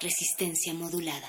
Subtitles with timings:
[0.00, 1.28] Resistencia modulada.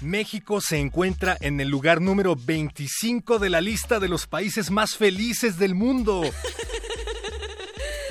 [0.00, 4.96] México se encuentra en el lugar número 25 de la lista de los países más
[4.96, 6.22] felices del mundo.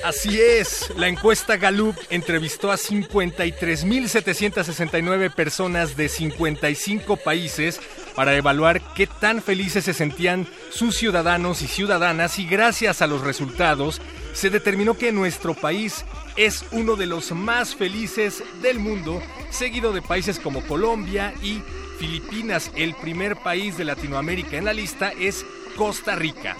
[0.04, 7.80] Así es, la encuesta Gallup entrevistó a 53.769 personas de 55 países
[8.14, 13.22] para evaluar qué tan felices se sentían sus ciudadanos y ciudadanas y gracias a los
[13.22, 14.02] resultados
[14.34, 16.04] se determinó que nuestro país
[16.36, 21.62] es uno de los más felices del mundo, seguido de países como Colombia y
[21.98, 22.70] Filipinas.
[22.76, 26.58] El primer país de Latinoamérica en la lista es Costa Rica.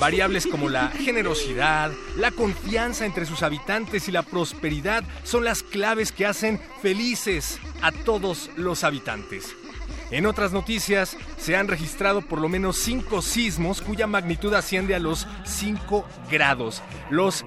[0.00, 6.12] Variables como la generosidad, la confianza entre sus habitantes y la prosperidad son las claves
[6.12, 9.54] que hacen felices a todos los habitantes.
[10.10, 14.98] En otras noticias, se han registrado por lo menos cinco sismos cuya magnitud asciende a
[14.98, 16.82] los 5 grados.
[17.10, 17.44] Los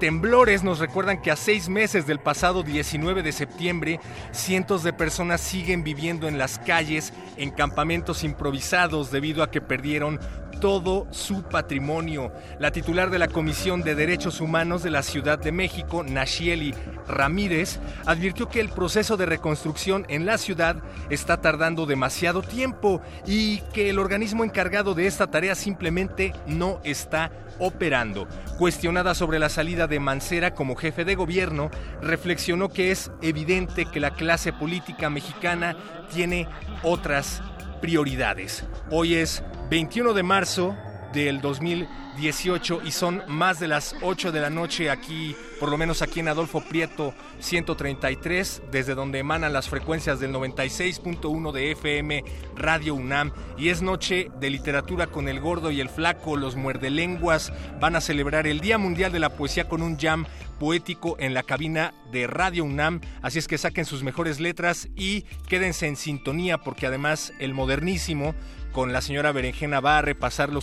[0.00, 4.00] temblores nos recuerdan que a seis meses del pasado 19 de septiembre,
[4.32, 10.20] cientos de personas siguen viviendo en las calles, en campamentos improvisados debido a que perdieron
[10.60, 12.32] todo su patrimonio.
[12.58, 16.74] La titular de la Comisión de Derechos Humanos de la Ciudad de México, Nashieli
[17.06, 20.76] Ramírez, advirtió que el proceso de reconstrucción en la ciudad
[21.10, 27.30] está tardando demasiado tiempo y que el organismo encargado de esta tarea simplemente no está
[27.58, 28.28] operando.
[28.58, 31.70] Cuestionada sobre la salida de Mancera como jefe de gobierno,
[32.02, 35.76] reflexionó que es evidente que la clase política mexicana
[36.12, 36.48] tiene
[36.82, 37.42] otras
[37.80, 38.64] prioridades.
[38.90, 40.76] Hoy es 21 de marzo
[41.12, 46.02] del 2018 y son más de las 8 de la noche aquí, por lo menos
[46.02, 52.24] aquí en Adolfo Prieto 133, desde donde emanan las frecuencias del 96.1 de FM
[52.56, 57.52] Radio UNAM y es noche de literatura con el gordo y el flaco, los muerdelenguas
[57.80, 60.26] van a celebrar el Día Mundial de la Poesía con un jam
[60.58, 65.22] poético en la cabina de Radio UNAM, así es que saquen sus mejores letras y
[65.48, 68.34] quédense en sintonía porque además el modernísimo
[68.72, 70.60] con la señora Berenjena va a repasar lo,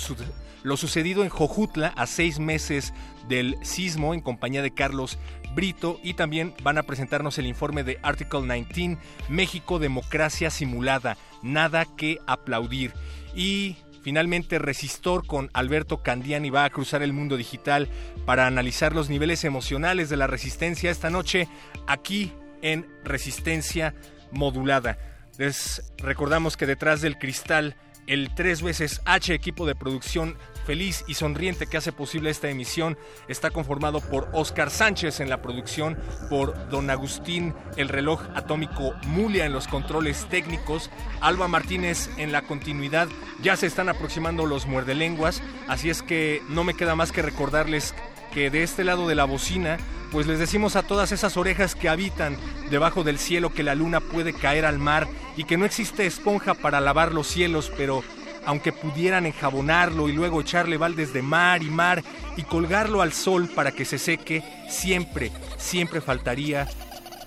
[0.63, 2.93] lo sucedido en Jojutla a seis meses
[3.27, 5.17] del sismo en compañía de Carlos
[5.53, 5.99] Brito.
[6.03, 8.97] Y también van a presentarnos el informe de Article 19,
[9.29, 12.93] México Democracia Simulada, nada que aplaudir.
[13.35, 17.89] Y Finalmente, Resistor con Alberto Candiani va a cruzar el mundo digital
[18.27, 21.47] para analizar los niveles emocionales de la resistencia esta noche
[21.87, 23.95] aquí en Resistencia
[24.29, 24.99] Modulada.
[25.39, 31.13] Les recordamos que detrás del cristal el tres veces H equipo de producción feliz y
[31.13, 35.97] sonriente que hace posible esta emisión está conformado por Oscar Sánchez en la producción,
[36.29, 40.89] por Don Agustín el reloj atómico Mulia en los controles técnicos,
[41.21, 43.07] Alba Martínez en la continuidad.
[43.41, 47.93] Ya se están aproximando los muerdelenguas, así es que no me queda más que recordarles
[48.33, 49.77] que de este lado de la bocina,
[50.11, 52.37] pues les decimos a todas esas orejas que habitan
[52.69, 55.07] debajo del cielo que la luna puede caer al mar
[55.37, 58.03] y que no existe esponja para lavar los cielos, pero
[58.45, 62.03] aunque pudieran enjabonarlo y luego echarle baldes de mar y mar
[62.37, 66.67] y colgarlo al sol para que se seque, siempre, siempre faltaría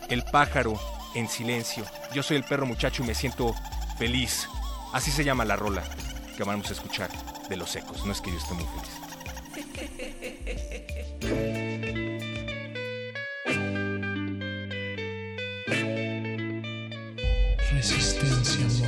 [0.08, 0.78] el pájaro
[1.14, 1.84] en silencio.
[2.14, 3.54] Yo soy el perro muchacho y me siento
[3.98, 4.48] feliz.
[4.92, 5.82] Así se llama la rola
[6.36, 7.10] que vamos a escuchar
[7.48, 8.04] de los ecos.
[8.06, 9.08] No es que yo esté muy feliz.
[17.72, 18.87] Resistencia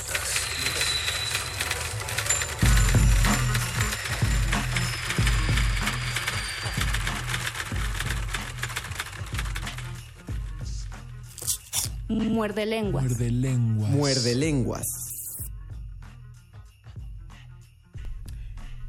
[12.41, 13.03] Muerde lenguas.
[13.03, 13.91] Muerde lenguas.
[13.91, 15.37] Muerde lenguas.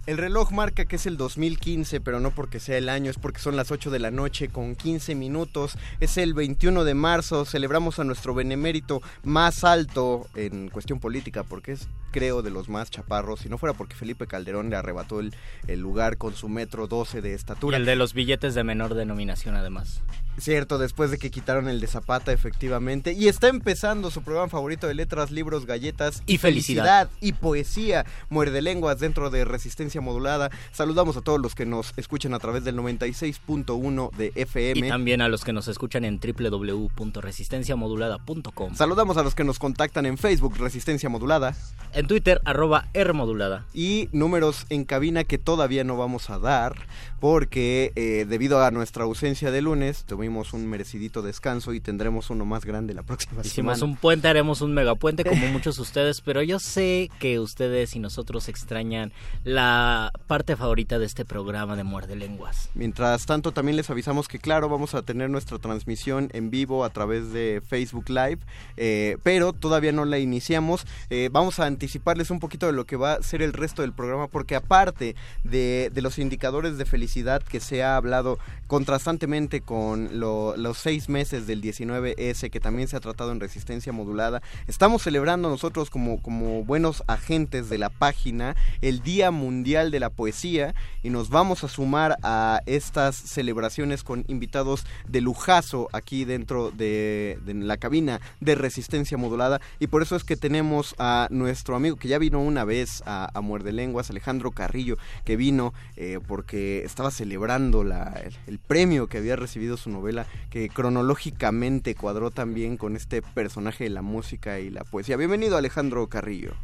[0.06, 3.40] El reloj marca que es el 2015, pero no porque sea el año, es porque
[3.40, 5.76] son las 8 de la noche con 15 minutos.
[6.00, 11.72] Es el 21 de marzo, celebramos a nuestro benemérito más alto en cuestión política, porque
[11.72, 15.34] es creo de los más chaparros, si no fuera porque Felipe Calderón le arrebató el,
[15.66, 17.76] el lugar con su metro 12 de estatura.
[17.76, 20.02] Y el de los billetes de menor denominación además.
[20.38, 23.12] Cierto, después de que quitaron el de Zapata, efectivamente.
[23.12, 27.10] Y está empezando su programa favorito de letras, libros, galletas Y felicidad.
[27.20, 28.06] y poesía.
[28.30, 30.50] Muerde lenguas dentro de Resistencia Modulada.
[30.72, 34.86] Saludamos a todos los que nos escuchan a través del 96.1 de FM.
[34.86, 38.74] Y también a los que nos escuchan en www.resistenciamodulada.com.
[38.74, 41.54] Saludamos a los que nos contactan en Facebook, Resistencia Modulada.
[41.92, 43.66] En Twitter, arroba Rmodulada.
[43.74, 46.74] Y números en cabina que todavía no vamos a dar,
[47.20, 52.44] porque eh, debido a nuestra ausencia de lunes, tuvimos un merecidito descanso y tendremos uno
[52.44, 53.92] más grande la próxima Hicimos semana.
[53.92, 57.98] un puente, haremos un megapuente como muchos de ustedes, pero yo sé que ustedes y
[57.98, 59.12] nosotros extrañan
[59.44, 62.70] la parte favorita de este programa de Muerde Lenguas.
[62.74, 66.90] Mientras tanto, también les avisamos que, claro, vamos a tener nuestra transmisión en vivo a
[66.90, 68.38] través de Facebook Live,
[68.76, 70.86] eh, pero todavía no la iniciamos.
[71.10, 73.92] Eh, vamos a anticiparles un poquito de lo que va a ser el resto del
[73.92, 80.18] programa, porque aparte de, de los indicadores de felicidad que se ha hablado contrastantemente con
[80.18, 85.02] lo- los seis meses del 19S, que también se ha tratado en resistencia modulada, estamos
[85.02, 90.74] celebrando nosotros como, como buenos agentes de la página el Día Mundial de la Poesía
[91.02, 97.38] y nos vamos a sumar a estas celebraciones con invitados de lujazo aquí dentro de,
[97.44, 101.81] de la cabina de resistencia modulada y por eso es que tenemos a nuestro amigo
[101.98, 106.84] que ya vino una vez a, a Muerde Lenguas, Alejandro Carrillo, que vino eh, porque
[106.84, 112.76] estaba celebrando la, el, el premio que había recibido su novela que cronológicamente cuadró también
[112.76, 115.16] con este personaje de la música y la poesía.
[115.16, 116.54] Bienvenido Alejandro Carrillo.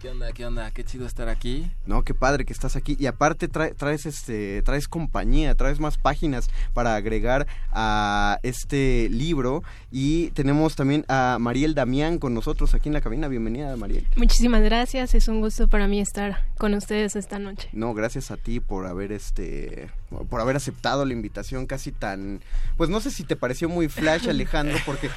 [0.00, 0.30] ¿Qué onda?
[0.32, 0.70] ¿Qué onda?
[0.70, 1.72] Qué chido estar aquí.
[1.84, 2.96] No, qué padre que estás aquí.
[3.00, 9.64] Y aparte trae- traes este, traes compañía, traes más páginas para agregar a este libro.
[9.90, 13.26] Y tenemos también a Mariel Damián con nosotros aquí en la cabina.
[13.26, 14.06] Bienvenida, Mariel.
[14.14, 17.68] Muchísimas gracias, es un gusto para mí estar con ustedes esta noche.
[17.72, 19.90] No, gracias a ti por haber este
[20.30, 22.40] por haber aceptado la invitación casi tan
[22.76, 25.10] pues no sé si te pareció muy flash Alejandro porque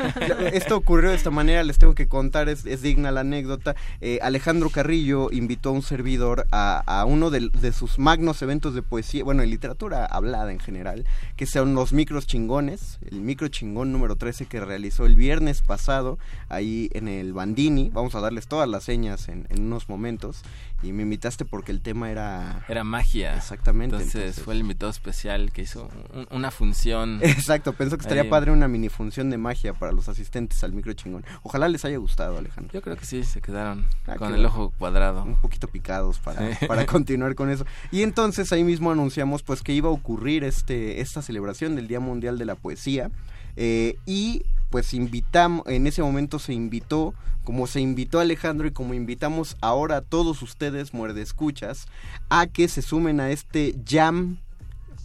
[0.53, 4.19] esto ocurrió de esta manera les tengo que contar es, es digna la anécdota Eh,
[4.21, 8.81] Alejandro Carrillo invitó a un servidor a, a uno de, de sus magnos eventos de
[8.81, 11.05] poesía bueno de literatura hablada en general
[11.37, 16.19] que son los micros chingones el micro chingón número 13 que realizó el viernes pasado
[16.49, 20.41] ahí en el Bandini vamos a darles todas las señas en, en unos momentos
[20.83, 23.35] y me invitaste porque el tema era Era magia.
[23.35, 23.95] Exactamente.
[23.97, 27.19] Entonces, entonces- fue el invitado especial que hizo un- una función.
[27.21, 28.29] Exacto, pensó que estaría ahí.
[28.29, 31.23] padre una mini función de magia para los asistentes al micro chingón.
[31.43, 32.73] Ojalá les haya gustado, Alejandro.
[32.73, 35.23] Yo creo que sí, se quedaron Ah, con el ojo cuadrado.
[35.23, 36.65] Un poquito picados para, Sí.
[36.65, 37.65] para continuar con eso.
[37.91, 41.99] Y entonces ahí mismo anunciamos pues que iba a ocurrir este, esta celebración del Día
[41.99, 43.11] Mundial de la Poesía.
[43.57, 48.71] eh, y pues invitamos, en ese momento se invitó, como se invitó a Alejandro y
[48.71, 51.87] como invitamos ahora a todos ustedes, muerde escuchas,
[52.29, 54.37] a que se sumen a este jam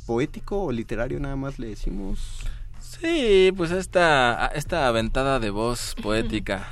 [0.07, 2.41] poético o literario, nada más le decimos.
[2.81, 6.69] Sí, pues esta, esta aventada de voz poética.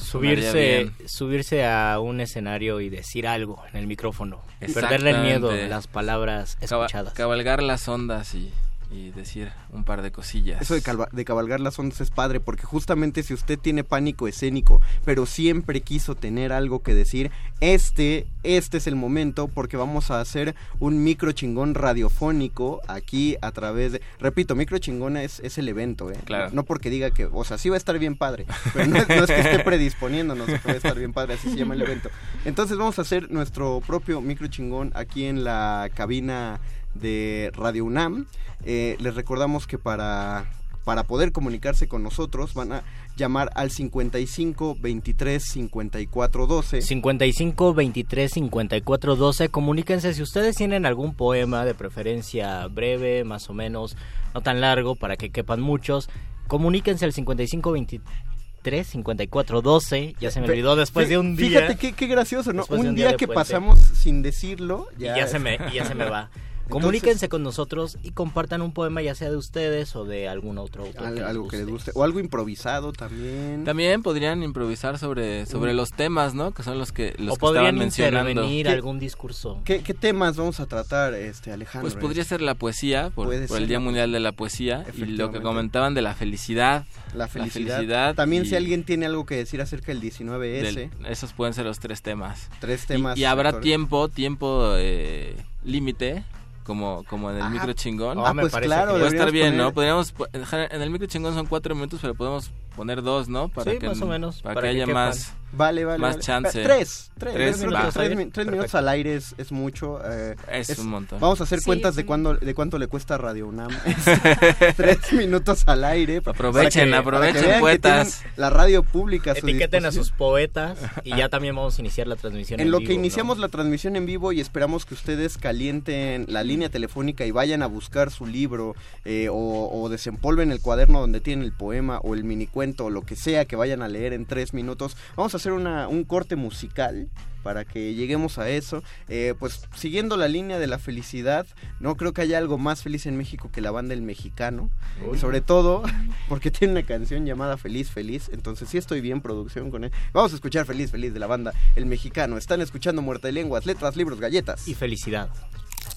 [0.00, 4.40] Subirse, subirse a un escenario y decir algo en el micrófono.
[4.72, 7.12] Perderle el miedo las palabras escuchadas.
[7.12, 8.50] cabalgar las ondas y,
[8.90, 10.62] y decir un par de cosillas.
[10.62, 14.28] Eso de, calva- de cabalgar las ondas es padre, porque justamente si usted tiene pánico
[14.28, 20.10] escénico, pero siempre quiso tener algo que decir, este, este es el momento, porque vamos
[20.10, 24.00] a hacer un micro chingón radiofónico aquí a través de...
[24.20, 26.18] Repito, micro chingón es, es el evento, ¿eh?
[26.24, 26.50] Claro.
[26.50, 28.98] No, no porque diga que, o sea, sí va a estar bien padre, pero no
[28.98, 31.56] es, no es que esté predisponiéndonos a que va a estar bien padre, así se
[31.56, 32.08] llama el evento.
[32.44, 36.60] Entonces vamos a hacer nuestro propio micro chingón aquí en la cabina
[37.00, 38.26] de Radio UNAM.
[38.64, 40.46] Eh, les recordamos que para,
[40.84, 42.82] para poder comunicarse con nosotros van a
[43.16, 46.82] llamar al 55 23 54 12.
[46.82, 49.48] 55 23 54 12.
[49.48, 53.96] Comuníquense si ustedes tienen algún poema de preferencia breve, más o menos,
[54.34, 56.08] no tan largo, para que quepan muchos.
[56.46, 58.26] Comuníquense al 55 23
[58.66, 60.16] 53 54 12.
[60.20, 61.60] Ya se me olvidó después de un día.
[61.60, 62.64] Fíjate qué, qué gracioso, ¿no?
[62.68, 63.34] Un un día, que puente.
[63.34, 66.30] pasamos sin decirlo, Y ya, ya se me, y ya se me va.
[66.68, 70.84] Comuníquense con nosotros y compartan un poema ya sea de ustedes o de algún otro
[70.84, 71.06] autor.
[71.06, 71.92] Al- les algo que les guste.
[71.94, 73.64] O algo improvisado también.
[73.64, 75.76] También podrían improvisar sobre, sobre Mm.
[75.76, 76.52] los temas, ¿no?
[76.52, 78.30] Que son los que, los O que podrían estaban mencionando.
[78.30, 79.60] intervenir ¿Qué- algún discurso.
[79.64, 81.88] ¿Qué, qué temas vamos a tratar, este Alejandro?
[81.90, 84.84] Pues podría ser la poesía, por, por ser el Día la Mundial de la Poesía,
[84.96, 86.84] y lo que comentaban de la felicidad.
[87.14, 87.76] la felicidad.
[87.76, 91.54] felicidad También y si alguien tiene algo que decir acerca del 19S, del- esos pueden
[91.54, 92.48] ser los tres temas.
[92.60, 93.16] tres Y- temas.
[93.18, 93.62] Y, habrá acorde.
[93.62, 96.24] tiempo, tiempo eh, límite,
[96.66, 98.18] como, como en el Ah, micro chingón.
[98.24, 99.72] Ah, me pues parece claro, que- Puede estar bien, poner- ¿no?
[99.72, 103.48] Podríamos, po- dejar- en el micro chingón son cuatro minutos, pero podemos poner dos, ¿no?
[103.48, 105.08] Para Sí, que, más o menos, Para, para que que haya quepan.
[105.08, 105.34] más.
[105.52, 105.98] Vale, vale.
[105.98, 106.22] Más vale.
[106.24, 106.62] chance.
[106.62, 107.10] Tres.
[107.18, 107.34] Tres,
[107.72, 107.88] va.
[107.90, 110.00] tres, tres minutos al aire es, es mucho.
[110.04, 111.18] eh, Es, un montón.
[111.18, 113.70] Vamos a hacer Sí, cuentas de cuándo, de cuánto le cuesta Radio UNAM.
[114.76, 116.18] tres minutos al aire.
[116.24, 118.22] Aprovechen, para que- aprovechen, para poetas.
[118.36, 119.32] La radio pública.
[119.32, 122.60] a su Etiqueten a sus poetas y ya también vamos a iniciar la transmisión.
[122.60, 123.00] En lo vivo, que ¿no?
[123.00, 127.62] iniciamos la transmisión en vivo y esperamos que ustedes calienten la línea telefónica y vayan
[127.62, 128.74] a buscar su libro
[129.04, 133.02] eh, o, o desempolven el cuaderno donde tienen el poema o el minicuento o lo
[133.02, 134.96] que sea que vayan a leer en tres minutos.
[135.16, 137.08] Vamos a hacer una, un corte musical
[137.46, 138.82] para que lleguemos a eso.
[139.08, 141.46] Eh, pues siguiendo la línea de la felicidad,
[141.78, 144.68] no creo que haya algo más feliz en México que la banda El Mexicano.
[145.14, 145.84] Y sobre todo
[146.28, 148.30] porque tiene una canción llamada Feliz Feliz.
[148.32, 149.92] Entonces sí estoy bien producción con él.
[150.12, 152.36] Vamos a escuchar Feliz Feliz de la banda El Mexicano.
[152.36, 154.66] Están escuchando Muerte de Lenguas, Letras, Libros, Galletas.
[154.66, 155.28] Y felicidad.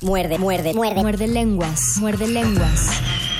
[0.01, 1.01] Muerde, muerde, muerde.
[1.01, 3.38] Muerde lenguas, muerde lenguas.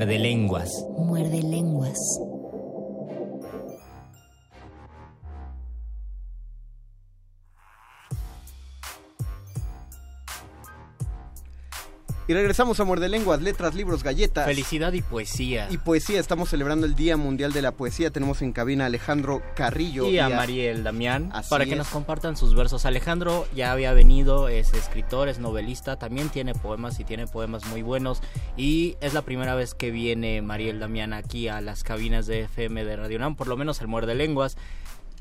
[0.00, 0.70] Muerde lenguas.
[0.96, 1.98] Muerde lenguas.
[12.30, 14.46] Y regresamos a Muerde Lenguas, letras, libros, galletas.
[14.46, 15.66] Felicidad y poesía.
[15.68, 18.12] Y poesía, estamos celebrando el Día Mundial de la Poesía.
[18.12, 20.08] Tenemos en cabina a Alejandro Carrillo.
[20.08, 21.76] y a Mariel Damián Así para que es.
[21.76, 22.86] nos compartan sus versos.
[22.86, 27.82] Alejandro ya había venido, es escritor, es novelista, también tiene poemas y tiene poemas muy
[27.82, 28.22] buenos.
[28.60, 32.84] Y es la primera vez que viene Mariel Damián aquí a las cabinas de FM
[32.84, 34.58] de Radio Nam, por lo menos el muerde lenguas.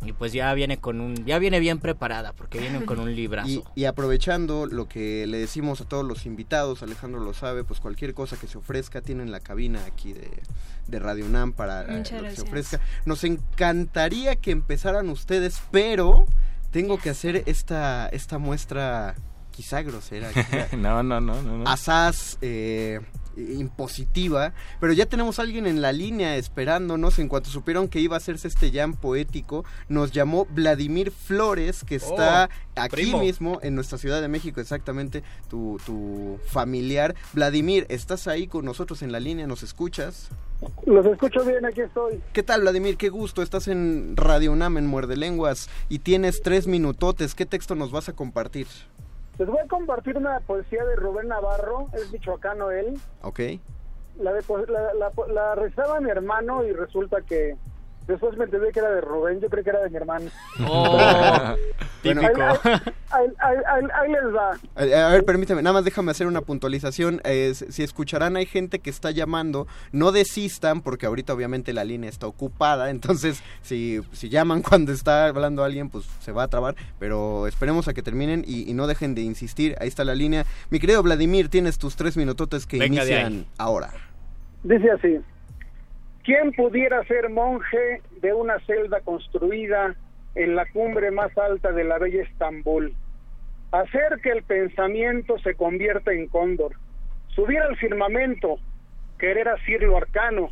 [0.05, 3.49] Y pues ya viene con un, ya viene bien preparada porque viene con un librazo.
[3.49, 7.79] Y, y aprovechando lo que le decimos a todos los invitados, Alejandro lo sabe, pues
[7.79, 10.29] cualquier cosa que se ofrezca, tienen la cabina aquí de,
[10.87, 12.81] de Radio UNAM para eh, lo que se ofrezca.
[13.05, 16.25] Nos encantaría que empezaran ustedes, pero
[16.71, 19.15] tengo que hacer esta, esta muestra
[19.51, 21.57] quizá grosera, quizá no, no, no, no.
[21.59, 21.69] no.
[21.69, 22.99] asaz eh,
[23.37, 27.19] impositiva, pero ya tenemos a alguien en la línea esperándonos.
[27.19, 31.95] En cuanto supieron que iba a hacerse este jam poético, nos llamó Vladimir Flores, que
[31.95, 33.19] está aquí primo.
[33.19, 37.15] mismo en nuestra Ciudad de México, exactamente tu, tu familiar.
[37.33, 39.47] Vladimir, ¿estás ahí con nosotros en la línea?
[39.47, 40.29] ¿Nos escuchas?
[40.85, 42.21] Los escucho bien, aquí estoy.
[42.33, 42.97] ¿Qué tal, Vladimir?
[42.97, 43.41] Qué gusto.
[43.41, 47.33] Estás en Radio UNAM, en Muerde Lenguas, y tienes tres minutotes.
[47.35, 48.67] ¿Qué texto nos vas a compartir?
[49.39, 52.99] Les voy a compartir una poesía de Rubén Navarro, es michoacano él.
[53.23, 53.39] ¿Ok?
[54.19, 57.55] La, de, po- la, la, la recitaba mi hermano y resulta que
[58.09, 60.29] después me enteré que era de Rubén, yo creí que era de mi hermano.
[60.67, 60.97] Oh,
[62.03, 62.41] Bueno, típico.
[62.41, 64.57] Ahí, ahí- ahí- ahí les va.
[64.77, 67.19] Eh, A ver, permíteme, nada más déjame hacer una puntualización.
[67.25, 69.67] Eh, si escucharán, hay gente que está llamando.
[69.91, 72.89] No desistan, porque ahorita obviamente la línea está ocupada.
[72.89, 76.75] Entonces, si, si llaman cuando está hablando alguien, pues se va a trabar.
[76.99, 79.75] Pero esperemos a que terminen y, y no dejen de insistir.
[79.81, 80.45] Ahí está la línea.
[80.69, 83.91] Mi querido Vladimir, tienes tus tres minutotes que Venga inician ahora.
[84.63, 85.19] Dice así,
[86.29, 89.95] ¿quién pudiera ser monje de una celda construida
[90.35, 92.93] en la cumbre más alta de la bella Estambul?
[93.71, 96.73] Hacer que el pensamiento se convierta en cóndor,
[97.29, 98.57] subir al firmamento,
[99.17, 100.49] querer asir lo arcano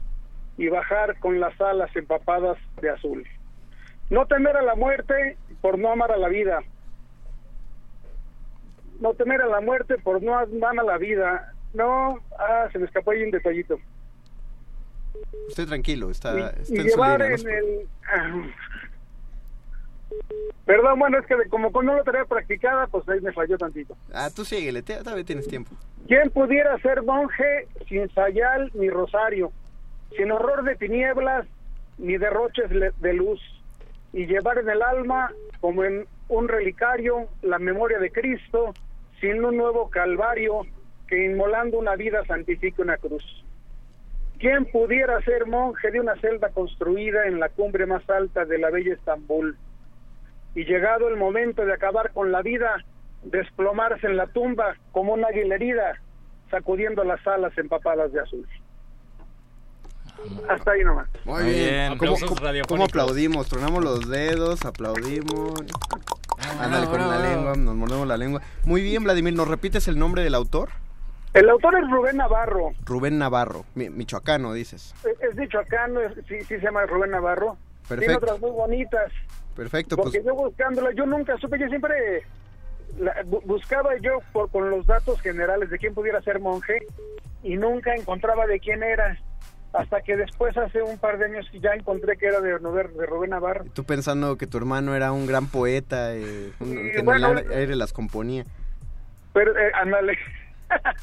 [0.58, 3.24] y bajar con las alas empapadas de azul.
[4.10, 6.58] No temer a la muerte por no amar a la vida.
[9.00, 11.54] No temer a la muerte por no amar a la vida.
[11.76, 13.78] No, ah, se me escapó ahí un detallito.
[15.50, 18.42] Usted tranquilo, está, y, está y en su llevar línea, en el ah.
[20.66, 24.30] perdón bueno es que como no lo tenía practicada pues ahí me falló tantito Ah,
[24.34, 25.72] tú síguele, todavía tienes tiempo.
[26.08, 29.52] quién pudiera ser monje sin sayal ni rosario
[30.16, 31.46] sin horror de tinieblas
[31.98, 33.40] ni derroches de luz
[34.14, 38.74] y llevar en el alma como en un relicario la memoria de Cristo
[39.20, 40.62] sin un nuevo calvario
[41.08, 43.24] que inmolando una vida santifique una cruz
[44.39, 48.69] ¿Quién pudiera ser monje de una celda construida en la cumbre más alta de la
[48.69, 49.58] bella Estambul?
[50.54, 52.84] Y llegado el momento de acabar con la vida,
[53.23, 56.00] desplomarse en la tumba como una águila herida,
[56.52, 58.47] sacudiendo las alas empapadas de azul.
[60.50, 61.08] Hasta ahí nomás.
[61.26, 61.69] Muy Muy bien.
[61.69, 61.97] bien.
[61.97, 62.15] ¿Cómo,
[62.67, 63.47] cómo- aplaudimos?
[63.47, 65.54] Tronamos los dedos, aplaudimos.
[66.60, 68.41] Ándale con la lengua, nos mordemos la lengua.
[68.65, 70.69] Muy bien, Vladimir, ¿nos repites el nombre del autor?
[71.38, 74.93] El autor es Rubén Navarro, Rubén Navarro, mi- michoacano, dices.
[75.06, 77.58] es, es michoacano, es- sí, sí se llama Rubén Navarro.
[77.88, 78.26] Tiene Perfecto.
[78.26, 79.12] otras muy bonitas.
[79.56, 82.23] Perfecto, Porque pues yo buscándola, yo nunca supe, yo siempre
[83.00, 86.80] la- bu- buscaba yo por, con los datos generales de quién pudiera ser monje
[87.43, 89.17] y nunca encontraba de quién era.
[89.73, 93.30] Hasta que después, hace un par de años, ya encontré que era de, de Rubén
[93.30, 93.65] Navarro.
[93.73, 97.52] tú pensando que tu hermano era un gran poeta, eh, un- Sí, que en el
[97.52, 98.43] aire las componía.
[99.34, 100.17] Pero, eh, ándale.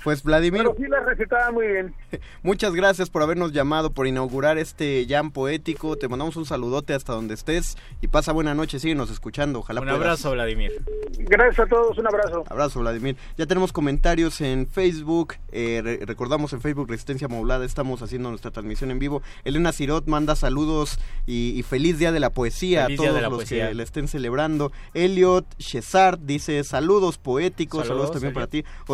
[0.03, 1.95] Pues Vladimir, Pero sí la recitaba muy bien.
[2.43, 5.97] muchas gracias por habernos llamado, por inaugurar este jam poético.
[5.97, 9.61] Te mandamos un saludote hasta donde estés y pasa buena noche, síguenos escuchando.
[9.61, 10.01] Ojalá Un puedas.
[10.01, 10.73] abrazo, Vladimir.
[11.19, 12.45] Gracias a todos, un abrazo.
[12.49, 13.17] Abrazo, Vladimir.
[13.39, 15.35] Ya tenemos comentarios en Facebook.
[15.53, 17.65] eh, re- recordamos en Facebook Resistencia Modulada.
[17.65, 19.23] Estamos haciendo nuestra transmisión en vivo.
[19.45, 23.35] Elena Cirot manda saludos y, y feliz día de la poesía Feliz a todos los
[23.35, 23.69] poesía.
[23.69, 24.73] que le estén celebrando.
[24.93, 27.87] Elliot Shezard dice saludos poéticos.
[27.87, 28.59] Saludos, Saludos, también para ti.
[28.59, 28.85] Elliot.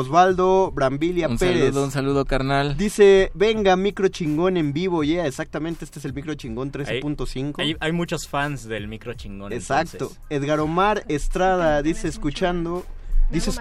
[0.70, 1.64] Brambilia Un Pérez.
[1.66, 2.77] saludo, un saludo, carnal.
[2.77, 5.03] Dice, venga, micro chingón en vivo.
[5.05, 7.55] Ya, exactamente, este es el micro chingón 13.5.
[7.59, 9.53] Hay, hay muchos fans del micro chingón.
[9.53, 9.92] Exacto.
[9.96, 10.18] entonces.
[10.29, 12.85] Edgar Omar Estrada dice escuchando.
[13.31, 13.53] Dice,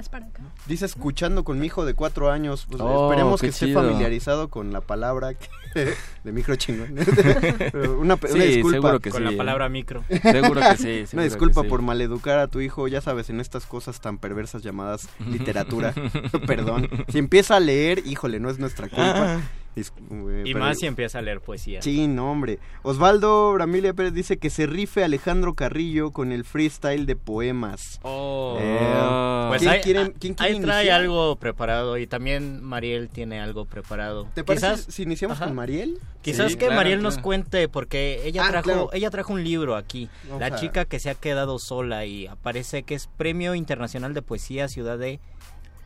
[0.65, 2.65] dice escuchando con mi hijo de cuatro años.
[2.67, 3.81] Pues, Oh, esperemos que esté chido.
[3.83, 5.47] familiarizado con la palabra que-
[6.23, 6.95] de micro chingón.
[7.71, 8.71] Pero una, disculpa.
[8.71, 9.31] seguro que Con sí.
[9.31, 10.03] la palabra micro.
[10.21, 11.05] Seguro que sí.
[11.13, 15.09] Una disculpa por maleducar a tu hijo, ya sabes, en estas cosas tan perversas llamadas
[15.27, 15.93] literatura.
[16.45, 16.89] Perdón.
[17.09, 19.35] Si empieza a leer, híjole, no es nuestra culpa.
[19.35, 19.39] Eh,
[19.75, 19.83] Y
[20.53, 21.81] pero- más si empieza a leer poesía.
[21.81, 22.59] Sí, no, hombre.
[22.83, 27.99] Osvaldo Ramilia Pérez dice que se rife Alejandro Carrillo con el freestyle de poemas.
[28.03, 28.57] Oh.
[28.59, 31.01] Eh, Pues ¿quién ahí, quiere- ah, quién quiere ahí trae iniciar?
[31.01, 34.27] algo preparado y también Mariel tiene algo preparado.
[34.33, 35.45] ¿Te parece Quizás- si iniciamos Ajá.
[35.45, 35.97] con Mariel?
[36.21, 38.89] Quizás Sí, que claro, Mariel nos cuente porque ella Ah, trajo claro.
[38.91, 42.95] ella trajo un libro aquí, La chica que se ha quedado sola y aparece que
[42.95, 45.19] es Premio Internacional de Poesía Ciudad de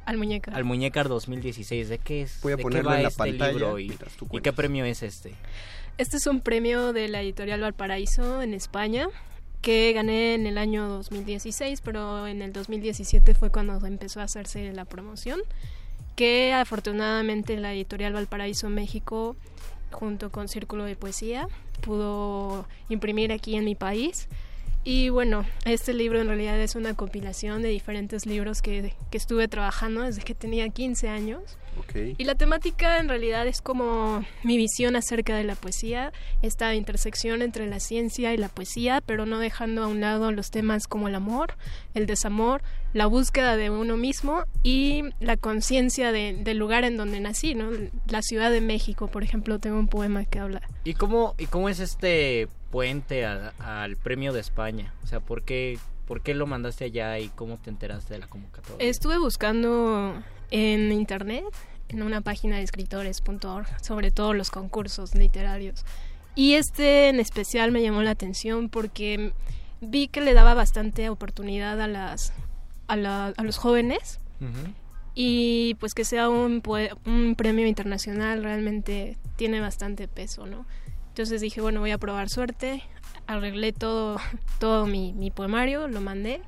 [0.06, 0.52] Almuñeca.
[0.52, 1.90] Almuñécar 2016.
[1.90, 2.40] ¿De qué es?
[2.42, 3.96] Voy a ¿De qué ponerlo va en la este pantalla libro y,
[4.42, 5.34] qué premio es este?
[5.98, 9.08] Este es un premio de la editorial Valparaíso en España
[9.62, 14.74] que gané en el año 2016, pero en el 2017 fue cuando empezó a hacerse
[14.74, 15.40] la promoción,
[16.18, 19.38] que afortunadamente la editorial Valparaíso México,
[19.90, 21.48] junto con Círculo de Poesía,
[21.82, 24.28] pudo imprimir aquí en mi país.
[24.86, 29.48] Y bueno, este libro en realidad es una compilación de diferentes libros que, que estuve
[29.48, 31.42] trabajando desde que tenía 15 años.
[32.18, 37.42] Y la temática en realidad es como mi visión acerca de la poesía, esta intersección
[37.42, 41.08] entre la ciencia y la poesía, pero no dejando a un lado los temas como
[41.08, 41.56] el amor,
[41.96, 42.62] el desamor,
[42.94, 47.70] la búsqueda de uno mismo y la conciencia de- del lugar en donde nací, ¿no?
[48.08, 50.62] La Ciudad de México, por ejemplo, tengo un poema que habla.
[50.84, 54.92] ¿Y cómo, y cómo es este puente al premio de España?
[55.04, 58.28] O sea, ¿por qué, ¿por qué lo mandaste allá y cómo te enteraste de la
[58.28, 58.86] convocatoria?
[58.90, 60.16] Estuve buscando
[60.50, 61.46] en internet,
[61.90, 65.86] en una página de escritores.org, sobre todos los concursos literarios.
[66.36, 69.34] Y este en especial me llamó la atención porque
[69.82, 72.34] vi que le daba bastante oportunidad a las
[72.88, 74.20] a, la- a los jóvenes
[75.16, 76.64] y pues que sea un,
[77.06, 80.66] un premio internacional realmente tiene bastante peso, ¿no?
[81.14, 82.82] Entonces dije, bueno, voy a probar suerte,
[83.28, 84.18] arreglé todo,
[84.60, 86.42] todo mi, mi poemario, lo mandé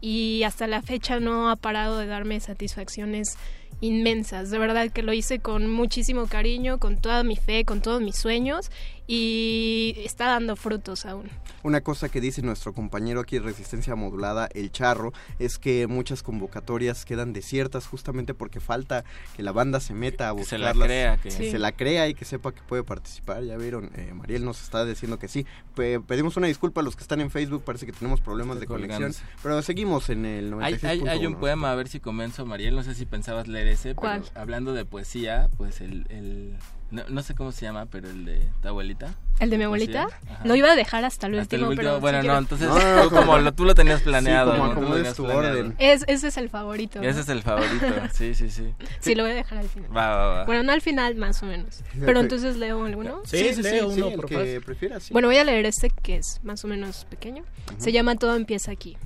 [0.00, 3.36] y hasta la fecha no ha parado de darme satisfacciones
[3.80, 4.50] inmensas.
[4.50, 8.14] De verdad que lo hice con muchísimo cariño, con toda mi fe, con todos mis
[8.14, 8.70] sueños
[9.06, 11.28] y está dando frutos aún.
[11.62, 16.22] Una cosa que dice nuestro compañero aquí de Resistencia Modulada, el Charro, es que muchas
[16.22, 19.04] convocatorias quedan desiertas justamente porque falta
[19.36, 20.76] que la banda se meta a Que se buscarlas.
[20.76, 23.44] la crea, que- se la crea y que sepa que puede participar.
[23.44, 25.46] Ya vieron, eh, Mariel nos está diciendo que sí.
[25.74, 28.66] Pe- pedimos una disculpa a los que están en Facebook, parece que tenemos problemas de
[28.66, 29.12] conexión.
[29.42, 30.88] Pero seguimos en el Hay, 96.1.
[31.10, 33.94] hay, hay un poema, a ver si convenzo, Mariel, no sé si pensabas leer ese,
[33.94, 34.22] ¿Cuál?
[34.22, 36.06] pero hablando de poesía, pues el...
[36.08, 36.56] el
[36.92, 39.14] no, no sé cómo se llama, pero el de tu abuelita.
[39.40, 40.06] ¿El de mi abuelita?
[40.44, 42.00] Lo iba a dejar hasta el Hasta el último, pero...
[42.00, 44.54] bueno, si no, entonces No, no, tú como lo, tú lo tenías planeado.
[44.54, 45.50] Sí, como tenías tu planeado.
[45.50, 45.74] orden.
[45.78, 47.00] Es, ese es el favorito.
[47.02, 48.72] Ese es el favorito, sí, sí, sí.
[49.00, 49.90] Sí, lo voy a dejar al final.
[49.96, 50.44] Va, va, va.
[50.44, 51.82] Bueno, no al final, más o menos.
[51.98, 53.22] Pero entonces leo alguno.
[53.24, 54.64] Sí, sí, leo uno, el por que favor.
[54.64, 55.02] prefieras.
[55.04, 55.12] sí.
[55.12, 57.42] Bueno, voy a leer este que es más o menos pequeño.
[57.78, 58.96] Se llama Todo empieza aquí.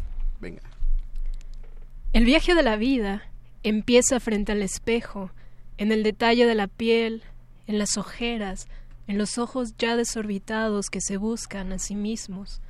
[0.40, 0.60] Venga.
[2.12, 3.22] El viaje de la vida
[3.62, 5.30] empieza frente al espejo,
[5.78, 7.22] en el detalle de la piel,
[7.66, 8.68] en las ojeras,
[9.06, 12.60] en los ojos ya desorbitados que se buscan a sí mismos.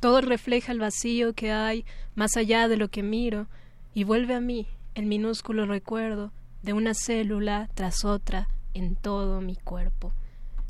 [0.00, 3.46] Todo refleja el vacío que hay más allá de lo que miro
[3.94, 9.56] y vuelve a mí el minúsculo recuerdo de una célula tras otra en todo mi
[9.56, 10.12] cuerpo.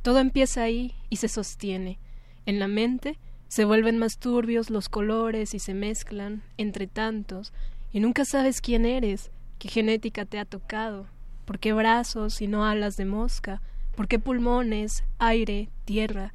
[0.02, 1.98] Todo empieza ahí y se sostiene.
[2.46, 7.52] En la mente se vuelven más turbios los colores y se mezclan entre tantos
[7.92, 11.06] y nunca sabes quién eres, qué genética te ha tocado,
[11.44, 13.60] por qué brazos y no alas de mosca,
[13.96, 16.32] por qué pulmones, aire, tierra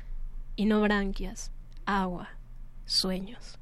[0.56, 1.52] y no branquias,
[1.86, 2.30] agua,
[2.86, 3.58] sueños.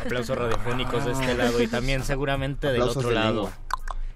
[0.00, 3.34] Aplausos radiofónicos de este lado y también seguramente del Aplausos otro de lado.
[3.34, 3.52] lengua.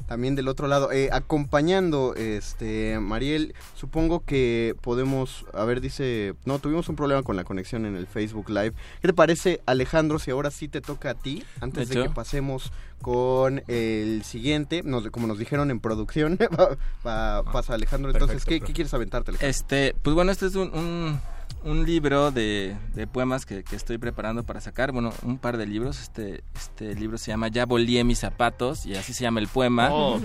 [0.09, 6.59] También del otro lado, eh, acompañando, este, Mariel, supongo que podemos, a ver, dice, no,
[6.59, 8.73] tuvimos un problema con la conexión en el Facebook Live.
[9.03, 12.73] ¿Qué te parece, Alejandro, si ahora sí te toca a ti, antes De que pasemos
[13.03, 18.49] con el siguiente, nos, como nos dijeron en producción, va- va- pasa Alejandro, entonces, Perfecto,
[18.51, 18.73] ¿qué, profe.
[18.73, 19.51] qué quieres aventarte, Alejandro?
[19.51, 21.21] Este, pues bueno, este es un, un,
[21.65, 24.93] un libro de, de poemas que, que estoy preparando para sacar.
[24.93, 26.01] Bueno, un par de libros.
[26.01, 29.89] Este, este libro se llama Ya volé mis zapatos y así se llama el poema.
[29.93, 30.21] Oh.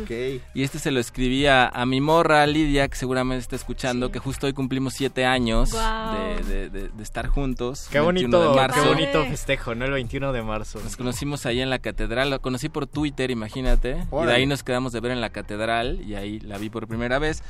[0.53, 4.19] Y este se lo escribí a, a mi morra Lidia, que seguramente está escuchando, que
[4.19, 7.87] justo hoy cumplimos siete años de, de- de- de estar juntos.
[7.91, 8.81] Qué 21 de bonito, marzo.
[8.81, 9.85] qué bonito festejo, ¿no?
[9.85, 10.79] El 21 de marzo.
[10.83, 14.05] Nos conocimos ahí en la catedral, lo conocí por Twitter, imagínate.
[14.11, 16.87] Y de ahí nos quedamos de ver en la catedral y ahí la vi por
[16.87, 17.43] primera vez.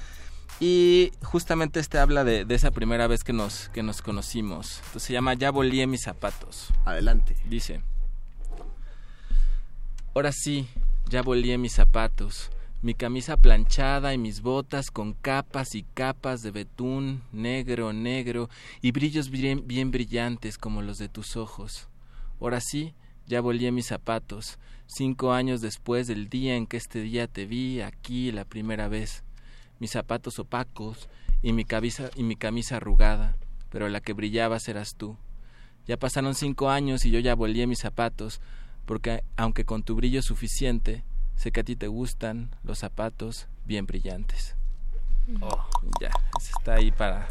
[0.60, 4.78] Y justamente este habla de, de esa primera vez que nos, que nos conocimos.
[4.78, 6.70] Entonces se llama Ya volé mis zapatos.
[6.86, 7.36] Adelante.
[7.50, 7.82] Dice,
[10.14, 10.68] ahora sí,
[11.10, 12.50] ya volé mis zapatos,
[12.82, 18.50] mi camisa planchada y mis botas con capas y capas de betún negro, negro
[18.82, 21.88] y brillos bien, bien brillantes como los de tus ojos.
[22.40, 22.94] Ahora sí,
[23.26, 27.82] ya volé mis zapatos, cinco años después del día en que este día te vi
[27.82, 29.23] aquí la primera vez.
[29.84, 31.10] Mis zapatos opacos
[31.42, 33.36] y mi camisa, y mi camisa arrugada,
[33.70, 35.18] pero la que brillaba serás tú.
[35.86, 38.40] Ya pasaron cinco años y yo ya volé mis zapatos,
[38.86, 41.04] porque aunque con tu brillo suficiente,
[41.36, 44.56] sé que a ti te gustan los zapatos bien brillantes.
[45.42, 45.68] Oh,
[46.00, 47.28] ya, está ahí para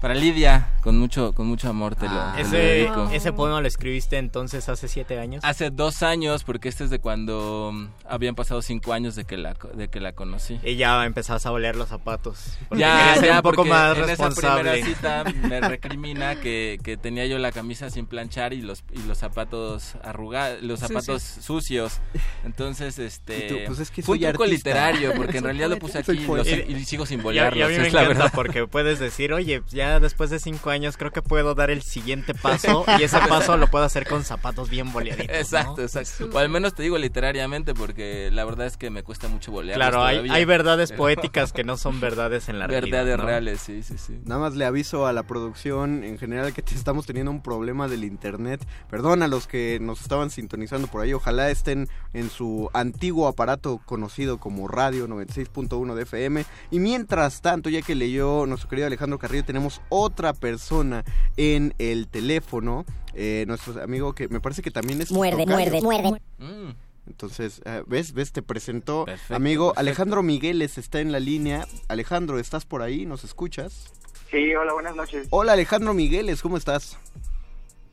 [0.00, 3.10] para Lidia, con mucho, con mucho amor te lo, Ah, te lo ese, dedico.
[3.12, 5.44] ese poema lo escribiste entonces hace siete años.
[5.44, 7.72] Hace dos años, porque este es de cuando
[8.08, 10.60] habían pasado cinco años de que la, de que la conocí.
[10.62, 12.58] Y ya empezabas a oler los zapatos.
[12.70, 14.70] Ya, ya, un poco porque más en esa responsable.
[14.70, 19.02] primera cita me recrimina que, que tenía yo la camisa sin planchar y los y
[19.02, 21.02] los zapatos arrugados, los Sucios.
[21.04, 22.00] zapatos sucios.
[22.44, 24.46] Entonces, este, tú, pues es que fue un artista.
[24.46, 27.68] literario, porque en realidad lo puse aquí y, los- y sigo sin volarlos, y a
[27.68, 28.32] mí me es la encanta verdad.
[28.34, 32.34] porque puedes decir, oye, ya después de cinco años creo que puedo dar el siguiente
[32.34, 35.28] paso y ese paso lo puedo hacer con zapatos bien boleaditos.
[35.28, 35.34] ¿no?
[35.40, 36.28] Exacto, exacto.
[36.32, 39.76] O al menos te digo literariamente porque la verdad es que me cuesta mucho volear.
[39.76, 43.04] Claro, hay, hay verdades poéticas que no son verdades en la realidad.
[43.04, 43.24] Verdades ¿no?
[43.26, 44.20] reales, sí, sí, sí.
[44.24, 47.88] Nada más le aviso a la producción en general que te- estamos teniendo un problema
[47.88, 48.66] del internet.
[48.90, 51.12] Perdón a los que nos estaban sintonizando por ahí.
[51.12, 56.44] Ojalá estén en su antiguo aparato conocido como Radio 96.1 de FM.
[56.70, 61.04] Y mientras tanto, ya que leyó nuestro querido Alejandro Carrillo, tenemos otra persona
[61.36, 62.84] en el teléfono.
[63.14, 65.10] Eh, nuestro amigo que me parece que también es...
[65.10, 65.80] Muerde, tocayo.
[65.80, 66.22] muerde, muerde.
[66.38, 66.70] Mm.
[67.08, 68.12] Entonces, eh, ¿ves?
[68.12, 68.32] ¿Ves?
[68.32, 69.80] Te presentó Perfecto, amigo perfecto.
[69.80, 71.66] Alejandro Migueles está en la línea.
[71.88, 73.06] Alejandro, ¿estás por ahí?
[73.06, 73.92] ¿Nos escuchas?
[74.30, 75.26] Sí, hola, buenas noches.
[75.30, 76.98] Hola Alejandro Migueles, ¿cómo estás?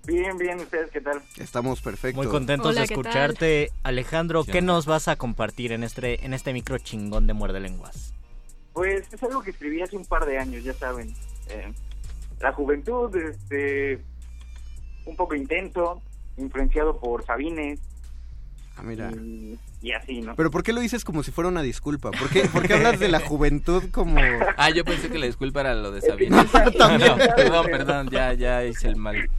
[0.06, 1.22] Bien, bien, ¿ustedes qué tal?
[1.38, 2.24] Estamos perfectos.
[2.24, 3.72] Muy contentos Hola, de ¿qué escucharte.
[3.84, 7.60] Alejandro, Sí, ¿qué nos vas a compartir en este, en este micro chingón de Muerde
[7.60, 8.14] Lenguas?
[8.74, 11.16] Pues es algo que escribí hace un par de años, ya saben.
[11.50, 11.74] Eh,
[12.42, 14.00] la juventud, este,
[15.06, 16.02] un poco intenso,
[16.38, 17.80] influenciado por Sabines
[18.78, 19.10] Ah, mira.
[19.12, 20.36] y, y así, ¿no?
[20.36, 22.12] Pero ¿por qué lo dices como si fuera una disculpa?
[22.12, 24.20] ¿Por qué, por qué hablas de la juventud como...
[24.58, 26.46] Ah, yo pensé que la disculpa era lo de Sabina.
[26.78, 27.12] también.
[27.12, 29.30] No, perdón, perdón, ya, ya hice el mal.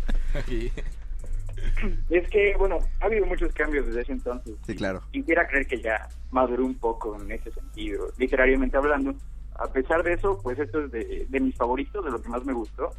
[2.08, 4.54] Es que, bueno, ha habido muchos cambios desde ese entonces.
[4.66, 5.02] Sí, claro.
[5.12, 9.14] Quisiera creer que ya maduró un poco en ese sentido, literariamente hablando.
[9.58, 12.44] A pesar de eso, pues esto es de, de mis favoritos, de lo que más
[12.44, 12.90] me gustó.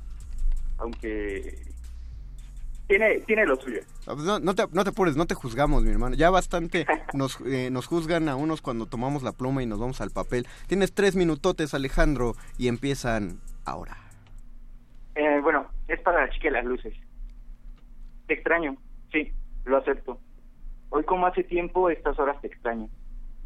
[0.79, 1.67] Aunque
[2.87, 3.81] tiene, tiene lo suyo.
[4.07, 6.15] Ah, pues No, no te, no te apures, no te juzgamos, mi hermano.
[6.15, 9.99] Ya bastante nos, eh, nos juzgan a unos cuando tomamos la pluma y nos vamos
[9.99, 10.47] al papel.
[10.67, 13.97] Tienes tres minutotes, Alejandro, y empiezan ahora.
[15.15, 16.93] Eh, bueno, es para la chica de las luces.
[18.27, 18.77] Te extraño,
[19.11, 19.33] sí,
[19.65, 20.19] lo acepto.
[20.89, 22.87] Hoy como hace tiempo, estas horas te extraño.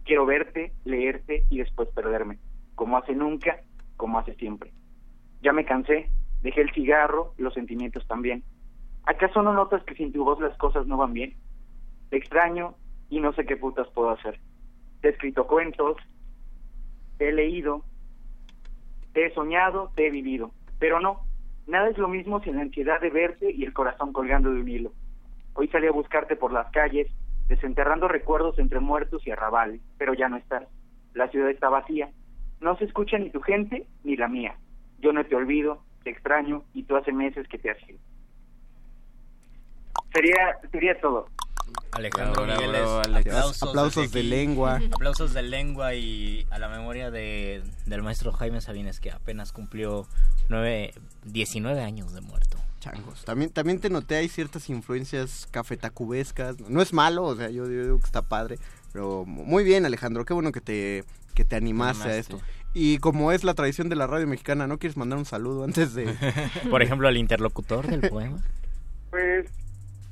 [0.05, 2.37] Quiero verte, leerte y después perderme.
[2.81, 3.59] Como hace nunca,
[3.95, 4.73] como hace siempre.
[5.43, 6.09] Ya me cansé,
[6.41, 8.43] dejé el cigarro, los sentimientos también.
[9.03, 11.35] ¿Acaso no notas que sin tu voz las cosas no van bien?
[12.09, 12.73] Te extraño
[13.07, 14.39] y no sé qué putas puedo hacer.
[14.99, 15.97] Te he escrito cuentos,
[17.19, 17.85] te he leído,
[19.13, 20.49] te he soñado, te he vivido.
[20.79, 21.19] Pero no,
[21.67, 24.67] nada es lo mismo sin la ansiedad de verte y el corazón colgando de un
[24.67, 24.91] hilo.
[25.53, 27.11] Hoy salí a buscarte por las calles,
[27.47, 30.67] desenterrando recuerdos entre muertos y arrabales, pero ya no estás.
[31.13, 32.09] La ciudad está vacía.
[32.61, 34.55] No se escucha ni tu gente ni la mía.
[34.99, 37.99] Yo no te olvido, te extraño y tú hace meses que te has ido.
[40.13, 41.27] Sería, sería todo.
[41.93, 43.27] Alejandro Bravo, Migueles, bravo, Alex.
[43.27, 44.79] aplausos, Aplausos de lengua.
[44.93, 50.05] Aplausos de lengua y a la memoria de, del maestro Jaime Sabines que apenas cumplió
[50.49, 50.93] nueve,
[51.25, 52.57] 19 años de muerto.
[52.79, 53.23] Changos.
[53.25, 56.59] También, también te noté, hay ciertas influencias cafetacubescas.
[56.61, 58.57] No es malo, o sea, yo, yo digo que está padre.
[58.91, 60.25] Pero muy bien, Alejandro.
[60.25, 62.39] Qué bueno que te, que te animaste, a esto.
[62.73, 65.93] Y como es la tradición de la radio mexicana, ¿no quieres mandar un saludo antes
[65.93, 66.13] de...?
[66.69, 68.37] Por ejemplo, al interlocutor del poema.
[69.09, 69.45] Pues,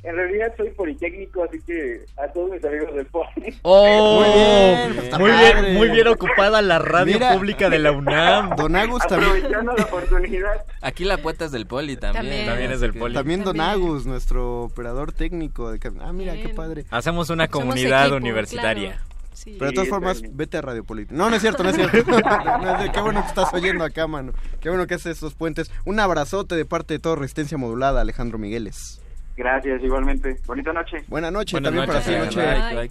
[0.04, 3.58] en realidad soy politécnico, así que a todos mis amigos del Poli.
[3.64, 4.20] ¡Oh!
[4.22, 4.34] Muy
[4.94, 5.62] bien, está muy, padre.
[5.62, 7.34] bien, muy bien ocupada la radio Mira.
[7.34, 8.50] pública de la UNAM.
[8.58, 10.66] Don Agus también, Aprovechando la oportunidad.
[10.82, 12.24] Aquí la poeta es del poli también.
[12.26, 12.46] También.
[12.46, 13.14] También es del poli.
[13.14, 13.86] también Don También.
[13.86, 15.72] Agus, nuestro operador técnico.
[15.72, 16.86] de Ah, mira, qué padre.
[16.92, 18.92] Hacemos una comunidad equipo, universitaria.
[18.98, 19.09] claro.
[19.40, 19.56] Sí.
[19.58, 20.36] Pero de todas formas, bien.
[20.36, 21.16] vete a Radio Política.
[21.16, 21.98] No, no es cierto, no es cierto.
[22.20, 24.34] No, es de- qué bueno que estás oyendo acá, mano.
[24.60, 25.72] Qué bueno que haces estos puentes.
[25.86, 28.99] Un abrazote de parte de todo Resistencia Modulada, Alejandro Migueles.
[29.40, 30.36] Gracias, igualmente.
[30.46, 30.98] Bonita noche.
[31.08, 32.36] Buena noche Buenas también noches, para ti,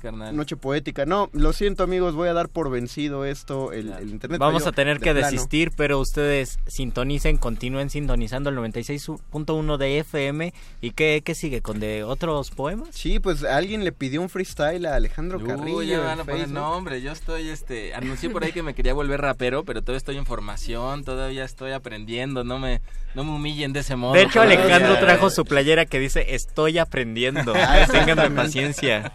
[0.00, 1.04] noche, noche poética.
[1.04, 4.40] No, lo siento amigos, voy a dar por vencido esto, el, el internet.
[4.40, 5.26] Vamos a tener de que plano.
[5.30, 10.54] desistir, pero ustedes sintonicen, continúen sintonizando el 96.1 de FM.
[10.80, 11.60] ¿Y qué, qué sigue?
[11.60, 12.88] ¿Con de otros poemas?
[12.92, 15.82] Sí, pues alguien le pidió un freestyle a Alejandro Uy, Carrillo.
[15.82, 16.54] ya van a poner Facebook.
[16.54, 17.02] nombre.
[17.02, 20.24] Yo estoy, este, anuncié por ahí que me quería volver rapero, pero todavía estoy en
[20.24, 22.42] formación, todavía estoy aprendiendo.
[22.42, 22.80] No me,
[23.14, 24.14] no me humillen de ese modo.
[24.14, 24.40] De hecho.
[24.40, 27.52] Alejandro trajo su playera que dice Estoy aprendiendo.
[27.56, 29.12] Ah, Ténganme paciencia.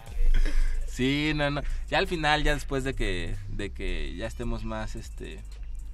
[0.87, 1.61] Sí, no, no.
[1.89, 5.39] Ya al final, ya después de que, de que ya estemos más, este,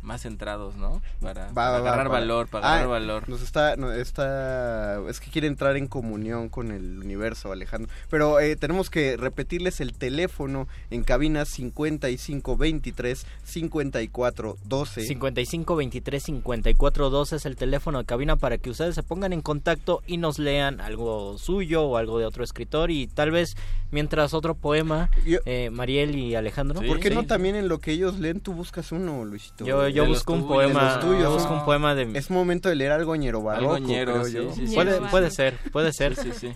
[0.01, 1.01] más centrados, ¿no?
[1.21, 3.29] Para, Va, para va, va, agarrar valor, para Ah, agarrar valor.
[3.29, 7.91] Nos está, no, está, es que quiere entrar en comunión con el universo, Alejandro.
[8.09, 15.01] Pero eh, tenemos que repetirles el teléfono en cabina 5523 5412.
[15.05, 19.41] 55 23 54 12 es el teléfono de cabina para que ustedes se pongan en
[19.41, 23.55] contacto y nos lean algo suyo o algo de otro escritor y tal vez
[23.91, 28.19] mientras otro poema eh, Mariel y Alejandro ¿Por qué no también en lo que ellos
[28.19, 29.65] leen tú buscas uno, Luisito?
[29.65, 31.21] Yo- yo busco un poema- De los tuyos.
[31.23, 34.34] yo busco un poema de- Es momento de leer algo ñero barroco, ñero, creo sí,
[34.34, 34.54] yo.
[34.54, 34.75] sí, sí.
[34.75, 36.54] puede, puede ser puede ser Sí, sí, sí.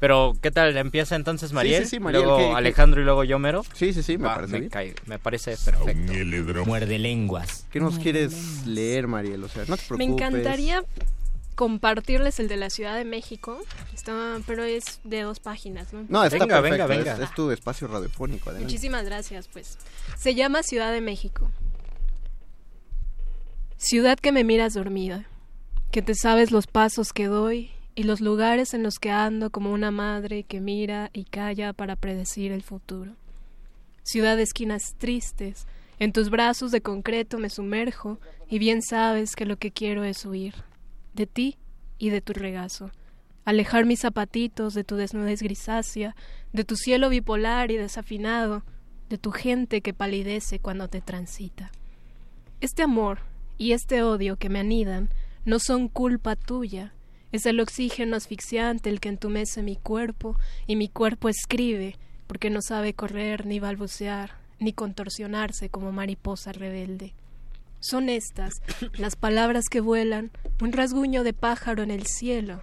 [0.00, 2.52] pero qué tal empieza entonces Mariel, sí, sí, Mariel, luego ¿qué- qué?
[2.54, 4.70] Alejandro y luego yo mero sí sí sí me parece me, bien.
[4.70, 7.66] cae- me parece perfecto Muerde lenguas.
[7.70, 9.42] ¿Qué nos quieres leer, Mariel?
[9.44, 9.98] O sea, no te preocupes.
[9.98, 10.82] Me encantaría
[11.54, 13.60] compartirles el de la Ciudad de México,
[13.94, 16.04] Está- pero es de dos páginas, ¿no?
[16.08, 16.88] No, está Venga, perfecto.
[16.88, 17.24] venga, Es, venga.
[17.24, 18.50] es tu espacio radiofónico.
[18.50, 18.64] adelante.
[18.66, 19.78] Muchísimas gracias, pues.
[20.18, 21.48] Se llama Ciudad de México.
[23.86, 25.26] Ciudad que me miras dormida,
[25.90, 29.74] que te sabes los pasos que doy y los lugares en los que ando como
[29.74, 33.12] una madre que mira y calla para predecir el futuro.
[34.02, 35.66] Ciudad de esquinas tristes,
[35.98, 38.18] en tus brazos de concreto me sumerjo
[38.48, 40.54] y bien sabes que lo que quiero es huir
[41.12, 41.58] de ti
[41.98, 42.90] y de tu regazo,
[43.44, 46.16] alejar mis zapatitos de tu desnudez grisácea,
[46.54, 48.62] de tu cielo bipolar y desafinado,
[49.10, 51.70] de tu gente que palidece cuando te transita.
[52.62, 55.10] Este amor y este odio que me anidan
[55.44, 56.94] no son culpa tuya,
[57.32, 60.36] es el oxígeno asfixiante el que entumece mi cuerpo
[60.66, 61.96] y mi cuerpo escribe
[62.26, 67.14] porque no sabe correr ni balbucear ni contorsionarse como mariposa rebelde.
[67.80, 68.54] Son estas
[68.98, 70.30] las palabras que vuelan,
[70.60, 72.62] un rasguño de pájaro en el cielo,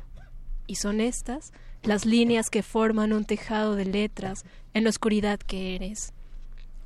[0.67, 1.51] y son estas
[1.83, 6.13] las líneas que forman un tejado de letras en la oscuridad que eres.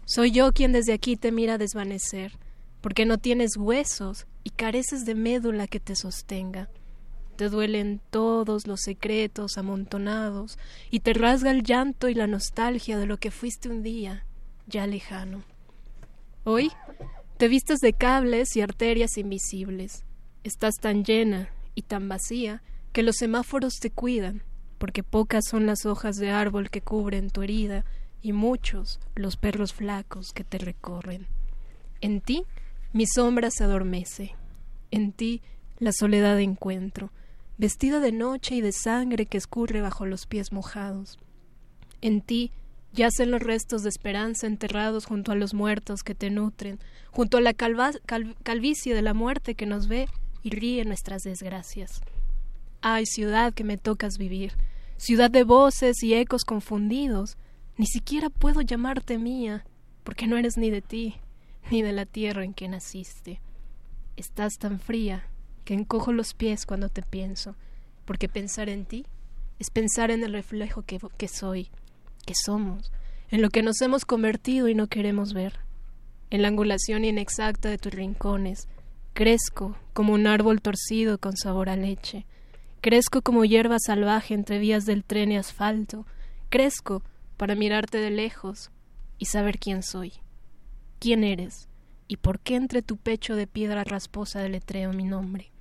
[0.05, 2.37] Soy yo quien desde aquí te mira desvanecer,
[2.85, 6.69] porque no tienes huesos y careces de médula que te sostenga.
[7.35, 10.59] Te duelen todos los secretos amontonados
[10.91, 14.27] y te rasga el llanto y la nostalgia de lo que fuiste un día,
[14.67, 15.43] ya lejano.
[16.43, 16.71] Hoy
[17.37, 20.05] te vistes de cables y arterias invisibles.
[20.43, 22.61] Estás tan llena y tan vacía
[22.93, 24.43] que los semáforos te cuidan,
[24.77, 27.83] porque pocas son las hojas de árbol que cubren tu herida
[28.21, 31.25] y muchos los perros flacos que te recorren.
[31.99, 32.45] En ti
[32.95, 34.35] mi sombra se adormece,
[34.89, 35.41] en ti
[35.79, 37.11] la soledad encuentro,
[37.57, 41.19] vestida de noche y de sangre que escurre bajo los pies mojados.
[41.99, 42.53] En ti
[42.93, 46.79] yacen los restos de esperanza enterrados junto a los muertos que te nutren,
[47.11, 50.07] junto a la calvicie de la muerte que nos ve
[50.41, 51.99] y ríe nuestras desgracias.
[52.79, 54.53] Ay, ciudad que me tocas vivir,
[54.95, 57.35] ciudad de voces y ecos confundidos,
[57.75, 59.65] ni siquiera puedo llamarte mía,
[60.05, 61.15] porque no eres ni de ti,
[61.71, 63.41] ni de la tierra en que naciste.
[64.15, 65.27] Estás tan fría
[65.63, 67.55] que encojo los pies cuando te pienso,
[68.05, 69.05] porque pensar en ti
[69.59, 71.69] es pensar en el reflejo que, que soy,
[72.25, 72.91] que somos,
[73.29, 75.59] en lo que nos hemos convertido y no queremos ver,
[76.29, 78.67] en la angulación inexacta de tus rincones.
[79.13, 82.25] Crezco como un árbol torcido con sabor a leche.
[82.81, 86.05] Crezco como hierba salvaje entre vías del tren y asfalto.
[86.49, 87.01] Crezco
[87.37, 88.71] para mirarte de lejos
[89.17, 90.13] y saber quién soy,
[91.05, 91.69] quién eres
[92.07, 95.51] y por qué entre tu pecho de piedra rasposa deletreo mi nombre.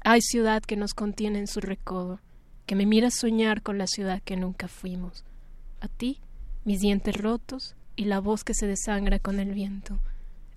[0.00, 2.18] Hay ciudad que nos contiene en su recodo,
[2.66, 5.22] que me mira soñar con la ciudad que nunca fuimos.
[5.80, 6.18] A ti,
[6.64, 10.00] mis dientes rotos y la voz que se desangra con el viento.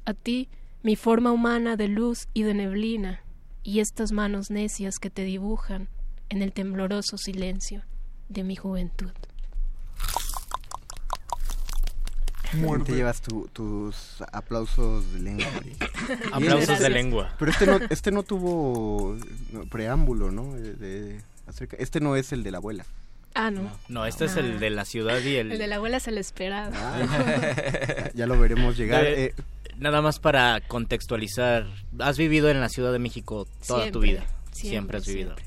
[0.05, 0.49] A ti,
[0.81, 3.21] mi forma humana de luz y de neblina,
[3.61, 5.87] y estas manos necias que te dibujan
[6.29, 7.83] en el tembloroso silencio
[8.29, 9.11] de mi juventud.
[12.53, 15.45] Bien, Te llevas tu- tus aplausos de lengua.
[15.53, 15.75] Mariel.
[16.31, 17.35] Aplausos de lengua.
[17.39, 19.17] Pero este no, este no tuvo
[19.69, 20.53] preámbulo, ¿no?
[20.53, 22.85] De- de- acerca- este no es el de la abuela.
[23.33, 23.69] Ah, no.
[23.89, 25.51] No, este es el de la ciudad y el...
[25.51, 26.71] El de la abuela se le esperaba.
[26.73, 29.03] Ah, ya lo veremos llegar.
[29.03, 29.33] De- eh,
[29.77, 31.65] Nada más para contextualizar,
[31.99, 34.23] has vivido en la Ciudad de México toda tu vida.
[34.53, 35.35] Siempre, siempre, has vivido.
[35.35, 35.44] siempre.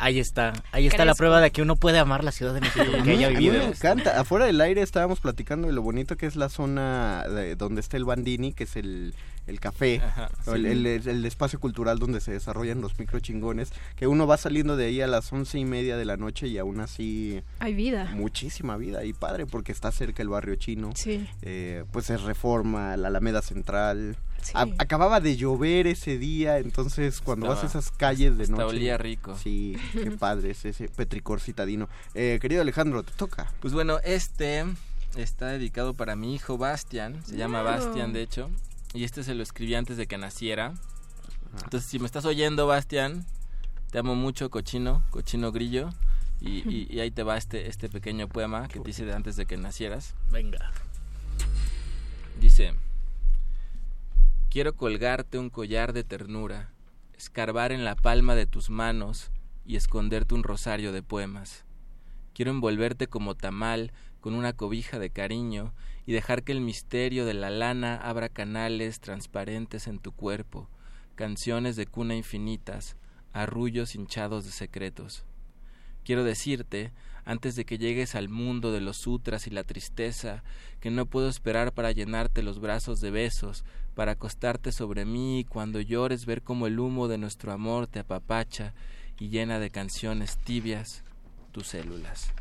[0.00, 2.80] Ahí está, ahí está la prueba de que uno puede amar la Ciudad de México
[2.88, 3.64] a que mí- haya a mí vivido.
[3.64, 4.20] me encanta.
[4.20, 7.96] Afuera del aire estábamos platicando de lo bonito que es la zona de- donde está
[7.96, 9.14] el Bandini, que es el,
[9.48, 10.66] el café, Ajá, el, sí.
[10.68, 14.86] el- el espacio cultural donde se desarrollan los micro chingones, que uno va saliendo de
[14.86, 18.10] ahí a las once y media de la noche y aún así Hay vida.
[18.14, 20.92] muchísima vida y padre porque está cerca el barrio chino.
[20.94, 21.26] Sí.
[21.42, 24.16] Eh, pues es Reforma, la Alameda Central.
[24.42, 24.52] Sí.
[24.54, 28.62] A- acababa de llover ese día, entonces cuando vas a esas calles de noche.
[28.64, 29.36] olía rico.
[29.36, 31.88] Sí, qué padre es ese petricor citadino.
[32.14, 33.52] Eh, querido Alejandro, te toca.
[33.60, 34.64] Pues bueno, este
[35.16, 37.62] está dedicado para mi hijo Bastian, se llama.
[37.62, 38.50] Bastian de hecho.
[38.94, 40.74] Y este se lo escribí antes de que naciera.
[41.64, 43.26] Entonces, si me estás oyendo, Bastián,
[43.90, 45.90] te amo mucho, cochino, cochino grillo.
[46.40, 49.34] Y, y- y ahí te va este, este pequeño poema que te hice de antes
[49.36, 50.14] de que nacieras.
[50.30, 50.70] Venga.
[52.40, 52.74] Dice,
[54.50, 56.70] quiero colgarte un collar de ternura,
[57.16, 59.30] escarbar en la palma de tus manos
[59.66, 61.64] y esconderte un rosario de poemas.
[62.34, 65.72] Quiero envolverte como tamal con una cobija de cariño
[66.08, 70.66] y dejar que el misterio de la lana abra canales transparentes en tu cuerpo,
[71.16, 72.96] canciones de cuna infinitas,
[73.34, 75.26] arrullos hinchados de secretos.
[76.04, 76.92] Quiero decirte,
[77.26, 80.44] antes de que llegues al mundo de los sutras y la tristeza,
[80.80, 85.44] que no puedo esperar para llenarte los brazos de besos, para acostarte sobre mí y
[85.44, 88.72] cuando llores ver cómo el humo de nuestro amor te apapacha
[89.20, 91.04] y llena de canciones tibias
[91.52, 92.32] tus células.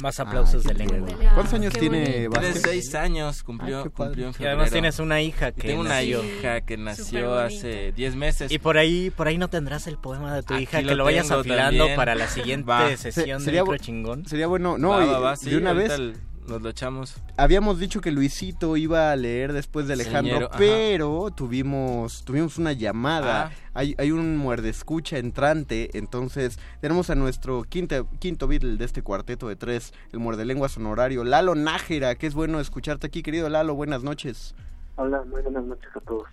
[0.00, 1.08] Más aplausos Ay, de lengua.
[1.34, 2.12] ¿Cuántos años Qué tiene bonito.
[2.14, 2.62] Tiene Vázquez?
[2.62, 6.24] seis años, cumplió, Ay, en Y además tienes una hija Y que tengo una nació.
[6.24, 8.50] hija que nació hace diez meses.
[8.50, 10.94] Y por ahí, por ahí no tendrás el poema de tu Aquí hija lo que
[10.94, 11.96] lo vayas afilando también.
[11.96, 12.88] para la siguiente Va.
[12.96, 14.26] sesión Se- de sería micro chingón.
[14.26, 16.16] Sería bueno, no, Va, y va, sí, de una vez el-
[16.50, 17.16] nos lo echamos.
[17.36, 20.58] habíamos dicho que Luisito iba a leer después de Alejandro, Señero, ajá.
[20.58, 23.46] pero tuvimos tuvimos una llamada.
[23.46, 23.50] Ah.
[23.72, 29.02] Hay, hay un muerde escucha entrante, entonces tenemos a nuestro quinto, quinto Beatle de este
[29.02, 33.48] cuarteto de tres, el muerde lenguas honorario, Lalo Nájera, que es bueno escucharte aquí, querido
[33.48, 34.54] Lalo, buenas noches.
[34.96, 36.28] Hola, muy buenas noches a todos.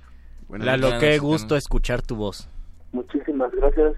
[0.50, 1.00] Buenas Lalo, noches.
[1.00, 2.50] qué gusto escuchar tu voz.
[2.92, 3.96] Muchísimas gracias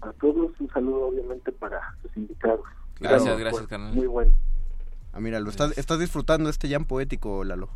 [0.00, 0.50] a, todos.
[0.58, 2.64] Un saludo obviamente para sus invitados.
[2.94, 3.16] Claro.
[3.16, 3.94] Gracias, gracias, Pues.
[3.94, 4.32] Muy bueno.
[5.12, 7.68] Ah, mira, lo estás, estás disfrutando este jam poético, Lalo.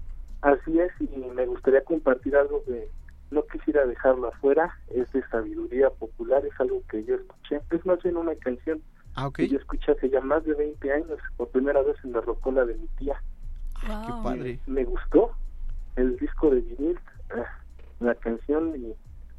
[0.43, 2.89] Así es, y me gustaría compartir algo que
[3.31, 4.77] no quisiera dejarlo afuera.
[4.89, 7.61] Es de sabiduría popular, es algo que yo escuché.
[7.71, 8.81] Es más bien una canción
[9.17, 12.21] Ah, que yo escuché hace ya más de 20 años, por primera vez en la
[12.21, 13.15] rocola de mi tía.
[13.81, 14.59] Qué padre.
[14.67, 15.31] Me gustó
[15.97, 16.99] el disco de vinil,
[17.31, 17.45] ah,
[18.01, 18.93] la canción y,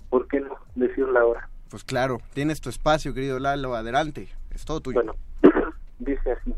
[0.10, 1.50] ¿por qué no decirla ahora?
[1.70, 4.96] Pues claro, tienes tu espacio, querido Lalo, adelante, es todo tuyo.
[5.04, 5.16] Bueno,
[6.00, 6.56] dice así.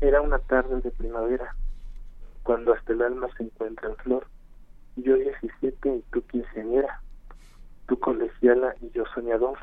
[0.00, 1.56] Era una tarde de primavera,
[2.44, 4.28] cuando hasta el alma se encuentra en flor.
[4.94, 7.00] Yo 17 y tú quinceañera,
[7.88, 9.58] tú colegiala y yo soñador.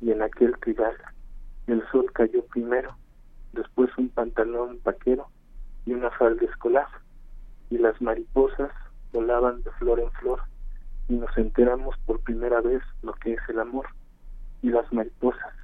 [0.00, 0.96] Y en aquel trigal
[1.66, 2.96] el sol cayó primero,
[3.52, 5.26] después un pantalón vaquero
[5.86, 6.86] y una falda escolar.
[7.68, 8.70] Y las mariposas
[9.12, 10.40] volaban de flor en flor
[11.08, 13.86] y nos enteramos por primera vez lo que es el amor.
[14.62, 15.54] Y las mariposas,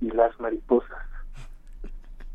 [0.00, 1.09] y las mariposas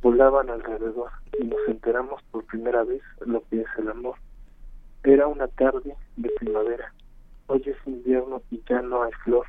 [0.06, 1.10] volaban alrededor
[1.42, 4.14] y nos enteramos por primera vez lo que es el amor.
[5.04, 6.94] Era una tarde de primavera,
[7.48, 9.48] hoy es invierno y ya no hay flor.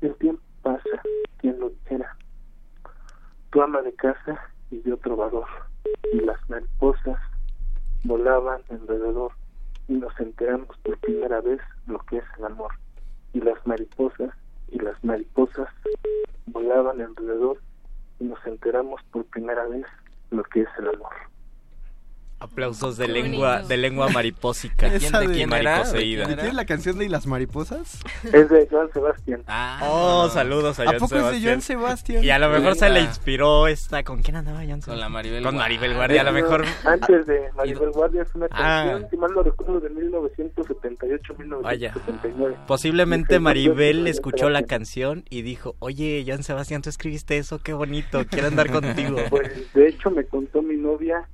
[0.00, 1.00] El tiempo pasa,
[1.38, 2.16] quien lo dijera.
[3.50, 4.36] Tu ama de casa
[4.72, 5.46] y yo trovador,
[6.12, 7.20] y las mariposas
[8.02, 9.30] volaban alrededor
[9.86, 12.72] y nos enteramos por primera vez lo que es el amor.
[13.32, 14.34] Y las mariposas
[14.72, 15.68] y las mariposas
[16.46, 17.58] volaban alrededor
[18.22, 19.86] nos enteramos por primera vez
[20.30, 21.31] lo que es el amor.
[22.42, 24.90] Aplausos de lengua, de lengua maripósica.
[24.90, 25.48] De- quién?
[25.48, 26.26] Mariposeída.
[26.26, 28.00] ¿De quién es la canción de ¿Y las mariposas?
[28.32, 29.42] Es de Joan Sebastián.
[29.46, 31.44] Ah, Oh, saludos a ¿A Joan poco es de Sebastián.
[31.44, 32.24] Joan Sebastián?
[32.24, 34.02] Y a lo mejor se le inspiró esta.
[34.02, 35.12] ¿Con quién andaba Joan Con la Sebastián?
[35.12, 35.76] Maribel Con Guardia.
[35.78, 36.64] Maribel Guardia, a lo mejor.
[36.84, 38.86] Antes de Maribel Guardia es una Ah.
[38.90, 41.62] canción, si mal no recuerdo, de 1978-1979.
[41.62, 41.94] Vaya.
[42.66, 48.24] Posiblemente Maribel escuchó la canción y dijo, oye, Joan Sebastián, tú escribiste eso, qué bonito,
[48.28, 49.16] quiero andar contigo.
[49.30, 51.28] Pues de hecho me contó mi novia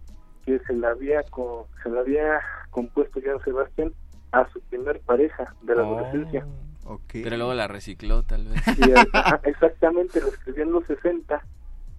[0.49, 2.41] que se la había co- se la había
[2.71, 3.93] compuesto Joan Sebastián
[4.33, 5.99] a su primer pareja de la Oh.
[5.99, 6.47] adolescencia.
[6.85, 7.03] Ok.
[7.23, 8.63] Pero luego la recicló, tal vez.
[8.79, 11.43] Y, ajá, exactamente, lo escribió en los 60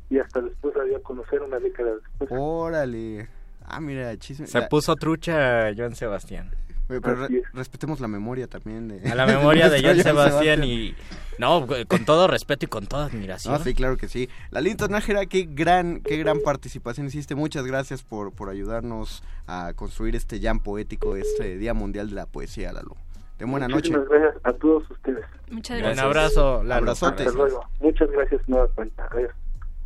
[0.09, 2.29] y hasta después la dio a conocer una década después.
[2.33, 3.27] Órale.
[3.65, 4.47] Ah, mira, chisme.
[4.47, 6.49] Se la- puso trucha Joan Sebastián.
[6.89, 9.09] Pero re- respetemos la memoria también de...
[9.09, 10.95] A la memoria de Joan Sebastián y...
[11.37, 13.53] No, con todo respeto y con toda admiración.
[13.53, 14.27] Ah, sí, claro que sí.
[14.49, 17.35] Lalito Nájera, qué gran, qué gran participación hiciste.
[17.35, 22.25] Muchas gracias por, por ayudarnos a construir este jam poético, este Día Mundial de la
[22.25, 22.97] Poesía, Lalo.
[23.37, 23.91] De buena noche.
[23.91, 25.23] Muchísimas gracias a todos ustedes.
[25.49, 26.05] Muchas Un gracias.
[26.05, 26.73] abrazo, Lalo.
[26.75, 27.23] Abrazote.
[27.23, 27.63] Hasta luego.
[27.79, 29.07] Muchas gracias nueva cuenta.
[29.11, 29.31] Adiós.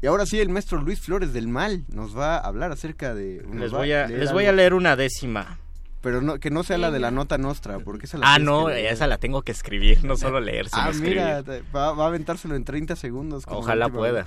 [0.02, 3.46] Y ahora sí, el maestro Luis Flores del Mal nos va a hablar acerca de...
[3.54, 5.60] Les voy a, les voy a leer una décima.
[6.04, 8.68] Pero no, que no sea la de la nota nostra, porque esa la Ah, no,
[8.68, 8.94] leer.
[8.94, 11.16] esa la tengo que escribir, no solo leer, sino Ah, escribir.
[11.18, 11.42] mira,
[11.74, 13.46] va, va a aventárselo en 30 segundos.
[13.48, 14.24] Ojalá pueda.
[14.24, 14.26] vez.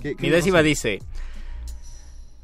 [0.00, 1.00] ¿Qué- qué Mi décima dice,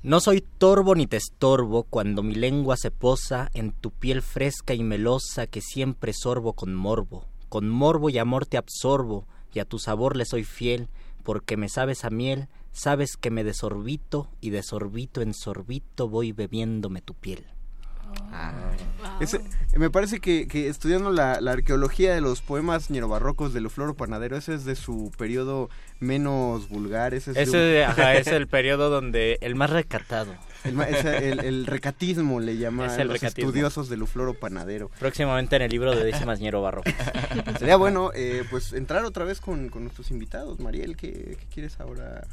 [0.03, 4.75] no soy torvo ni te estorbo cuando mi lengua se posa en tu piel fresca
[4.75, 7.27] y melosa que siempre sorbo con morbo.
[7.49, 10.89] Con morbo y amor te absorbo y a tu sabor le soy fiel
[11.23, 16.33] porque me sabes a miel, sabes que me desorbito y de sorbito en sorbito voy
[16.33, 17.45] bebiéndome tu piel.
[19.21, 19.41] Ese-
[19.77, 24.37] me parece que, que estudiando la, la arqueología de los poemas ñerobarrocos de Lufloro Panadero,
[24.37, 25.69] ese es de su periodo
[26.01, 27.15] menos vulgar.
[27.15, 30.35] Ese es, de Ese un- ajá, es el periodo donde el más recatado.
[30.65, 33.49] El, es el- el recatismo le llaman Es el los recatismo.
[33.49, 34.91] estudiosos de Lufloro Panadero.
[34.99, 36.83] Próximamente en el libro de Décimas Ñero Barro.
[37.59, 40.61] Sería bueno, eh, pues, entrar otra vez con, con nuestros invitados.
[40.61, 42.27] Mariel, ¿qué, qué quieres ahora?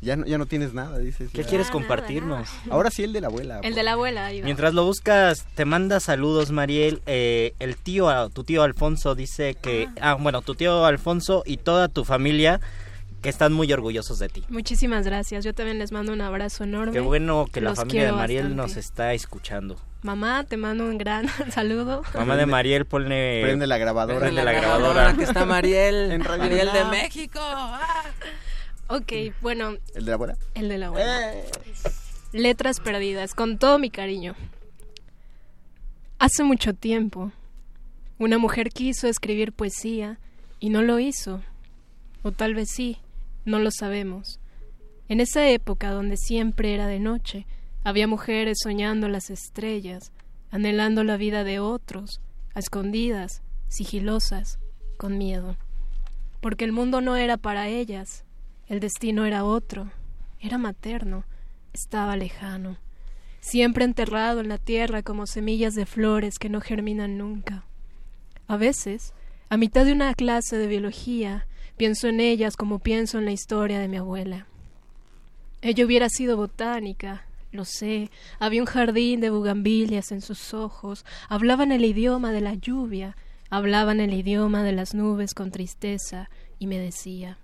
[0.00, 1.30] Ya no, ya no tienes nada, dices.
[1.32, 1.48] ¿Qué ya.
[1.48, 2.48] quieres compartirnos?
[2.70, 3.60] Ahora sí el de la abuela.
[3.64, 4.30] El de la abuela.
[4.44, 7.02] Mientras lo buscas, te manda saludos, Mariel.
[7.06, 11.88] Eh, el tío, tu tío Alfonso dice que, ah, bueno, tu tío Alfonso y toda
[11.88, 12.60] tu familia
[13.22, 14.44] que están muy orgullosos de ti.
[14.48, 15.44] Muchísimas gracias.
[15.44, 16.92] Yo también les mando un abrazo enorme.
[16.92, 18.62] Qué bueno que la Los familia de Mariel bastante.
[18.62, 19.76] nos está escuchando.
[20.02, 22.02] Mamá, te mando un gran saludo.
[22.14, 23.40] Mamá de Mariel, ponle...
[23.42, 24.20] Prende la grabadora.
[24.20, 25.14] Prende la grabadora.
[25.14, 26.12] que está Mariel.
[26.12, 26.84] En Radio Mariel de.
[26.84, 27.40] México.
[28.88, 29.12] Ok,
[29.42, 30.36] bueno, ¿El de la abuela?
[30.54, 31.32] el de la abuela.
[32.32, 34.34] Letras perdidas, con todo mi cariño.
[36.18, 37.32] Hace mucho tiempo,
[38.18, 40.18] una mujer quiso escribir poesía
[40.58, 41.42] y no lo hizo.
[42.22, 42.98] O tal vez sí,
[43.44, 44.40] no lo sabemos.
[45.08, 47.46] En esa época donde siempre era de noche,
[47.84, 50.12] había mujeres soñando las estrellas,
[50.50, 52.20] anhelando la vida de otros,
[52.54, 54.58] a escondidas, sigilosas,
[54.96, 55.56] con miedo.
[56.40, 58.24] Porque el mundo no era para ellas,
[58.68, 59.90] el destino era otro,
[60.40, 61.24] era materno,
[61.72, 62.76] estaba lejano,
[63.40, 67.64] siempre enterrado en la tierra como semillas de flores que no germinan nunca.
[68.46, 69.14] A veces,
[69.48, 71.46] a mitad de una clase de biología,
[71.78, 74.46] pienso en ellas como pienso en la historia de mi abuela.
[75.62, 81.72] Ella hubiera sido botánica, lo sé, había un jardín de bugambilias en sus ojos, hablaban
[81.72, 83.16] el idioma de la lluvia,
[83.48, 87.38] hablaban el idioma de las nubes con tristeza, y me decía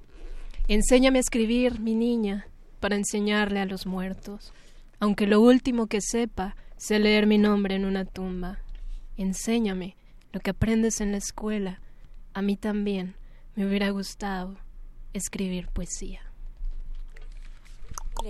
[0.69, 2.47] Enséñame a escribir, mi niña,
[2.81, 4.53] para enseñarle a los muertos,
[5.01, 8.59] aunque lo último que sepa sea leer mi nombre en una tumba.
[9.17, 9.97] Enséñame
[10.33, 11.81] lo que aprendes en la escuela.
[12.33, 13.15] A mí también
[13.55, 14.57] me hubiera gustado
[15.13, 16.21] escribir poesía.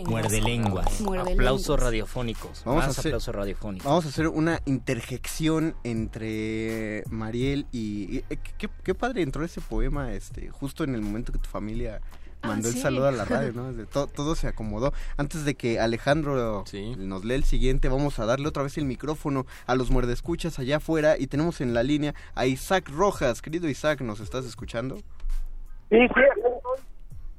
[0.06, 1.00] Muerde lenguas.
[1.02, 1.84] Muerde Aplausos lenguas.
[1.84, 2.62] radiofónicos.
[2.64, 3.86] Vamos a Más hacer- aplausos radiofónicos.
[3.86, 8.16] Vamos a hacer una interjección entre Mariel y...
[8.18, 11.48] y- eh, qué, qué padre entró ese poema este justo en el momento que tu
[11.48, 12.00] familia
[12.44, 12.80] Ah, mandó el sí.
[12.80, 13.72] saludo a la radio, ¿no?
[13.72, 14.92] De to- todo se acomodó.
[15.16, 16.64] Antes de que Alejandro
[16.98, 20.76] nos lee el siguiente, vamos a darle otra vez el micrófono a los muerdescuchas allá
[20.76, 23.42] afuera y tenemos en la línea a Isaac Rojas.
[23.42, 24.96] Querido Isaac, ¿nos estás escuchando?
[25.90, 26.20] Sí, sí.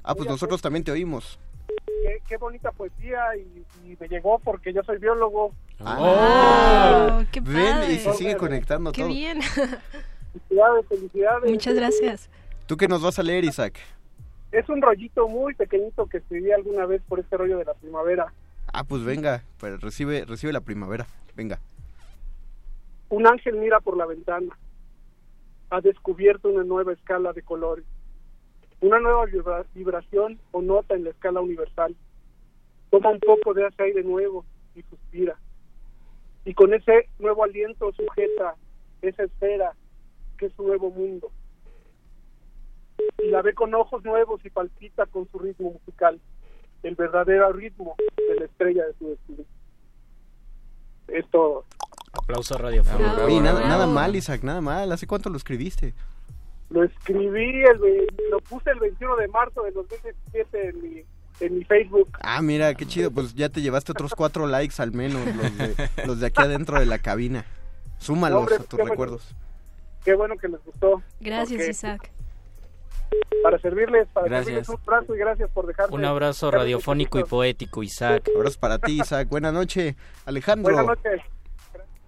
[0.02, 1.38] Ah, pues nosotros también te oímos.
[2.02, 5.52] qué, qué bonita poesía y, y me llegó porque yo soy biólogo.
[5.80, 7.92] Ah, qué ven padre.
[7.92, 9.10] y se sigue conectando Qué todo.
[9.10, 9.40] bien.
[10.48, 11.50] Felicidades, felicidades.
[11.50, 12.30] Muchas gracias.
[12.66, 13.78] ¿Tú qué nos vas a leer, Isaac?
[14.52, 18.32] Es un rollito muy pequeñito que escribí alguna vez por este rollo de la primavera.
[18.72, 21.06] Ah, pues venga, pues recibe, recibe la primavera.
[21.34, 21.58] Venga.
[23.08, 24.56] Un ángel mira por la ventana.
[25.70, 27.84] Ha descubierto una nueva escala de colores.
[28.80, 31.94] Una nueva vibra- vibración o nota en la escala universal.
[32.90, 34.44] Toma un poco de ese aire nuevo
[34.74, 35.36] y suspira.
[36.44, 38.54] Y con ese nuevo aliento sujeta
[39.02, 39.72] esa esfera
[40.38, 41.30] que es su nuevo mundo.
[43.22, 46.20] Y la ve con ojos nuevos y palpita con su ritmo musical.
[46.82, 49.44] El verdadero ritmo de la estrella de su destino.
[51.08, 51.64] Esto
[52.12, 53.18] Aplausos radiofónicos.
[53.18, 54.90] Oye, nada, nada mal, Isaac, nada mal.
[54.90, 55.94] ¿Hace cuánto lo escribiste?
[56.70, 61.02] Lo escribí, el, lo puse el 21 de marzo de 2017 en mi,
[61.40, 62.08] en mi Facebook.
[62.20, 63.10] Ah, mira, qué chido.
[63.10, 66.80] Pues ya te llevaste otros cuatro likes al menos, los de, los de aquí adentro
[66.80, 67.44] de la cabina.
[67.98, 68.90] Súmalos Hombre, a tus qué bueno.
[68.90, 69.34] recuerdos.
[70.04, 71.02] Qué bueno que les gustó.
[71.20, 72.12] Gracias, porque Isaac.
[73.42, 74.46] Para servirles, para Gracias.
[74.66, 75.94] servirles un abrazo y gracias por dejarme.
[75.94, 78.28] Un abrazo radiofónico y poético, Isaac.
[78.34, 79.28] Abrazo para ti, Isaac.
[79.28, 79.94] Buenas noches.
[80.24, 81.20] Alejandro, Buenas noches.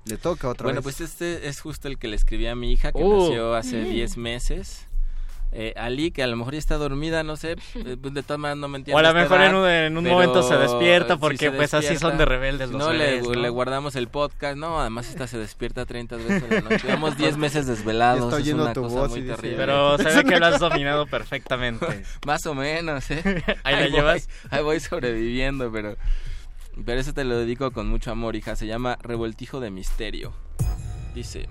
[0.05, 0.85] le toca otra Bueno, vez.
[0.97, 3.19] pues este es justo el que le escribí a mi hija que Uh.
[3.29, 3.91] nació hace Mm.
[3.91, 4.88] 10 meses.
[5.51, 8.39] Eh, Ali, que a lo mejor ya está dormida, no sé, eh, pues, de todas
[8.39, 8.97] maneras no me entiende.
[8.97, 11.73] O a lo mejor en un- en un pero momento se despierta, porque, se pues,
[11.73, 13.33] así son de rebeldes Si los no, le, bebés, ¿no?
[13.35, 16.81] le guardamos el podcast, no, además esta se despierta 30 veces a la noche.
[16.87, 19.57] Llevamos 10 meses desvelados, es una tu cosa voz muy terrible.
[19.57, 22.05] Pero se ve que lo has dominado perfectamente.
[22.27, 23.43] Más o menos, ¿eh?
[23.65, 24.29] Ahí la llevas.
[24.51, 25.97] Ahí voy sobreviviendo, pero...
[26.85, 28.55] Pero eso te lo dedico con mucho amor, hija.
[28.55, 30.35] Se llama Revoltijo de Misterio.
[31.15, 31.49] Dice...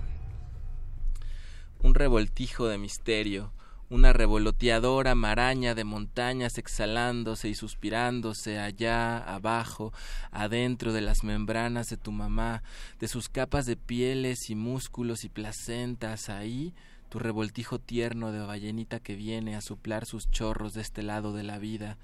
[1.80, 3.52] Un revoltijo de misterio,
[3.90, 9.92] una revoloteadora maraña de montañas exhalándose y suspirándose allá abajo,
[10.30, 12.62] adentro de las membranas de tu mamá,
[13.00, 16.74] de sus capas de pieles y músculos y placentas, ahí
[17.08, 21.42] tu revoltijo tierno de ballenita que viene a suplar sus chorros de este lado de
[21.42, 21.96] la vida.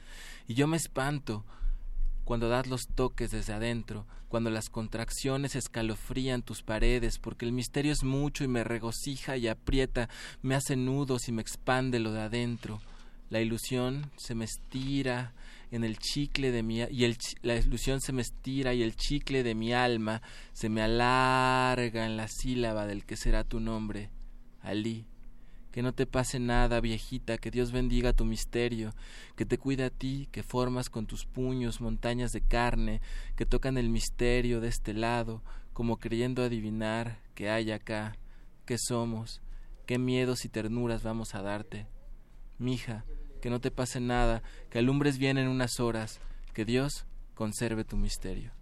[0.48, 1.44] Y yo me espanto,
[2.24, 7.92] cuando das los toques desde adentro, cuando las contracciones escalofrían tus paredes, porque el misterio
[7.92, 10.08] es mucho y me regocija y aprieta,
[10.42, 12.80] me hace nudos y me expande lo de adentro.
[13.30, 15.34] La ilusión se me estira
[15.70, 19.42] en el chicle de mi y el, la ilusión se me estira y el chicle
[19.42, 20.22] de mi alma
[20.52, 24.10] se me alarga en la sílaba del que será tu nombre,
[24.62, 25.06] Alí.
[25.74, 28.94] Que no te pase nada, viejita, que Dios bendiga tu misterio,
[29.34, 33.00] que te cuida a ti, que formas con tus puños montañas de carne,
[33.34, 38.16] que tocan el misterio de este lado, como creyendo adivinar que hay acá,
[38.66, 39.42] que somos,
[39.84, 41.88] qué miedos y ternuras vamos a darte.
[42.60, 43.04] Mija,
[43.42, 46.20] que no te pase nada, que alumbres bien en unas horas,
[46.52, 47.04] que Dios
[47.34, 48.52] conserve tu misterio.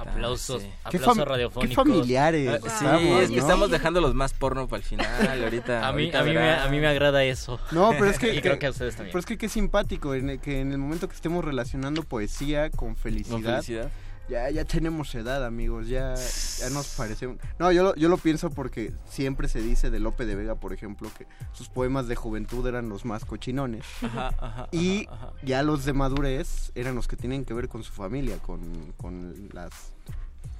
[0.00, 0.70] Aplausos, sí.
[0.84, 1.68] aplausos radiofónicos.
[1.68, 2.48] Qué familiares.
[2.48, 3.42] Ah, sí, estamos, es que ¿no?
[3.42, 5.06] estamos dejando los más porno para el final.
[5.42, 7.60] Ahorita, A mí, ahorita a, mí me, a mí me agrada eso.
[7.70, 9.12] No, pero es que, y creo que a ustedes también.
[9.12, 12.70] Pero es que qué simpático, en el, que en el momento que estemos relacionando poesía
[12.70, 13.90] con felicidad, Con felicidad.
[14.30, 17.36] Ya ya tenemos edad, amigos, ya, ya nos parece...
[17.58, 20.72] No, yo lo, yo lo pienso porque siempre se dice de Lope de Vega, por
[20.72, 23.84] ejemplo, que sus poemas de juventud eran los más cochinones.
[24.02, 25.32] Ajá, ajá, y ajá.
[25.42, 28.60] ya los de madurez eran los que tienen que ver con su familia, con,
[28.96, 29.72] con las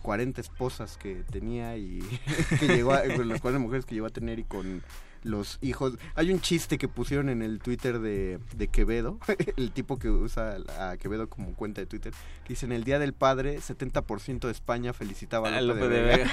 [0.02, 2.00] 40 esposas que tenía y
[2.58, 4.82] que llegó a, con las 40 mujeres que llegó a tener y con
[5.22, 5.94] los hijos.
[6.14, 9.18] Hay un chiste que pusieron en el Twitter de, de Quevedo,
[9.56, 12.12] el tipo que usa a Quevedo como cuenta de Twitter,
[12.44, 16.00] que dice en el Día del Padre 70% de España felicitaba a Lope, Lope de,
[16.00, 16.30] de Vega.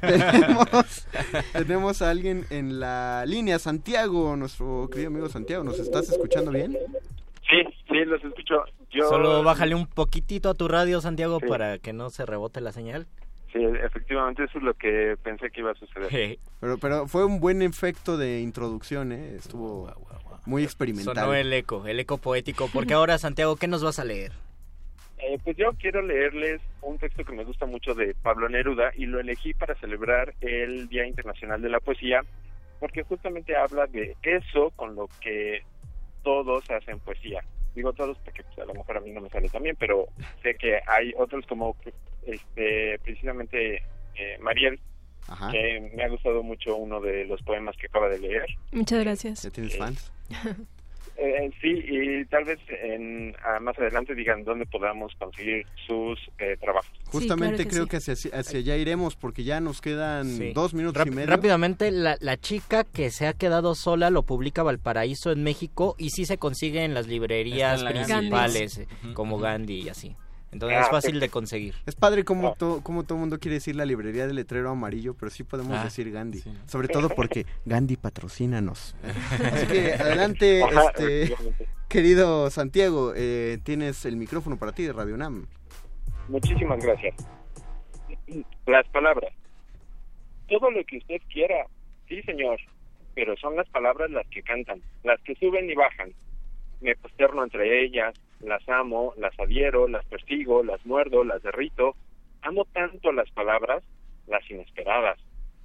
[0.00, 1.06] tenemos,
[1.52, 6.76] tenemos a alguien en la línea, Santiago, nuestro querido amigo Santiago, ¿nos estás escuchando bien?
[7.48, 7.56] Sí,
[7.88, 8.56] sí, los escucho.
[8.90, 11.46] Yo, Solo bájale un poquitito a tu radio, Santiago, Sí.
[11.48, 13.06] para que no se rebote la señal.
[13.52, 16.38] Sí, efectivamente, eso es lo que pensé que iba a suceder.
[16.60, 19.36] Pero, pero fue un buen efecto de introducción, ¿eh?
[19.36, 19.90] Estuvo
[20.44, 21.14] muy experimental.
[21.14, 22.68] Sonó el eco, el eco poético.
[22.72, 24.32] Porque ahora, Santiago, ¿qué nos vas a leer?
[25.18, 29.06] Eh, pues yo quiero leerles un texto que me gusta mucho de Pablo Neruda y
[29.06, 32.22] lo elegí para celebrar el Día Internacional de la Poesía
[32.78, 35.62] porque justamente habla de eso con lo que
[36.22, 37.42] todos hacen poesía.
[37.78, 40.08] Digo todos porque pues, a lo mejor a mí no me sale también, pero
[40.42, 41.76] sé que hay otros como
[42.26, 43.76] este precisamente
[44.16, 44.80] eh, Mariel,
[45.28, 45.52] Ajá.
[45.52, 48.46] que me ha gustado mucho uno de los poemas que acaba de leer.
[48.72, 49.44] Muchas gracias.
[49.44, 50.12] ¿Ya tienes fans?
[51.20, 56.56] Eh, sí, y tal vez en, ah, más adelante digan dónde podamos conseguir sus eh,
[56.60, 56.88] trabajos.
[57.06, 57.90] Justamente claro que creo sí.
[57.90, 60.52] que hacia, hacia allá iremos porque ya nos quedan Sí.
[60.52, 61.26] dos minutos Ráp- y medio.
[61.30, 66.10] Rápidamente, la, la chica que se ha quedado sola lo publica Valparaíso en México y
[66.10, 69.14] sí se consigue en las librerías Está en la principales, Gandhi.
[69.14, 69.38] como.
[69.38, 70.14] Gandhi y así.
[70.50, 71.74] Entonces Ah, es fácil de conseguir.
[71.86, 75.14] Es padre como, to- como todo el mundo quiere decir la librería del letrero amarillo,
[75.14, 76.38] pero sí podemos Ah, decir Gandhi.
[76.40, 76.52] sí.
[76.66, 78.96] Sobre todo porque Gandhi patrocínanos.
[79.52, 81.34] Así que adelante, Ajá, este,
[81.88, 85.46] querido Santiago, eh, tienes el micrófono para ti de Radio Nam.
[86.28, 87.14] Muchísimas gracias.
[88.66, 89.32] Las palabras.
[90.48, 91.66] Todo lo que usted quiera,
[92.08, 92.58] sí señor,
[93.14, 96.12] pero son las palabras las que cantan, las que suben y bajan.
[96.80, 101.94] Me posterno entre ellas, las amo, las adhiero, las persigo, las muerdo, las derrito.
[102.42, 103.82] Amo tanto las palabras,
[104.26, 105.18] las inesperadas,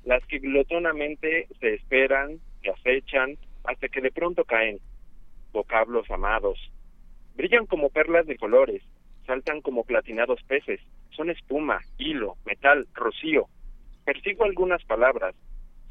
[0.03, 4.79] las que glotonamente se esperan, se acechan, hasta que de pronto caen.
[5.51, 6.59] Vocablos amados.
[7.35, 8.81] Brillan como perlas de colores,
[9.25, 13.47] saltan como platinados peces, son espuma, hilo, metal, rocío.
[14.05, 15.35] Persigo algunas palabras,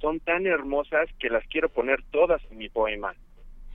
[0.00, 3.14] son tan hermosas que las quiero poner todas en mi poema.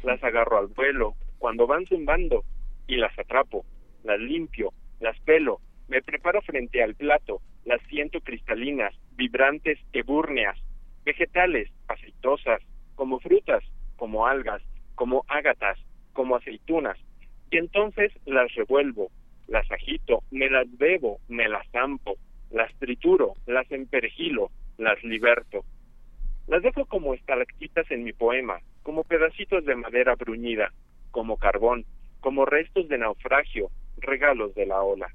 [0.04, 2.44] Las agarro al vuelo, cuando van zumbando,
[2.88, 3.66] y las atrapo,
[4.04, 10.58] las limpio, las pelo, me preparo frente al plato, las siento cristalinas, vibrantes, ebúrneas,
[11.04, 12.62] vegetales, aceitosas,
[12.96, 13.64] como frutas,
[13.96, 14.62] como algas,
[14.96, 15.78] como ágatas,
[16.14, 16.98] como aceitunas,
[17.52, 19.10] y entonces las revuelvo,
[19.48, 22.18] las agito, me las bebo, me las zampo,
[22.52, 25.64] las trituro, las emperejilo, las liberto.
[26.48, 30.72] Las dejo como estalactitas en mi poema, como pedacitos de madera bruñida,
[31.12, 31.86] como carbón,
[32.20, 35.08] como restos de naufragio, regalos de la ola.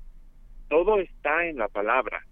[0.68, 2.24] Todo está en la palabra.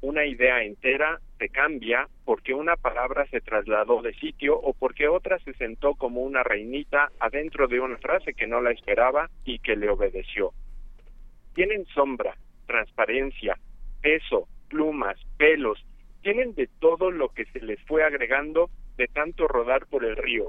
[0.00, 5.38] Una idea entera se cambia porque una palabra se trasladó de sitio o porque otra
[5.40, 9.76] se sentó como una reinita adentro de una frase que no la esperaba y que
[9.76, 10.52] le obedeció.
[11.54, 13.58] Tienen sombra, transparencia,
[14.00, 15.84] peso, plumas, pelos,
[16.22, 20.46] tienen de todo lo que se les fue agregando de tanto rodar por el río,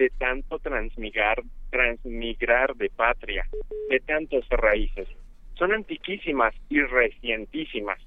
[0.00, 3.46] de tanto transmigrar, transmigrar de patria,
[3.90, 5.06] de tantos raíces.
[5.56, 7.98] Son antiquísimas y recientísimas.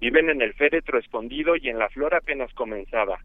[0.00, 3.24] Viven en el féretro escondido y en la flor apenas comenzada.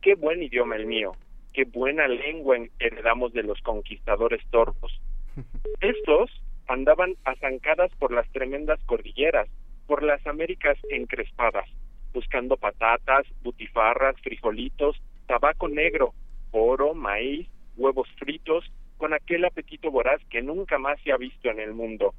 [0.00, 1.12] Qué buen idioma el mío,
[1.52, 4.98] qué buena lengua heredamos de los conquistadores torpos.
[5.82, 6.30] Estos
[6.66, 9.50] andaban azancadas por las tremendas cordilleras,
[9.86, 11.68] por las Américas encrespadas,
[12.14, 14.96] buscando patatas, butifarras, frijolitos,
[15.26, 16.14] tabaco negro,
[16.52, 21.58] oro, maíz, huevos fritos, con aquel apetito voraz que nunca más se ha visto en
[21.58, 22.14] el mundo.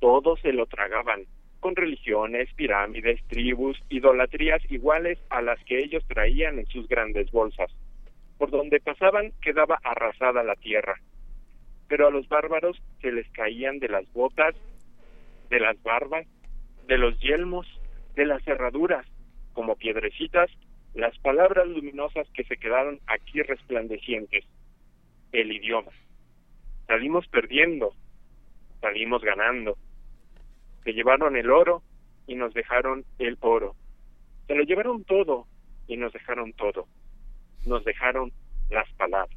[0.00, 1.24] Todos se lo tragaban,
[1.60, 7.70] con religiones, pirámides, tribus, idolatrías iguales a las que ellos traían en sus grandes bolsas.
[8.38, 10.96] Por donde pasaban quedaba arrasada la tierra.
[11.88, 14.54] Pero a los bárbaros se les caían de las botas,
[15.50, 16.26] de las barbas,
[16.86, 17.66] de los yelmos,
[18.14, 19.06] de las cerraduras,
[19.52, 20.50] como piedrecitas,
[20.94, 24.44] las palabras luminosas que se quedaron aquí resplandecientes.
[25.32, 25.92] El idioma.
[26.86, 27.94] Salimos perdiendo,
[28.80, 29.76] salimos ganando.
[30.82, 31.82] Se llevaron el oro
[32.26, 33.76] y nos dejaron el oro.
[34.46, 35.46] Se lo llevaron todo
[35.86, 36.88] y nos dejaron todo.
[37.66, 38.32] Nos dejaron
[38.70, 39.36] las palabras.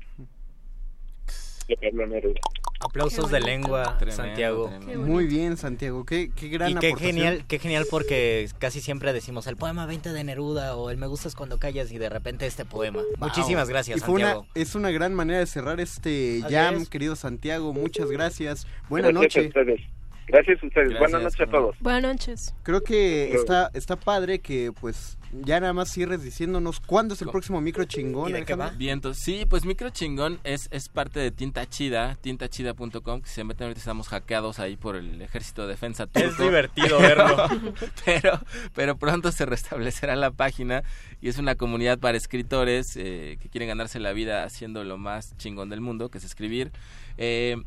[1.67, 2.41] De Pablo Neruda.
[2.83, 4.69] Aplausos de lengua, Santiago.
[4.97, 6.05] Muy bien, Santiago.
[6.05, 7.15] Qué, qué gran y qué aportación.
[7.15, 11.07] genial, qué genial porque casi siempre decimos el poema 20 de Neruda o el me
[11.07, 12.99] gustas cuando callas y de repente este poema.
[12.99, 13.27] Wow.
[13.29, 14.47] Muchísimas gracias, una- Santiago.
[14.53, 16.89] es una gran manera de cerrar este Así jam, es.
[16.89, 17.73] querido Santiago.
[17.73, 18.67] Muchas gracias.
[18.89, 19.47] Buenas Gracias a noches.
[19.47, 19.81] ustedes.
[20.27, 20.89] Gracias a ustedes.
[20.89, 21.75] Gracias, Buenas noches a todos.
[21.79, 22.55] Buenas noches.
[22.63, 27.29] Creo que está, está padre que pues ya nada más cierres diciéndonos cuándo es el
[27.29, 28.33] próximo micro chingón.
[28.33, 28.71] Alejandro?
[28.77, 29.17] Vientos.
[29.17, 33.79] Sí, pues Micro Chingón es, es parte de Tinta Chida, tintachida.com, que se meten ahorita
[33.79, 36.27] estamos hackeados ahí por el Ejército de Defensa turco.
[36.27, 37.47] Es divertido verlo.
[38.05, 38.39] pero,
[38.75, 40.83] pero pronto se restablecerá la página
[41.21, 45.35] y es una comunidad para escritores eh, que quieren ganarse la vida haciendo lo más
[45.37, 46.71] chingón del mundo, que es escribir.
[47.17, 47.57] Eh,